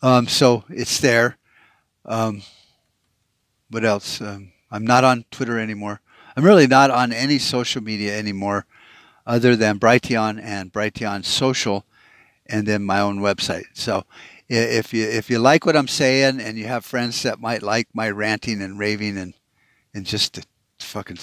Um, 0.03 0.28
so 0.28 0.64
it's 0.68 1.01
there. 1.01 1.39
Um, 2.05 2.43
what 3.70 3.84
else? 3.84 4.20
Um, 4.20 4.53
I'm 4.70 4.87
not 4.87 5.05
on 5.05 5.24
Twitter 5.30 5.59
anymore. 5.59 6.01
I'm 6.37 6.45
really 6.45 6.66
not 6.66 6.91
on 6.91 7.12
any 7.12 7.39
social 7.39 7.82
media 7.82 8.18
anymore 8.18 8.66
other 9.27 9.57
than 9.57 9.79
Brighteon 9.79 10.41
and 10.41 10.72
Brighteon 10.72 11.24
Social 11.24 11.85
and 12.47 12.66
then 12.66 12.85
my 12.85 13.01
own 13.01 13.18
website. 13.18 13.66
So 13.74 14.05
if 14.49 14.95
you 14.95 15.05
if 15.07 15.29
you 15.29 15.39
like 15.39 15.66
what 15.66 15.77
I'm 15.77 15.89
saying 15.89 16.41
and 16.41 16.57
you 16.57 16.66
have 16.66 16.85
friends 16.85 17.22
that 17.22 17.41
might 17.41 17.62
like 17.62 17.89
my 17.93 18.09
ranting 18.11 18.62
and 18.62 18.79
raving 18.79 19.18
and 19.18 19.35
and 19.93 20.07
just 20.07 20.35
the 20.35 20.45
fucking 20.79 21.18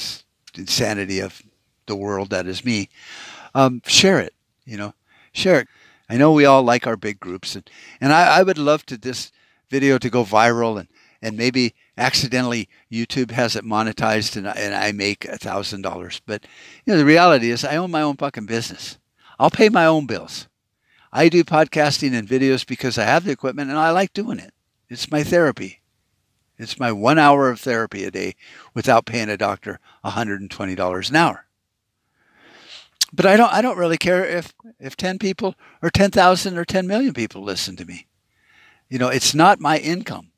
insanity 0.55 1.19
of 1.19 1.41
the 1.85 1.95
world 1.95 2.29
that 2.31 2.47
is 2.47 2.65
me, 2.65 2.89
um, 3.53 3.81
share 3.85 4.19
it. 4.19 4.33
You 4.65 4.77
know, 4.77 4.93
share 5.31 5.59
it. 5.59 5.67
I 6.09 6.17
know 6.17 6.31
we 6.31 6.45
all 6.45 6.63
like 6.63 6.85
our 6.85 6.97
big 6.97 7.19
groups, 7.19 7.55
and 7.55 7.69
and 8.01 8.11
I, 8.11 8.39
I 8.39 8.43
would 8.43 8.57
love 8.57 8.85
to 8.87 8.97
this 8.97 9.31
video 9.69 9.97
to 9.97 10.09
go 10.09 10.23
viral 10.23 10.79
and 10.79 10.87
and 11.21 11.37
maybe 11.37 11.73
accidentally 11.97 12.69
YouTube 12.91 13.31
has 13.31 13.55
it 13.55 13.65
monetized 13.65 14.35
and, 14.35 14.47
and 14.47 14.73
I 14.73 14.91
make 14.91 15.25
a 15.25 15.37
thousand 15.37 15.81
dollars. 15.81 16.21
But 16.25 16.45
you 16.85 16.93
know, 16.93 16.97
the 16.97 17.05
reality 17.05 17.51
is 17.51 17.63
I 17.63 17.77
own 17.77 17.91
my 17.91 18.01
own 18.01 18.17
fucking 18.17 18.45
business. 18.45 18.97
I'll 19.39 19.51
pay 19.51 19.69
my 19.69 19.85
own 19.85 20.05
bills. 20.05 20.47
I 21.11 21.29
do 21.29 21.43
podcasting 21.43 22.13
and 22.13 22.27
videos 22.27 22.65
because 22.65 22.97
I 22.97 23.03
have 23.03 23.23
the 23.23 23.31
equipment 23.31 23.69
and 23.69 23.77
I 23.77 23.91
like 23.91 24.13
doing 24.13 24.39
it. 24.39 24.53
It's 24.89 25.11
my 25.11 25.23
therapy. 25.23 25.81
It's 26.57 26.79
my 26.79 26.91
one 26.91 27.19
hour 27.19 27.49
of 27.49 27.59
therapy 27.59 28.03
a 28.03 28.11
day 28.11 28.35
without 28.73 29.05
paying 29.05 29.29
a 29.29 29.37
doctor 29.37 29.79
$120 30.05 31.09
an 31.09 31.15
hour. 31.15 31.45
But 33.11 33.27
I 33.27 33.37
don't 33.37 33.53
I 33.53 33.61
don't 33.61 33.77
really 33.77 33.97
care 33.97 34.25
if 34.25 34.53
if 34.79 34.97
10 34.97 35.19
people 35.19 35.55
or 35.83 35.91
10,000 35.91 36.57
or 36.57 36.65
10 36.65 36.87
million 36.87 37.13
people 37.13 37.43
listen 37.43 37.75
to 37.75 37.85
me. 37.85 38.07
You 38.89 38.97
know, 38.97 39.09
it's 39.09 39.35
not 39.35 39.59
my 39.59 39.77
income. 39.77 40.31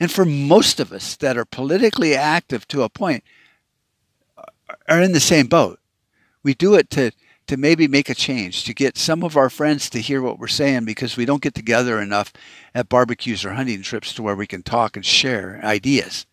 And 0.00 0.10
for 0.10 0.24
most 0.24 0.80
of 0.80 0.92
us 0.92 1.16
that 1.16 1.36
are 1.36 1.44
politically 1.44 2.14
active 2.14 2.66
to 2.68 2.82
a 2.82 2.88
point, 2.88 3.24
are 4.88 5.02
in 5.02 5.12
the 5.12 5.20
same 5.20 5.46
boat. 5.46 5.78
We 6.42 6.54
do 6.54 6.74
it 6.74 6.90
to 6.90 7.12
to 7.46 7.56
maybe 7.58 7.86
make 7.86 8.08
a 8.08 8.14
change, 8.14 8.64
to 8.64 8.72
get 8.72 8.96
some 8.96 9.22
of 9.22 9.36
our 9.36 9.50
friends 9.50 9.90
to 9.90 10.00
hear 10.00 10.22
what 10.22 10.38
we're 10.38 10.46
saying 10.46 10.86
because 10.86 11.14
we 11.14 11.26
don't 11.26 11.42
get 11.42 11.54
together 11.54 12.00
enough 12.00 12.32
at 12.74 12.88
barbecues 12.88 13.44
or 13.44 13.52
hunting 13.52 13.82
trips 13.82 14.14
to 14.14 14.22
where 14.22 14.34
we 14.34 14.46
can 14.46 14.62
talk 14.62 14.96
and 14.96 15.04
share 15.04 15.60
ideas. 15.62 16.24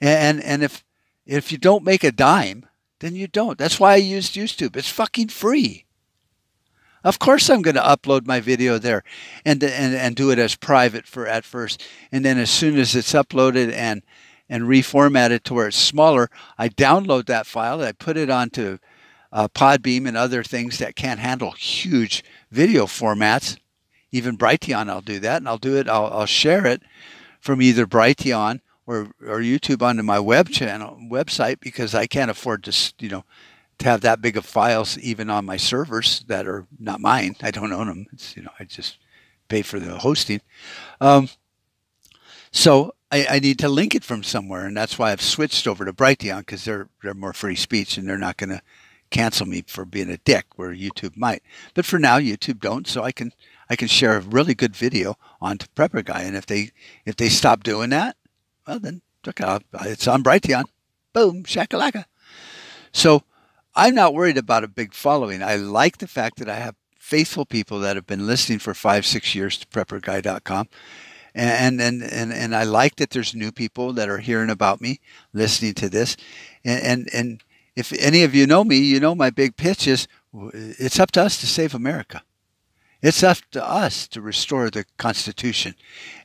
And 0.00 0.42
and 0.42 0.64
if 0.64 0.84
if 1.24 1.52
you 1.52 1.58
don't 1.58 1.84
make 1.84 2.02
a 2.02 2.12
dime, 2.12 2.66
then 2.98 3.14
you 3.14 3.28
don't. 3.28 3.58
That's 3.58 3.78
why 3.78 3.92
I 3.92 3.96
used 3.96 4.34
YouTube. 4.34 4.76
It's 4.76 4.88
fucking 4.88 5.28
free. 5.28 5.84
Of 7.04 7.18
course, 7.18 7.50
I'm 7.50 7.60
going 7.60 7.74
to 7.74 7.82
upload 7.82 8.26
my 8.26 8.40
video 8.40 8.78
there 8.78 9.04
and, 9.44 9.62
and, 9.62 9.94
and 9.94 10.16
do 10.16 10.30
it 10.30 10.38
as 10.38 10.56
private 10.56 11.06
for 11.06 11.26
at 11.26 11.44
first. 11.44 11.84
And 12.10 12.24
then 12.24 12.38
as 12.38 12.50
soon 12.50 12.78
as 12.78 12.96
it's 12.96 13.12
uploaded 13.12 13.70
and, 13.72 14.02
and 14.48 14.64
reformatted 14.64 15.42
to 15.44 15.54
where 15.54 15.68
it's 15.68 15.76
smaller, 15.76 16.30
I 16.56 16.70
download 16.70 17.26
that 17.26 17.46
file. 17.46 17.80
And 17.80 17.88
I 17.88 17.92
put 17.92 18.16
it 18.16 18.30
onto 18.30 18.78
uh, 19.30 19.48
Podbean 19.48 20.08
and 20.08 20.16
other 20.16 20.42
things 20.42 20.78
that 20.78 20.96
can't 20.96 21.20
handle 21.20 21.50
huge 21.50 22.24
video 22.50 22.86
formats. 22.86 23.58
Even 24.10 24.38
Brighteon, 24.38 24.88
I'll 24.88 25.02
do 25.02 25.18
that. 25.20 25.38
And 25.38 25.48
I'll 25.48 25.58
do 25.58 25.76
it, 25.76 25.88
I'll, 25.88 26.06
I'll 26.06 26.26
share 26.26 26.66
it 26.66 26.82
from 27.38 27.60
either 27.60 27.86
Brighteon 27.86 28.60
or, 28.86 29.10
or 29.20 29.40
YouTube 29.40 29.82
onto 29.82 30.02
my 30.02 30.20
web 30.20 30.48
channel 30.48 30.98
website 31.10 31.60
because 31.60 31.94
I 31.94 32.06
can't 32.06 32.30
afford 32.30 32.64
to, 32.64 32.92
you 32.98 33.10
know, 33.10 33.24
to 33.78 33.88
have 33.88 34.00
that 34.02 34.20
big 34.20 34.36
of 34.36 34.44
files 34.44 34.98
even 34.98 35.30
on 35.30 35.44
my 35.44 35.56
servers 35.56 36.24
that 36.28 36.46
are 36.46 36.66
not 36.78 37.00
mine. 37.00 37.36
I 37.42 37.50
don't 37.50 37.72
own 37.72 37.88
them. 37.88 38.06
It's, 38.12 38.36
you 38.36 38.42
know, 38.42 38.50
I 38.58 38.64
just 38.64 38.98
pay 39.48 39.62
for 39.62 39.78
the 39.78 39.98
hosting. 39.98 40.40
Um, 41.00 41.28
so 42.50 42.94
I, 43.10 43.26
I, 43.30 43.38
need 43.40 43.58
to 43.60 43.68
link 43.68 43.94
it 43.94 44.04
from 44.04 44.22
somewhere, 44.22 44.64
and 44.64 44.76
that's 44.76 44.98
why 44.98 45.10
I've 45.10 45.20
switched 45.20 45.66
over 45.66 45.84
to 45.84 45.92
Brighteon 45.92 46.38
because 46.38 46.64
they're 46.64 46.88
they're 47.02 47.14
more 47.14 47.32
free 47.32 47.56
speech 47.56 47.96
and 47.96 48.08
they're 48.08 48.16
not 48.16 48.36
going 48.36 48.50
to 48.50 48.62
cancel 49.10 49.46
me 49.46 49.64
for 49.66 49.84
being 49.84 50.10
a 50.10 50.18
dick 50.18 50.46
where 50.56 50.74
YouTube 50.74 51.16
might. 51.16 51.42
But 51.74 51.84
for 51.84 51.98
now, 51.98 52.18
YouTube 52.18 52.60
don't, 52.60 52.86
so 52.86 53.02
I 53.02 53.12
can 53.12 53.32
I 53.68 53.76
can 53.76 53.88
share 53.88 54.16
a 54.16 54.20
really 54.20 54.54
good 54.54 54.74
video 54.76 55.16
onto 55.40 55.66
Prepper 55.76 56.04
Guy, 56.04 56.22
and 56.22 56.36
if 56.36 56.46
they 56.46 56.70
if 57.04 57.16
they 57.16 57.28
stop 57.28 57.62
doing 57.62 57.90
that, 57.90 58.16
well 58.66 58.78
then 58.78 59.02
it's 59.26 60.08
on 60.08 60.22
Brighteon. 60.22 60.64
Boom, 61.12 61.44
shakalaka. 61.44 62.04
So 62.92 63.24
I'm 63.76 63.94
not 63.94 64.14
worried 64.14 64.38
about 64.38 64.64
a 64.64 64.68
big 64.68 64.94
following. 64.94 65.42
I 65.42 65.56
like 65.56 65.98
the 65.98 66.06
fact 66.06 66.38
that 66.38 66.48
I 66.48 66.56
have 66.56 66.76
faithful 66.98 67.44
people 67.44 67.80
that 67.80 67.96
have 67.96 68.06
been 68.06 68.26
listening 68.26 68.58
for 68.58 68.72
five, 68.72 69.04
six 69.04 69.34
years 69.34 69.58
to 69.58 69.66
prepperguy.com. 69.66 70.68
And, 71.34 71.80
and, 71.80 72.02
and, 72.02 72.32
and 72.32 72.54
I 72.54 72.62
like 72.62 72.96
that 72.96 73.10
there's 73.10 73.34
new 73.34 73.50
people 73.50 73.92
that 73.94 74.08
are 74.08 74.18
hearing 74.18 74.50
about 74.50 74.80
me, 74.80 75.00
listening 75.32 75.74
to 75.74 75.88
this. 75.88 76.16
And, 76.64 76.82
and, 76.82 77.08
and 77.12 77.44
if 77.74 77.92
any 77.94 78.22
of 78.22 78.34
you 78.34 78.46
know 78.46 78.62
me, 78.62 78.78
you 78.78 79.00
know 79.00 79.14
my 79.14 79.30
big 79.30 79.56
pitch 79.56 79.88
is 79.88 80.06
it's 80.52 81.00
up 81.00 81.10
to 81.12 81.22
us 81.22 81.38
to 81.40 81.46
save 81.46 81.74
America. 81.74 82.22
It's 83.02 83.22
up 83.22 83.38
to 83.50 83.62
us 83.62 84.08
to 84.08 84.20
restore 84.20 84.70
the 84.70 84.86
Constitution 84.96 85.74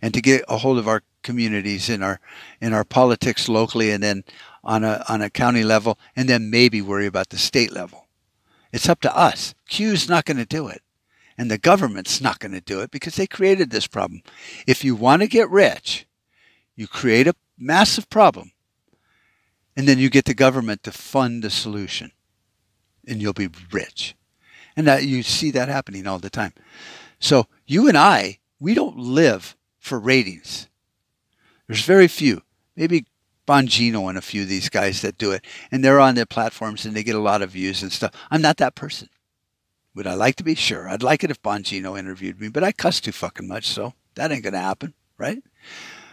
and 0.02 0.14
to 0.14 0.22
get 0.22 0.46
a 0.48 0.60
hold 0.60 0.78
of 0.78 0.88
our 0.88 1.04
communities 1.24 1.90
in 1.90 2.02
our 2.02 2.22
in 2.62 2.74
our 2.74 2.86
politics 2.86 3.50
locally 3.50 3.92
and 3.92 4.02
then 4.02 4.24
on 4.70 4.84
a, 4.84 5.04
on 5.10 5.20
a 5.20 5.32
county 5.32 5.64
level 5.64 5.98
and 6.16 6.30
then 6.30 6.52
maybe 6.52 6.80
worry 6.80 7.08
about 7.08 7.30
the 7.30 7.38
state 7.40 7.72
level. 7.72 8.06
It's 8.72 8.88
up 8.88 9.02
to 9.02 9.18
us. 9.18 9.56
Q's 9.68 10.08
not 10.08 10.26
going 10.26 10.38
to 10.38 10.46
do 10.46 10.68
it. 10.68 10.84
And 11.40 11.50
the 11.50 11.58
government's 11.58 12.22
not 12.22 12.38
going 12.38 12.52
to 12.52 12.62
do 12.62 12.82
it 12.82 12.92
because 12.92 13.16
they 13.16 13.26
created 13.26 13.72
this 13.72 13.88
problem. 13.88 14.22
If 14.68 14.84
you 14.84 14.96
want 14.96 15.24
to 15.24 15.28
get 15.28 15.50
rich, 15.50 16.06
you 16.76 16.88
create 16.88 17.26
a 17.26 17.34
massive 17.58 18.12
problem 18.12 18.52
and 19.76 19.88
then 19.88 19.98
you 19.98 20.08
get 20.08 20.26
the 20.26 20.36
government 20.36 20.84
to 20.84 20.92
fund 20.92 21.42
the 21.44 21.50
solution 21.50 22.12
and 23.08 23.20
you'll 23.20 23.34
be 23.34 23.50
rich. 23.72 24.16
And 24.78 24.86
that 24.86 25.04
you 25.04 25.24
see 25.24 25.50
that 25.52 25.68
happening 25.68 26.06
all 26.06 26.20
the 26.20 26.30
time. 26.30 26.54
So 27.20 27.48
you 27.66 27.88
and 27.88 27.98
I, 27.98 28.38
we 28.60 28.76
don't 28.76 28.98
live 28.98 29.58
for 29.80 30.00
ratings. 30.00 30.68
There's 31.66 31.84
very 31.84 32.08
few. 32.08 32.44
Maybe 32.76 33.06
Bongino 33.50 34.08
and 34.10 34.18
a 34.18 34.22
few 34.22 34.44
of 34.44 34.48
these 34.48 34.70
guys 34.70 35.02
that 35.02 35.18
do 35.18 35.32
it, 35.32 35.44
and 35.72 35.84
they're 35.84 36.00
on 36.00 36.14
their 36.14 36.28
platforms 36.28 36.86
and 36.86 36.96
they 36.96 37.02
get 37.02 37.16
a 37.16 37.20
lot 37.20 37.42
of 37.42 37.50
views 37.50 37.82
and 37.82 37.92
stuff. 37.92 38.14
I'm 38.30 38.44
not 38.44 38.58
that 38.58 38.76
person. 38.76 39.10
Would 39.96 40.06
I 40.06 40.14
like 40.14 40.36
to 40.36 40.44
be? 40.44 40.54
Sure. 40.54 40.88
I'd 40.88 41.02
like 41.02 41.24
it 41.24 41.32
if 41.32 41.42
Bongino 41.42 41.98
interviewed 41.98 42.40
me, 42.40 42.50
but 42.50 42.64
I 42.64 42.72
cuss 42.72 43.02
too 43.02 43.12
fucking 43.12 43.48
much, 43.48 43.66
so 43.66 43.96
that 44.14 44.32
ain't 44.32 44.44
gonna 44.44 44.60
happen, 44.60 44.94
right? 45.18 45.42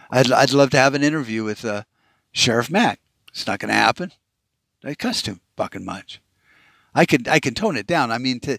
I'd, 0.09 0.31
I'd 0.31 0.51
love 0.51 0.71
to 0.71 0.79
have 0.79 0.95
an 0.95 1.03
interview 1.03 1.43
with 1.43 1.63
uh, 1.63 1.83
Sheriff 2.31 2.71
Mack. 2.71 2.99
It's 3.29 3.45
not 3.45 3.59
gonna 3.59 3.73
happen. 3.73 4.13
I 4.83 4.95
cuss 4.95 5.21
too 5.21 5.39
fucking 5.55 5.85
much. 5.85 6.19
I 6.95 7.05
can 7.05 7.27
I 7.27 7.39
can 7.39 7.53
tone 7.53 7.77
it 7.77 7.85
down. 7.85 8.11
I 8.11 8.17
mean, 8.17 8.39
to 8.41 8.57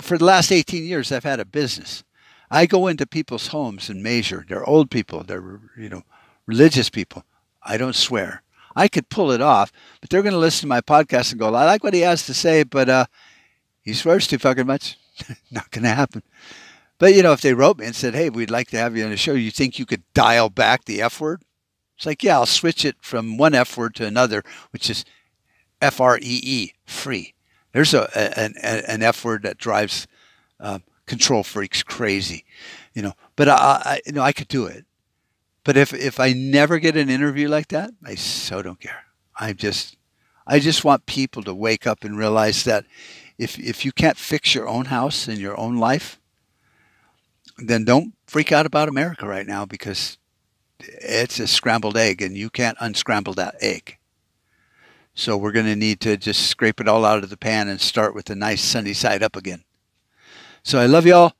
for 0.00 0.18
the 0.18 0.24
last 0.24 0.50
18 0.50 0.84
years, 0.84 1.12
I've 1.12 1.22
had 1.22 1.38
a 1.38 1.44
business. 1.44 2.02
I 2.50 2.66
go 2.66 2.88
into 2.88 3.06
people's 3.06 3.48
homes 3.48 3.88
and 3.88 4.02
measure. 4.02 4.44
They're 4.48 4.68
old 4.68 4.90
people. 4.90 5.22
They're 5.22 5.60
you 5.78 5.88
know 5.88 6.02
religious 6.46 6.90
people. 6.90 7.24
I 7.64 7.76
don't 7.76 7.96
swear. 7.96 8.42
I 8.74 8.88
could 8.88 9.08
pull 9.08 9.30
it 9.32 9.40
off, 9.40 9.70
but 10.00 10.10
they're 10.10 10.22
going 10.22 10.32
to 10.32 10.38
listen 10.38 10.62
to 10.62 10.66
my 10.66 10.80
podcast 10.80 11.30
and 11.30 11.40
go, 11.40 11.54
"I 11.54 11.64
like 11.64 11.84
what 11.84 11.94
he 11.94 12.00
has 12.00 12.26
to 12.26 12.34
say, 12.34 12.62
but 12.62 12.88
uh, 12.88 13.06
he 13.82 13.92
swears 13.92 14.26
too 14.26 14.38
fucking 14.38 14.66
much." 14.66 14.96
Not 15.50 15.70
going 15.70 15.84
to 15.84 15.90
happen. 15.90 16.22
But 16.98 17.14
you 17.14 17.22
know, 17.22 17.32
if 17.32 17.40
they 17.40 17.54
wrote 17.54 17.78
me 17.78 17.86
and 17.86 17.94
said, 17.94 18.14
"Hey, 18.14 18.30
we'd 18.30 18.50
like 18.50 18.70
to 18.70 18.78
have 18.78 18.96
you 18.96 19.04
on 19.04 19.10
the 19.10 19.16
show," 19.16 19.34
you 19.34 19.50
think 19.50 19.78
you 19.78 19.86
could 19.86 20.02
dial 20.14 20.48
back 20.48 20.84
the 20.84 21.02
F 21.02 21.20
word? 21.20 21.42
It's 21.96 22.06
like, 22.06 22.24
yeah, 22.24 22.34
I'll 22.34 22.46
switch 22.46 22.84
it 22.84 22.96
from 23.00 23.36
one 23.36 23.54
F 23.54 23.76
word 23.76 23.94
to 23.96 24.06
another, 24.06 24.42
which 24.72 24.90
is 24.90 25.04
F 25.80 26.00
R 26.00 26.18
E 26.18 26.40
E, 26.42 26.72
free. 26.84 27.34
There's 27.72 27.94
a, 27.94 28.10
an, 28.38 28.54
an 28.60 29.02
F 29.02 29.24
word 29.24 29.44
that 29.44 29.56
drives 29.56 30.06
uh, 30.58 30.80
control 31.06 31.42
freaks 31.42 31.82
crazy, 31.82 32.44
you 32.92 33.02
know. 33.02 33.12
But 33.36 33.48
I, 33.48 33.54
I, 33.54 34.00
you 34.04 34.12
know, 34.12 34.22
I 34.22 34.32
could 34.32 34.48
do 34.48 34.66
it. 34.66 34.84
But 35.64 35.76
if 35.76 35.94
if 35.94 36.18
I 36.18 36.32
never 36.32 36.78
get 36.78 36.96
an 36.96 37.08
interview 37.08 37.48
like 37.48 37.68
that, 37.68 37.92
I 38.04 38.16
so 38.16 38.62
don't 38.62 38.80
care. 38.80 39.04
I 39.38 39.52
just, 39.52 39.96
I 40.46 40.58
just 40.58 40.84
want 40.84 41.06
people 41.06 41.42
to 41.44 41.54
wake 41.54 41.86
up 41.86 42.04
and 42.04 42.18
realize 42.18 42.64
that 42.64 42.84
if 43.38 43.58
if 43.58 43.84
you 43.84 43.92
can't 43.92 44.16
fix 44.16 44.54
your 44.54 44.68
own 44.68 44.86
house 44.86 45.28
and 45.28 45.38
your 45.38 45.58
own 45.58 45.76
life, 45.76 46.20
then 47.58 47.84
don't 47.84 48.14
freak 48.26 48.50
out 48.50 48.66
about 48.66 48.88
America 48.88 49.26
right 49.26 49.46
now 49.46 49.64
because 49.64 50.18
it's 50.80 51.38
a 51.38 51.46
scrambled 51.46 51.96
egg 51.96 52.22
and 52.22 52.36
you 52.36 52.50
can't 52.50 52.78
unscramble 52.80 53.34
that 53.34 53.56
egg. 53.60 53.98
So 55.14 55.36
we're 55.36 55.52
going 55.52 55.66
to 55.66 55.76
need 55.76 56.00
to 56.00 56.16
just 56.16 56.46
scrape 56.46 56.80
it 56.80 56.88
all 56.88 57.04
out 57.04 57.22
of 57.22 57.30
the 57.30 57.36
pan 57.36 57.68
and 57.68 57.80
start 57.80 58.14
with 58.14 58.26
the 58.26 58.34
nice 58.34 58.62
sunny 58.62 58.94
side 58.94 59.22
up 59.22 59.36
again. 59.36 59.64
So 60.62 60.78
I 60.78 60.86
love 60.86 61.04
y'all. 61.04 61.34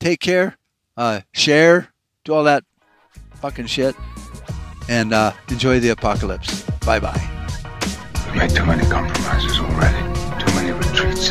Take 0.00 0.20
care. 0.20 0.56
Uh, 0.96 1.20
share. 1.32 1.88
Do 2.24 2.34
all 2.34 2.44
that 2.44 2.64
fucking 3.40 3.66
shit. 3.66 3.96
And 4.88 5.12
uh, 5.12 5.32
enjoy 5.48 5.80
the 5.80 5.90
apocalypse. 5.90 6.62
Bye 6.86 7.00
bye. 7.00 7.20
We've 8.26 8.36
made 8.36 8.50
too 8.50 8.64
many 8.64 8.84
compromises 8.88 9.58
already. 9.58 9.98
Too 10.42 10.54
many 10.54 10.72
retreats. 10.72 11.30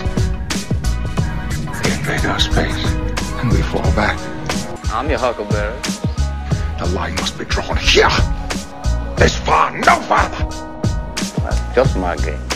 They 1.82 1.94
invade 1.98 2.26
our 2.26 2.40
space, 2.40 2.86
and 3.40 3.52
we 3.52 3.62
fall 3.64 3.92
back. 3.96 4.18
I'm 4.92 5.10
your 5.10 5.20
huckleberry. 5.20 5.80
The 6.80 6.86
line 6.94 7.16
must 7.16 7.38
be 7.38 7.46
drawn 7.46 7.78
here. 7.78 8.10
This 9.18 9.36
far, 9.38 9.76
no 9.78 10.00
farther. 10.02 10.46
That's 11.42 11.76
just 11.76 11.98
my 11.98 12.16
game. 12.18 12.47